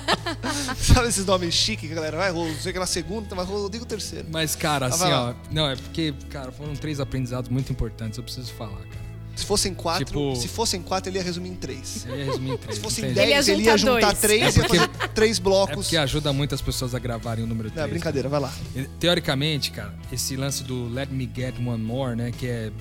Sabe 0.78 1.08
esses 1.10 1.26
nomes 1.26 1.54
chiques 1.54 1.88
que 1.88 1.92
a 1.94 1.96
galera 1.96 2.18
vai? 2.18 2.32
Não 2.32 2.54
sei 2.56 2.72
que 2.74 2.80
na 2.80 2.86
segunda, 2.86 3.36
mas 3.36 3.48
Rodrigo 3.48 3.86
terceiro. 3.86 4.28
Mas, 4.32 4.56
cara, 4.56 4.86
Ah, 4.86 4.90
assim, 4.90 5.00
vai 5.00 5.14
ó. 5.14 5.34
Não, 5.52 5.70
é 5.70 5.76
porque, 5.76 6.14
cara, 6.30 6.52
foram 6.52 6.74
três 6.76 7.00
aprendizados 7.00 7.50
muito 7.50 7.72
importantes, 7.72 8.18
eu 8.18 8.24
preciso 8.24 8.54
falar, 8.54 8.78
cara. 8.78 9.09
Se 9.40 9.46
fossem 9.46 9.74
quatro, 9.74 10.06
Tipo- 10.06 10.36
se 10.36 10.48
fossem 10.48 10.82
quatro, 10.82 11.10
ele 11.10 11.18
ia 11.18 11.24
resumir 11.24 11.50
em 11.50 11.56
três. 11.56 12.06
Eu 12.08 12.18
ia 12.18 12.26
resumir 12.26 12.52
em 12.52 12.58
três. 12.58 12.76
Se 12.76 12.82
fossem 12.82 13.06
entende? 13.06 13.20
Ele 13.20 13.30
ia 13.30 13.36
dez, 13.36 13.48
ele 13.48 13.64
ia 13.64 13.78
juntar 13.78 13.94
juntar 13.94 14.08
dois. 14.08 14.20
três 14.20 14.44
É 14.44 14.50
e 14.50 14.54
porque- 14.64 14.78
fazer 14.80 15.08
três 15.14 15.38
É 15.38 15.42
blocos. 15.42 15.76
porque 15.76 15.98
ajuda 15.98 16.34
muitas 16.34 16.62
pessoas 16.62 16.94
a 16.94 17.00
gravarem 17.00 17.44
o 17.44 17.48
número 17.48 17.70
3. 17.72 17.82
Não, 17.84 17.90
brincadeira, 17.90 18.28
vai 18.30 18.40
lá. 18.40 18.54
Teoricamente, 19.00 19.72
cara, 19.72 19.94
esse 20.12 20.36
lance 20.36 20.64
do 20.64 20.88
Let 20.90 21.10
Me 21.10 21.30
Get 21.34 21.56
One 21.58 21.84
More, 21.84 22.16
né? 22.16 22.32
Que 22.32 22.48
é 22.48 22.72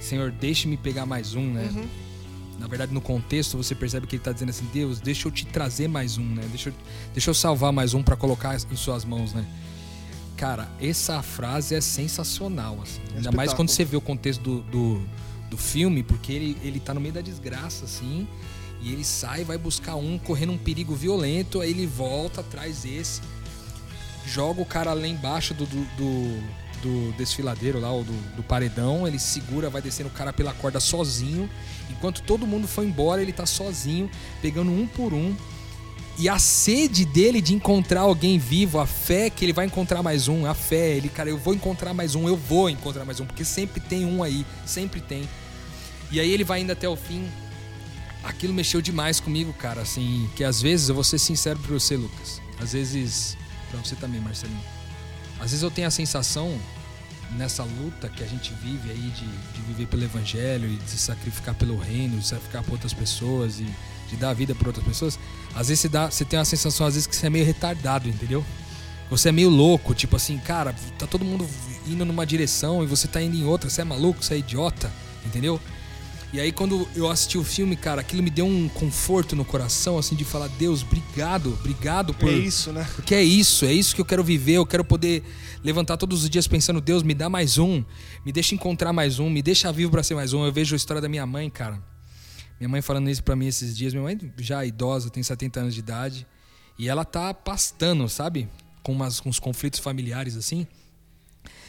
Senhor, 0.00 0.30
deixe-me 0.32 0.76
pegar 0.76 1.06
mais 1.06 1.34
um, 1.34 1.52
né? 1.52 1.68
Uhum. 1.72 1.86
Na 2.58 2.66
verdade, 2.66 2.92
no 2.92 3.00
contexto, 3.00 3.56
você 3.56 3.74
percebe 3.74 4.06
que 4.06 4.16
ele 4.16 4.22
tá 4.22 4.32
dizendo 4.32 4.50
assim: 4.50 4.66
Deus, 4.72 5.00
deixa 5.00 5.26
eu 5.28 5.32
te 5.32 5.46
trazer 5.46 5.88
mais 5.88 6.18
um, 6.18 6.24
né? 6.24 6.42
Deixa 6.48 6.68
eu, 6.70 6.74
deixa 7.12 7.30
eu 7.30 7.34
salvar 7.34 7.72
mais 7.72 7.94
um 7.94 8.02
pra 8.02 8.16
colocar 8.16 8.54
em 8.70 8.76
suas 8.76 9.04
mãos, 9.04 9.32
né? 9.32 9.44
Cara, 10.36 10.68
essa 10.80 11.22
frase 11.22 11.74
é 11.74 11.80
sensacional, 11.80 12.78
assim. 12.82 13.00
Ainda 13.16 13.30
mais 13.30 13.52
quando 13.54 13.68
você 13.68 13.84
vê 13.84 13.96
o 13.96 14.00
contexto 14.00 14.40
do, 14.42 14.60
do, 14.62 15.02
do 15.52 15.58
filme, 15.58 16.02
porque 16.02 16.32
ele, 16.32 16.56
ele 16.62 16.80
tá 16.80 16.94
no 16.94 17.00
meio 17.00 17.12
da 17.12 17.20
desgraça, 17.20 17.84
assim. 17.84 18.26
E 18.80 18.90
ele 18.90 19.04
sai, 19.04 19.44
vai 19.44 19.58
buscar 19.58 19.94
um, 19.94 20.18
correndo 20.18 20.52
um 20.52 20.58
perigo 20.58 20.94
violento, 20.94 21.60
aí 21.60 21.70
ele 21.70 21.86
volta, 21.86 22.42
traz 22.42 22.84
esse, 22.84 23.20
joga 24.26 24.60
o 24.60 24.64
cara 24.64 24.92
lá 24.92 25.06
embaixo 25.06 25.54
do, 25.54 25.66
do, 25.66 25.84
do, 25.96 26.42
do 26.82 27.12
desfiladeiro 27.12 27.78
lá, 27.78 27.92
ou 27.92 28.02
do, 28.02 28.12
do 28.34 28.42
paredão, 28.42 29.06
ele 29.06 29.18
segura, 29.18 29.70
vai 29.70 29.80
descendo 29.80 30.08
o 30.08 30.12
cara 30.12 30.32
pela 30.32 30.52
corda 30.54 30.80
sozinho. 30.80 31.48
Enquanto 31.90 32.22
todo 32.22 32.46
mundo 32.46 32.66
foi 32.66 32.86
embora, 32.86 33.22
ele 33.22 33.32
tá 33.32 33.46
sozinho, 33.46 34.10
pegando 34.40 34.72
um 34.72 34.86
por 34.86 35.12
um. 35.12 35.36
E 36.18 36.28
a 36.28 36.38
sede 36.38 37.04
dele 37.04 37.40
de 37.40 37.54
encontrar 37.54 38.02
alguém 38.02 38.38
vivo, 38.38 38.80
a 38.80 38.86
fé 38.86 39.30
que 39.30 39.44
ele 39.44 39.52
vai 39.52 39.66
encontrar 39.66 40.02
mais 40.02 40.28
um, 40.28 40.44
a 40.44 40.54
fé, 40.54 40.96
ele, 40.96 41.08
cara, 41.08 41.30
eu 41.30 41.38
vou 41.38 41.54
encontrar 41.54 41.94
mais 41.94 42.14
um, 42.14 42.26
eu 42.26 42.36
vou 42.36 42.68
encontrar 42.68 43.04
mais 43.04 43.20
um, 43.20 43.26
porque 43.26 43.44
sempre 43.44 43.80
tem 43.80 44.04
um 44.04 44.22
aí, 44.22 44.44
sempre 44.66 45.00
tem. 45.00 45.28
E 46.12 46.20
aí 46.20 46.30
ele 46.30 46.44
vai 46.44 46.60
indo 46.60 46.70
até 46.70 46.88
o 46.88 46.94
fim. 46.94 47.26
Aquilo 48.22 48.52
mexeu 48.52 48.80
demais 48.80 49.18
comigo, 49.18 49.52
cara, 49.54 49.80
assim, 49.80 50.30
que 50.36 50.44
às 50.44 50.62
vezes, 50.62 50.88
eu 50.88 50.94
vou 50.94 51.02
ser 51.02 51.18
sincero 51.18 51.58
pra 51.58 51.72
você, 51.72 51.96
Lucas. 51.96 52.40
Às 52.60 52.74
vezes, 52.74 53.36
pra 53.70 53.80
você 53.80 53.96
também, 53.96 54.20
Marcelinho. 54.20 54.60
Às 55.40 55.50
vezes 55.50 55.62
eu 55.62 55.70
tenho 55.70 55.88
a 55.88 55.90
sensação, 55.90 56.56
nessa 57.36 57.64
luta 57.64 58.08
que 58.08 58.22
a 58.22 58.26
gente 58.26 58.52
vive 58.62 58.90
aí, 58.90 59.10
de, 59.10 59.26
de 59.26 59.62
viver 59.66 59.86
pelo 59.86 60.04
evangelho 60.04 60.68
e 60.68 60.76
de 60.76 60.88
se 60.88 60.98
sacrificar 60.98 61.54
pelo 61.54 61.76
reino, 61.76 62.18
de 62.18 62.26
sacrificar 62.26 62.62
por 62.62 62.72
outras 62.72 62.92
pessoas 62.92 63.58
e 63.58 63.66
de 64.08 64.16
dar 64.16 64.30
a 64.30 64.34
vida 64.34 64.54
por 64.54 64.68
outras 64.68 64.86
pessoas. 64.86 65.18
Às 65.54 65.68
vezes 65.68 65.80
você, 65.80 65.88
dá, 65.88 66.10
você 66.10 66.24
tem 66.24 66.38
a 66.38 66.44
sensação, 66.44 66.86
às 66.86 66.94
vezes, 66.94 67.06
que 67.06 67.16
você 67.16 67.26
é 67.26 67.30
meio 67.30 67.44
retardado, 67.44 68.08
entendeu? 68.08 68.44
Você 69.10 69.30
é 69.30 69.32
meio 69.32 69.50
louco, 69.50 69.94
tipo 69.94 70.16
assim, 70.16 70.38
cara, 70.38 70.74
tá 70.98 71.06
todo 71.06 71.24
mundo 71.24 71.48
indo 71.86 72.04
numa 72.04 72.24
direção 72.24 72.82
e 72.84 72.86
você 72.86 73.08
tá 73.08 73.20
indo 73.20 73.36
em 73.36 73.44
outra, 73.44 73.68
você 73.68 73.80
é 73.80 73.84
maluco, 73.84 74.22
você 74.22 74.34
é 74.34 74.38
idiota, 74.38 74.90
entendeu? 75.26 75.60
E 76.32 76.40
aí 76.40 76.50
quando 76.50 76.88
eu 76.96 77.10
assisti 77.10 77.36
o 77.36 77.44
filme, 77.44 77.76
cara, 77.76 78.00
aquilo 78.00 78.22
me 78.22 78.30
deu 78.30 78.46
um 78.46 78.66
conforto 78.66 79.36
no 79.36 79.44
coração, 79.44 79.98
assim, 79.98 80.16
de 80.16 80.24
falar, 80.24 80.48
Deus, 80.48 80.82
obrigado, 80.82 81.52
obrigado 81.52 82.14
por. 82.14 82.30
É 82.30 82.32
isso, 82.32 82.72
né? 82.72 82.88
Porque 82.96 83.14
é 83.14 83.22
isso, 83.22 83.66
é 83.66 83.72
isso 83.72 83.94
que 83.94 84.00
eu 84.00 84.04
quero 84.04 84.24
viver, 84.24 84.54
eu 84.54 84.64
quero 84.64 84.82
poder 84.82 85.22
levantar 85.62 85.98
todos 85.98 86.22
os 86.22 86.30
dias 86.30 86.48
pensando, 86.48 86.80
Deus, 86.80 87.02
me 87.02 87.12
dá 87.12 87.28
mais 87.28 87.58
um, 87.58 87.84
me 88.24 88.32
deixa 88.32 88.54
encontrar 88.54 88.94
mais 88.94 89.18
um, 89.18 89.28
me 89.28 89.42
deixa 89.42 89.70
vivo 89.70 89.90
para 89.90 90.02
ser 90.02 90.14
mais 90.14 90.32
um. 90.32 90.42
Eu 90.42 90.52
vejo 90.52 90.74
a 90.74 90.76
história 90.76 91.02
da 91.02 91.08
minha 91.08 91.26
mãe, 91.26 91.50
cara. 91.50 91.78
Minha 92.58 92.68
mãe 92.70 92.80
falando 92.80 93.10
isso 93.10 93.22
para 93.22 93.36
mim 93.36 93.46
esses 93.46 93.76
dias, 93.76 93.92
minha 93.92 94.02
mãe 94.02 94.18
já 94.38 94.64
é 94.64 94.68
idosa, 94.68 95.10
tem 95.10 95.22
70 95.22 95.60
anos 95.60 95.74
de 95.74 95.80
idade, 95.80 96.26
e 96.78 96.88
ela 96.88 97.04
tá 97.04 97.34
pastando, 97.34 98.08
sabe? 98.08 98.48
Com, 98.82 98.92
umas, 98.92 99.20
com 99.20 99.28
uns 99.28 99.38
conflitos 99.38 99.80
familiares 99.80 100.34
assim. 100.34 100.66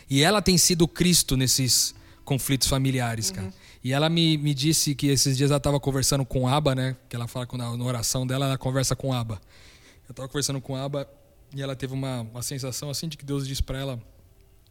E 0.10 0.22
ela 0.22 0.42
tem 0.42 0.58
sido 0.58 0.88
Cristo 0.88 1.36
nesses 1.36 1.94
conflitos 2.24 2.68
familiares, 2.70 3.30
cara. 3.30 3.54
E 3.84 3.92
ela 3.92 4.10
me, 4.10 4.38
me 4.38 4.54
disse 4.54 4.96
que 4.96 5.08
esses 5.08 5.36
dias 5.36 5.52
ela 5.52 5.58
estava 5.58 5.80
conversando 5.80 6.24
com 6.24 6.48
Aba, 6.48 6.74
né? 6.74 6.96
Que 7.10 7.16
ela 7.16 7.28
fala 7.28 7.48
na, 7.54 7.76
na 7.76 7.84
oração 7.84 8.26
dela, 8.26 8.46
ela 8.46 8.58
conversa 8.58 8.96
com 8.96 9.12
Aba. 9.12 9.42
Eu 10.08 10.12
estava 10.12 10.28
conversando 10.30 10.62
com 10.62 10.76
Aba 10.76 11.08
e 11.54 11.62
ela 11.62 11.76
teve 11.76 11.94
uma, 11.94 12.22
uma 12.22 12.42
sensação 12.42 12.90
assim 12.90 13.08
de 13.08 13.18
que 13.18 13.26
Deus 13.26 13.46
disse 13.46 13.62
para 13.62 13.80
ela: 13.80 14.02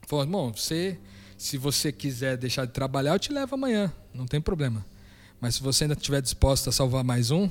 falou, 0.06 0.24
irmão, 0.24 0.52
você, 0.54 0.98
se 1.36 1.58
você 1.58 1.92
quiser 1.92 2.36
deixar 2.38 2.64
de 2.64 2.72
trabalhar, 2.72 3.12
eu 3.12 3.18
te 3.18 3.30
levo 3.30 3.54
amanhã, 3.54 3.92
não 4.14 4.26
tem 4.26 4.40
problema. 4.40 4.84
Mas 5.40 5.56
se 5.56 5.62
você 5.62 5.84
ainda 5.84 5.94
estiver 5.94 6.22
disposto 6.22 6.68
a 6.68 6.72
salvar 6.72 7.04
mais 7.04 7.30
um, 7.30 7.50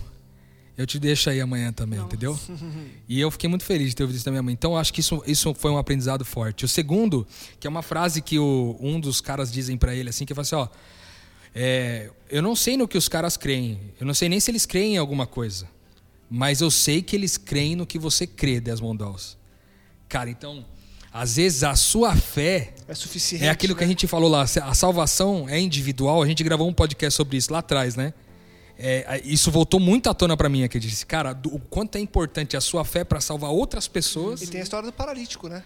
eu 0.77 0.87
te 0.87 0.97
deixo 0.97 1.29
aí 1.29 1.41
amanhã 1.41 1.71
também, 1.71 1.99
Nossa. 1.99 2.07
entendeu? 2.15 2.39
E 3.07 3.19
eu 3.19 3.29
fiquei 3.29 3.49
muito 3.49 3.65
feliz 3.65 3.89
de 3.89 3.95
ter 3.95 4.03
ouvido 4.03 4.15
isso 4.15 4.25
da 4.25 4.31
minha 4.31 4.41
mãe. 4.41 4.53
Então, 4.53 4.71
eu 4.71 4.77
acho 4.77 4.93
que 4.93 5.01
isso, 5.01 5.21
isso 5.27 5.53
foi 5.53 5.69
um 5.69 5.77
aprendizado 5.77 6.23
forte. 6.23 6.63
O 6.63 6.67
segundo, 6.67 7.27
que 7.59 7.67
é 7.67 7.69
uma 7.69 7.81
frase 7.81 8.21
que 8.21 8.39
o, 8.39 8.77
um 8.79 8.99
dos 8.99 9.19
caras 9.19 9.51
dizem 9.51 9.77
para 9.77 9.93
ele, 9.93 10.09
assim, 10.09 10.25
que 10.25 10.33
fala 10.33 10.43
assim, 10.43 10.55
ó, 10.55 10.69
é, 11.53 12.09
eu 12.29 12.41
não 12.41 12.55
sei 12.55 12.77
no 12.77 12.87
que 12.87 12.97
os 12.97 13.07
caras 13.07 13.35
creem. 13.37 13.79
Eu 13.99 14.05
não 14.05 14.13
sei 14.13 14.29
nem 14.29 14.39
se 14.39 14.49
eles 14.51 14.65
creem 14.65 14.95
em 14.95 14.97
alguma 14.97 15.27
coisa. 15.27 15.67
Mas 16.29 16.61
eu 16.61 16.71
sei 16.71 17.01
que 17.01 17.15
eles 17.15 17.37
creem 17.37 17.75
no 17.75 17.85
que 17.85 17.99
você 17.99 18.25
crê, 18.25 18.59
Desmond 18.61 18.97
Dawes. 18.99 19.37
Cara, 20.07 20.29
então, 20.29 20.65
às 21.11 21.35
vezes 21.35 21.63
a 21.63 21.75
sua 21.75 22.15
fé 22.15 22.73
É 22.87 22.93
suficiente. 22.95 23.43
é 23.45 23.49
aquilo 23.49 23.75
que 23.75 23.83
a 23.83 23.87
né? 23.87 23.91
gente 23.91 24.07
falou 24.07 24.29
lá. 24.29 24.43
A 24.43 24.73
salvação 24.73 25.47
é 25.49 25.59
individual. 25.59 26.23
A 26.23 26.27
gente 26.27 26.41
gravou 26.43 26.67
um 26.69 26.73
podcast 26.73 27.15
sobre 27.17 27.35
isso 27.37 27.51
lá 27.51 27.59
atrás, 27.59 27.95
né? 27.95 28.13
É, 28.83 29.21
isso 29.25 29.51
voltou 29.51 29.79
muito 29.79 30.09
à 30.09 30.13
tona 30.13 30.35
para 30.37 30.47
mim 30.49 30.63
aqui. 30.63 30.79
Disse, 30.79 31.05
cara, 31.05 31.33
do- 31.33 31.53
o 31.53 31.59
quanto 31.59 31.97
é 31.97 31.99
importante 31.99 32.55
a 32.57 32.61
sua 32.61 32.83
fé 32.85 33.03
para 33.03 33.19
salvar 33.21 33.51
outras 33.51 33.87
pessoas. 33.87 34.41
E 34.41 34.47
tem 34.47 34.61
a 34.61 34.63
história 34.63 34.87
do 34.89 34.93
paralítico, 34.93 35.47
né? 35.49 35.63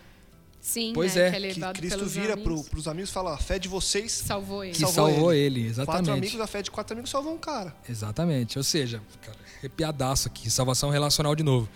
Sim, 0.66 0.94
Pois 0.96 1.14
né, 1.14 1.28
é. 1.28 1.32
que 1.32 1.46
é 1.64 1.72
Que 1.74 1.80
Cristo 1.80 2.06
vira 2.08 2.36
pro, 2.36 2.54
amigos. 2.54 2.70
pros 2.70 2.88
amigos 2.88 3.12
e 3.12 3.14
fala: 3.14 3.36
a 3.36 3.38
fé 3.38 3.60
de 3.60 3.68
vocês. 3.68 4.12
Salvou 4.12 4.64
ele. 4.64 4.74
Que 4.74 4.80
salvou 4.80 5.12
salvou 5.12 5.32
ele. 5.32 5.60
ele, 5.60 5.74
Quatro 5.76 5.84
exatamente. 5.84 6.18
amigos, 6.18 6.42
a 6.42 6.48
fé 6.48 6.62
de 6.64 6.72
quatro 6.72 6.94
amigos 6.94 7.12
salvou 7.12 7.36
um 7.36 7.38
cara. 7.38 7.76
Exatamente. 7.88 8.58
Ou 8.58 8.64
seja, 8.64 9.00
cara, 9.22 9.38
arrepiadaço 9.60 10.28
aqui, 10.28 10.50
salvação 10.50 10.90
relacional 10.90 11.36
de 11.36 11.44
novo. 11.44 11.70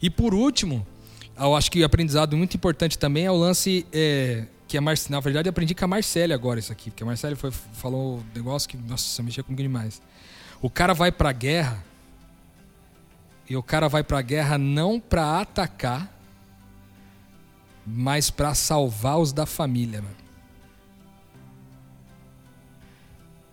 E 0.00 0.08
por 0.08 0.32
último, 0.32 0.86
eu 1.38 1.54
acho 1.54 1.70
que 1.70 1.82
o 1.82 1.84
aprendizado 1.84 2.34
muito 2.34 2.56
importante 2.56 2.98
também 2.98 3.26
é 3.26 3.30
o 3.30 3.36
lance 3.36 3.86
é, 3.92 4.46
que 4.66 4.78
a 4.78 4.80
Mar... 4.80 4.96
na 5.10 5.20
verdade 5.20 5.46
eu 5.46 5.50
aprendi 5.50 5.74
com 5.74 5.84
a 5.84 5.88
Marcele 5.88 6.32
agora 6.32 6.58
isso 6.58 6.72
aqui, 6.72 6.90
porque 6.90 7.02
a 7.02 7.06
Marcele 7.06 7.36
foi, 7.36 7.50
falou 7.50 8.20
um 8.20 8.22
negócio 8.34 8.66
que, 8.66 8.76
nossa, 8.78 9.22
mexeu 9.22 9.44
comigo 9.44 9.62
demais. 9.62 10.00
O 10.62 10.70
cara 10.70 10.94
vai 10.94 11.12
pra 11.12 11.30
guerra 11.30 11.84
e 13.46 13.54
o 13.54 13.62
cara 13.62 13.86
vai 13.86 14.02
pra 14.02 14.22
guerra 14.22 14.56
não 14.56 14.98
pra 14.98 15.40
atacar, 15.42 16.10
mas 17.92 18.30
pra 18.30 18.54
salvar 18.54 19.18
os 19.18 19.32
da 19.32 19.46
família, 19.46 20.00
mano. 20.02 20.16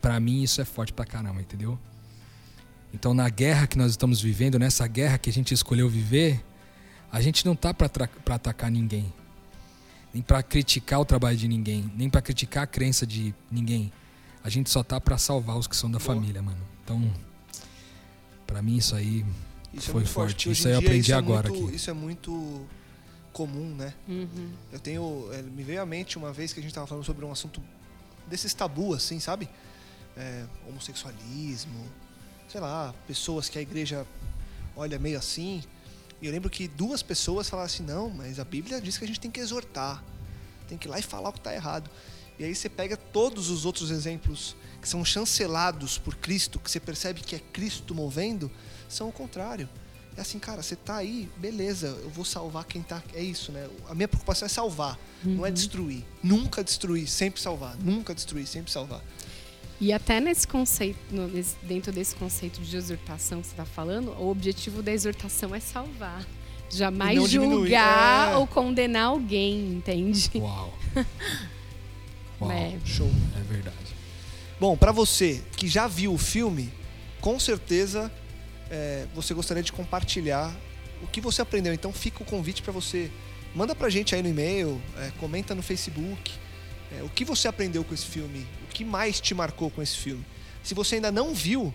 Pra 0.01 0.19
mim 0.19 0.43
isso 0.43 0.61
é 0.61 0.65
forte 0.65 0.93
pra 0.93 1.05
caramba, 1.05 1.41
entendeu? 1.41 1.77
Então, 2.93 3.13
na 3.13 3.27
guerra 3.29 3.67
que 3.67 3.77
nós 3.77 3.91
estamos 3.91 4.21
vivendo, 4.21 4.57
nessa 4.57 4.87
guerra 4.87 5.17
que 5.17 5.29
a 5.29 5.33
gente 5.33 5.53
escolheu 5.53 5.89
viver, 5.89 6.43
a 7.11 7.19
gente 7.19 7.45
não 7.45 7.55
tá 7.55 7.73
para 7.73 7.89
atacar 8.35 8.71
ninguém, 8.71 9.11
nem 10.13 10.23
para 10.23 10.41
criticar 10.41 10.99
o 11.01 11.05
trabalho 11.05 11.37
de 11.37 11.47
ninguém, 11.47 11.91
nem 11.95 12.09
para 12.09 12.21
criticar 12.21 12.63
a 12.63 12.67
crença 12.67 13.05
de 13.05 13.33
ninguém. 13.51 13.91
A 14.43 14.49
gente 14.49 14.69
só 14.69 14.83
tá 14.83 15.01
para 15.01 15.17
salvar 15.17 15.57
os 15.57 15.67
que 15.67 15.75
são 15.75 15.91
da 15.91 15.99
Boa. 15.99 16.15
família, 16.15 16.41
mano. 16.41 16.61
Então, 16.83 17.11
pra 18.45 18.61
mim 18.61 18.77
isso 18.77 18.95
aí 18.95 19.25
Isso 19.73 19.91
Foi 19.91 20.03
é 20.03 20.05
forte. 20.05 20.31
forte. 20.45 20.51
Isso 20.51 20.67
aí 20.67 20.73
eu 20.73 20.79
aprendi 20.79 21.11
é 21.11 21.15
agora 21.15 21.49
muito- 21.49 21.65
aqui. 21.67 21.75
Isso 21.75 21.89
é 21.89 21.93
muito 21.93 22.65
comum, 23.37 23.75
né? 23.75 23.93
Uhum. 24.07 24.51
Eu 24.71 24.79
tenho. 24.79 25.29
é, 25.31 25.43
me 25.43 25.61
veio 25.61 25.79
à 25.79 25.85
mente 25.85 26.17
uma 26.17 26.33
vez 26.33 26.51
que 26.51 26.59
a 26.59 26.63
gente 26.63 26.73
tava 26.73 26.87
falando 26.87 27.03
sobre 27.03 27.23
um 27.23 27.31
assunto 27.31 27.61
desses 28.25 28.51
tabu, 28.51 28.95
assim, 28.95 29.19
sabe? 29.19 29.47
É, 30.17 30.43
homossexualismo, 30.67 31.85
sei 32.49 32.59
lá, 32.59 32.95
pessoas 33.05 33.47
que 33.47 33.59
a 33.59 33.61
igreja 33.61 34.07
olha 34.75 34.97
meio 34.97 35.19
assim. 35.19 35.63
E 36.19 36.25
eu 36.25 36.31
lembro 36.31 36.49
que 36.49 36.67
duas 36.67 37.03
pessoas 37.03 37.47
falaram 37.47 37.67
assim: 37.67 37.83
não, 37.83 38.09
mas 38.09 38.39
a 38.39 38.43
Bíblia 38.43 38.81
diz 38.81 38.97
que 38.97 39.03
a 39.03 39.07
gente 39.07 39.19
tem 39.19 39.29
que 39.29 39.39
exortar, 39.39 40.03
tem 40.67 40.75
que 40.75 40.87
ir 40.87 40.89
lá 40.89 40.97
e 40.97 41.03
falar 41.03 41.29
o 41.29 41.33
que 41.33 41.39
está 41.39 41.53
errado. 41.53 41.91
E 42.39 42.43
aí 42.43 42.55
você 42.55 42.67
pega 42.67 42.97
todos 42.97 43.51
os 43.51 43.65
outros 43.65 43.91
exemplos 43.91 44.55
que 44.81 44.89
são 44.89 45.05
chancelados 45.05 45.99
por 45.99 46.15
Cristo, 46.15 46.59
que 46.59 46.71
você 46.71 46.79
percebe 46.79 47.21
que 47.21 47.35
é 47.35 47.39
Cristo 47.39 47.93
movendo, 47.93 48.49
são 48.89 49.09
o 49.09 49.11
contrário. 49.11 49.69
É 50.17 50.21
assim, 50.21 50.39
cara, 50.39 50.63
você 50.63 50.75
tá 50.75 50.95
aí, 50.97 51.29
beleza, 51.37 51.87
eu 52.03 52.09
vou 52.09 52.25
salvar 52.25 52.65
quem 52.65 52.81
tá. 52.81 53.03
É 53.13 53.21
isso, 53.21 53.51
né? 53.51 53.67
A 53.87 53.93
minha 53.93 54.07
preocupação 54.07 54.47
é 54.47 54.49
salvar, 54.49 54.97
não 55.23 55.45
é 55.45 55.51
destruir. 55.51 56.03
Nunca 56.23 56.63
destruir, 56.63 57.07
sempre 57.07 57.39
salvar. 57.39 57.77
Nunca 57.77 58.15
destruir, 58.15 58.47
sempre 58.47 58.71
salvar. 58.71 59.01
E 59.79 59.93
até 59.93 60.19
nesse 60.19 60.47
conceito, 60.47 60.97
no- 61.11 61.27
nesse- 61.27 61.55
dentro 61.61 61.91
desse 61.91 62.15
conceito 62.15 62.59
de 62.59 62.75
exortação 62.75 63.41
que 63.41 63.47
você 63.47 63.53
está 63.53 63.63
falando, 63.65 64.09
o 64.13 64.27
objetivo 64.31 64.81
da 64.81 64.91
exortação 64.91 65.53
é 65.53 65.59
salvar. 65.59 66.25
Jamais 66.69 67.29
julgar 67.29 68.31
é. 68.33 68.35
ou 68.37 68.47
condenar 68.47 69.05
alguém, 69.09 69.71
entende? 69.73 70.31
Uau. 70.35 70.73
Uau. 72.41 72.51
É. 72.51 72.77
Show. 72.85 73.09
É 73.39 73.53
verdade. 73.53 73.77
Bom, 74.59 74.75
pra 74.75 74.91
você 74.91 75.43
que 75.55 75.67
já 75.67 75.87
viu 75.87 76.11
o 76.13 76.17
filme, 76.17 76.73
com 77.21 77.39
certeza 77.39 78.11
é, 78.69 79.05
você 79.13 79.33
gostaria 79.33 79.63
de 79.63 79.71
compartilhar 79.71 80.55
o 81.01 81.07
que 81.07 81.21
você 81.21 81.41
aprendeu. 81.41 81.73
Então 81.73 81.91
fica 81.93 82.23
o 82.23 82.25
convite 82.25 82.61
pra 82.61 82.71
você. 82.71 83.11
Manda 83.55 83.73
pra 83.75 83.89
gente 83.89 84.13
aí 84.13 84.21
no 84.21 84.29
e-mail, 84.29 84.81
é, 84.97 85.11
comenta 85.19 85.55
no 85.55 85.61
Facebook. 85.61 86.31
é, 86.97 87.03
o 87.03 87.09
que 87.09 87.25
você 87.25 87.47
aprendeu 87.47 87.83
com 87.83 87.93
esse 87.93 88.05
filme? 88.05 88.45
O 88.63 88.73
que 88.73 88.85
mais 88.85 89.19
te 89.19 89.33
marcou 89.33 89.69
com 89.69 89.81
esse 89.81 89.97
filme? 89.97 90.23
Se 90.63 90.73
você 90.73 90.95
ainda 90.95 91.11
não 91.11 91.33
viu, 91.33 91.73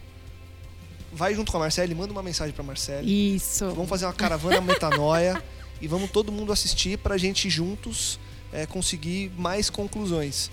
vai 1.12 1.34
junto 1.34 1.50
com 1.50 1.58
a 1.58 1.60
Marcele, 1.60 1.94
manda 1.94 2.12
uma 2.12 2.22
mensagem 2.22 2.54
pra 2.54 2.62
Marcele. 2.62 3.34
Isso. 3.36 3.68
Vamos 3.70 3.88
fazer 3.88 4.06
uma 4.06 4.12
caravana 4.12 4.60
metanoia 4.60 5.42
e 5.80 5.86
vamos 5.86 6.10
todo 6.10 6.32
mundo 6.32 6.52
assistir 6.52 6.98
pra 6.98 7.18
gente 7.18 7.50
juntos 7.50 8.18
é, 8.52 8.66
conseguir 8.66 9.30
mais 9.36 9.68
conclusões. 9.68 10.50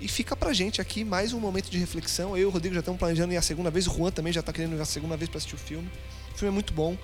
E 0.00 0.08
fica 0.08 0.36
pra 0.36 0.52
gente 0.52 0.80
aqui 0.80 1.04
mais 1.04 1.32
um 1.32 1.40
momento 1.40 1.70
de 1.70 1.78
reflexão. 1.78 2.36
Eu 2.36 2.42
e 2.42 2.44
o 2.46 2.50
Rodrigo 2.50 2.74
já 2.74 2.80
estamos 2.80 2.98
planejando 2.98 3.32
ir 3.32 3.36
a 3.36 3.42
segunda 3.42 3.70
vez, 3.70 3.86
o 3.86 3.94
Juan 3.94 4.10
também 4.10 4.32
já 4.32 4.42
tá 4.42 4.52
querendo 4.52 4.76
ir 4.76 4.80
a 4.80 4.84
segunda 4.84 5.16
vez 5.16 5.28
pra 5.28 5.38
assistir 5.38 5.54
o 5.54 5.58
filme. 5.58 5.88
O 6.34 6.38
filme 6.38 6.48
é 6.48 6.54
muito 6.54 6.72
bom. 6.72 6.96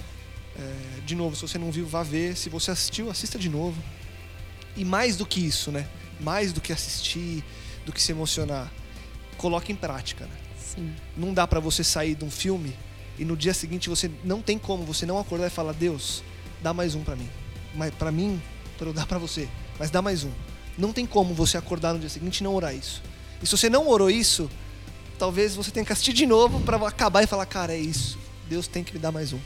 É, 0.57 1.01
de 1.07 1.15
novo, 1.15 1.35
se 1.35 1.43
você 1.43 1.59
não 1.59 1.71
viu, 1.71 1.87
vá 1.87 2.03
ver. 2.03 2.37
Se 2.37 2.51
você 2.51 2.71
assistiu, 2.71 3.11
assista 3.11 3.39
de 3.39 3.49
novo. 3.49 3.83
E 4.77 4.85
mais 4.85 5.17
do 5.17 5.25
que 5.25 5.41
isso, 5.41 5.73
né? 5.73 5.89
Mais 6.21 6.53
do 6.53 6.61
que 6.61 6.73
assistir, 6.73 7.43
do 7.87 7.93
que 7.93 8.03
se 8.03 8.13
emocionar, 8.13 8.71
coloque 9.39 9.73
em 9.73 9.77
prática, 9.77 10.27
né? 10.27 10.37
Sim. 10.75 10.95
não 11.17 11.35
dá 11.35 11.47
pra 11.47 11.61
você 11.61 11.85
sair 11.85 12.15
de 12.15 12.25
um 12.25 12.31
filme 12.31 12.75
e 13.19 13.25
no 13.25 13.37
dia 13.37 13.53
seguinte 13.53 13.91
você 13.91 14.11
não 14.25 14.41
tem 14.41 14.59
como 14.59 14.85
você 14.85 15.05
não 15.05 15.19
acordar 15.19 15.49
e 15.49 15.51
falar 15.51 15.73
Deus 15.73 16.23
dá 16.63 16.73
mais 16.73 16.95
um 16.95 17.05
pra 17.05 17.15
mim 17.15 17.29
mas 17.75 17.93
para 17.95 18.11
mim 18.11 18.41
para 18.79 18.89
eu 18.89 18.93
dar 18.93 19.07
pra 19.07 19.19
você 19.19 19.49
mas 19.79 19.91
dá 19.91 20.01
mais 20.01 20.25
um 20.25 20.31
não 20.77 20.93
tem 20.93 21.07
como 21.07 21.35
você 21.35 21.57
acordar 21.57 21.93
no 21.93 21.99
dia 21.99 22.09
seguinte 22.09 22.39
e 22.39 22.45
não 22.45 22.55
orar 22.55 22.75
isso 22.75 23.03
e 23.43 23.47
se 23.47 23.57
você 23.57 23.69
não 23.69 23.89
orou 23.89 24.11
isso 24.11 24.51
talvez 25.19 25.55
você 25.55 25.71
tenha 25.71 25.85
que 25.85 25.93
assistir 25.93 26.13
de 26.13 26.27
novo 26.27 26.61
pra 26.61 26.77
acabar 26.87 27.23
e 27.23 27.27
falar 27.27 27.47
cara 27.47 27.73
é 27.73 27.79
isso 27.79 28.19
Deus 28.49 28.67
tem 28.67 28.83
que 28.83 28.93
me 28.93 28.99
dar 28.99 29.13
mais 29.13 29.33
um 29.33 29.41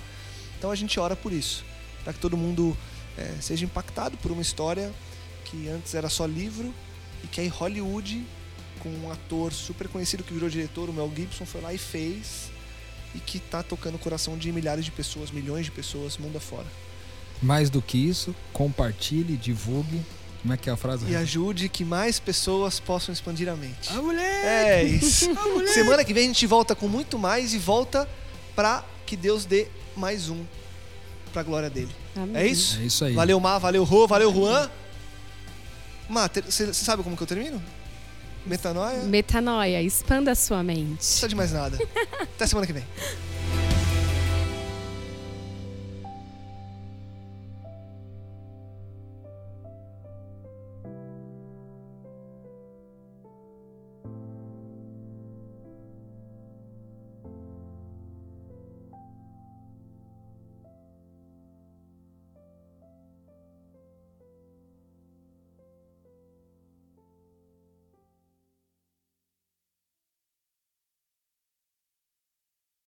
então 0.59 0.71
a 0.71 0.75
gente 0.75 0.99
ora 0.99 1.17
por 1.17 1.33
isso 1.33 1.65
para 2.03 2.13
que 2.13 2.19
todo 2.19 2.37
mundo 2.37 2.77
eh, 3.19 3.35
seja 3.41 3.65
impactado 3.65 4.17
por 4.19 4.31
uma 4.31 4.43
história 4.43 4.93
que 5.45 5.69
antes 5.69 5.95
era 5.95 6.09
só 6.09 6.27
livro 6.27 6.73
e 7.25 7.27
que 7.27 7.41
aí 7.41 7.49
Hollywood 7.49 8.25
com 8.87 9.07
um 9.07 9.11
ator 9.11 9.53
super 9.53 9.89
conhecido 9.89 10.23
que 10.23 10.33
virou 10.33 10.49
diretor, 10.49 10.89
o 10.89 10.93
Mel 10.93 11.11
Gibson, 11.15 11.45
foi 11.45 11.61
lá 11.61 11.75
e 11.75 11.79
fez. 11.79 12.51
E 13.15 13.19
que 13.19 13.39
tá 13.39 13.63
tocando 13.63 13.97
o 13.97 13.99
coração 13.99 14.37
de 14.37 14.53
milhares 14.53 14.85
de 14.85 14.91
pessoas, 14.91 15.31
milhões 15.31 15.65
de 15.65 15.73
pessoas, 15.73 16.19
mundo 16.19 16.37
afora. 16.37 16.67
Mais 17.43 17.71
do 17.71 17.83
que 17.83 17.99
isso, 17.99 18.35
compartilhe, 18.53 19.37
divulgue. 19.37 20.01
Como 20.47 20.55
é 20.55 20.57
que 20.57 20.71
é 20.71 20.73
a 20.73 20.77
frase? 20.77 21.05
E 21.11 21.17
ajude 21.17 21.69
que 21.69 21.85
mais 21.85 22.21
pessoas 22.21 22.79
possam 22.79 23.13
expandir 23.13 23.49
a 23.49 23.57
mente. 23.57 23.91
A 23.91 24.01
mulher! 24.01 24.45
É 24.45 24.85
isso. 24.85 25.29
Semana 25.75 26.05
que 26.05 26.15
vem 26.15 26.23
a 26.23 26.27
gente 26.29 26.47
volta 26.47 26.73
com 26.73 26.87
muito 26.87 27.19
mais 27.19 27.53
e 27.53 27.59
volta 27.59 28.09
pra 28.55 28.85
que 29.05 29.17
Deus 29.17 29.45
dê 29.45 29.67
mais 29.97 30.29
um 30.29 30.45
pra 31.33 31.43
glória 31.43 31.69
dele. 31.69 31.91
Amém. 32.15 32.37
É 32.37 32.47
isso? 32.47 32.79
É 32.81 32.85
isso 32.85 33.05
aí. 33.05 33.15
Valeu, 33.15 33.41
Mar, 33.41 33.59
valeu, 33.59 33.83
Rô, 33.83 34.07
valeu, 34.07 34.33
Juan. 34.33 34.71
Mar, 36.09 36.31
você 36.45 36.73
sabe 36.73 37.03
como 37.03 37.17
que 37.17 37.25
eu 37.25 37.27
termino? 37.27 37.61
Metanoia. 38.47 39.03
Metanoia, 39.03 39.83
expanda 39.83 40.31
a 40.31 40.37
sua 40.37 40.63
mente. 40.63 40.91
Não 40.91 40.97
precisa 40.97 41.29
de 41.29 41.35
mais 41.35 41.51
nada. 41.51 41.77
Até 42.23 42.47
semana 42.47 42.69
que 42.69 42.73
vem. 42.73 42.85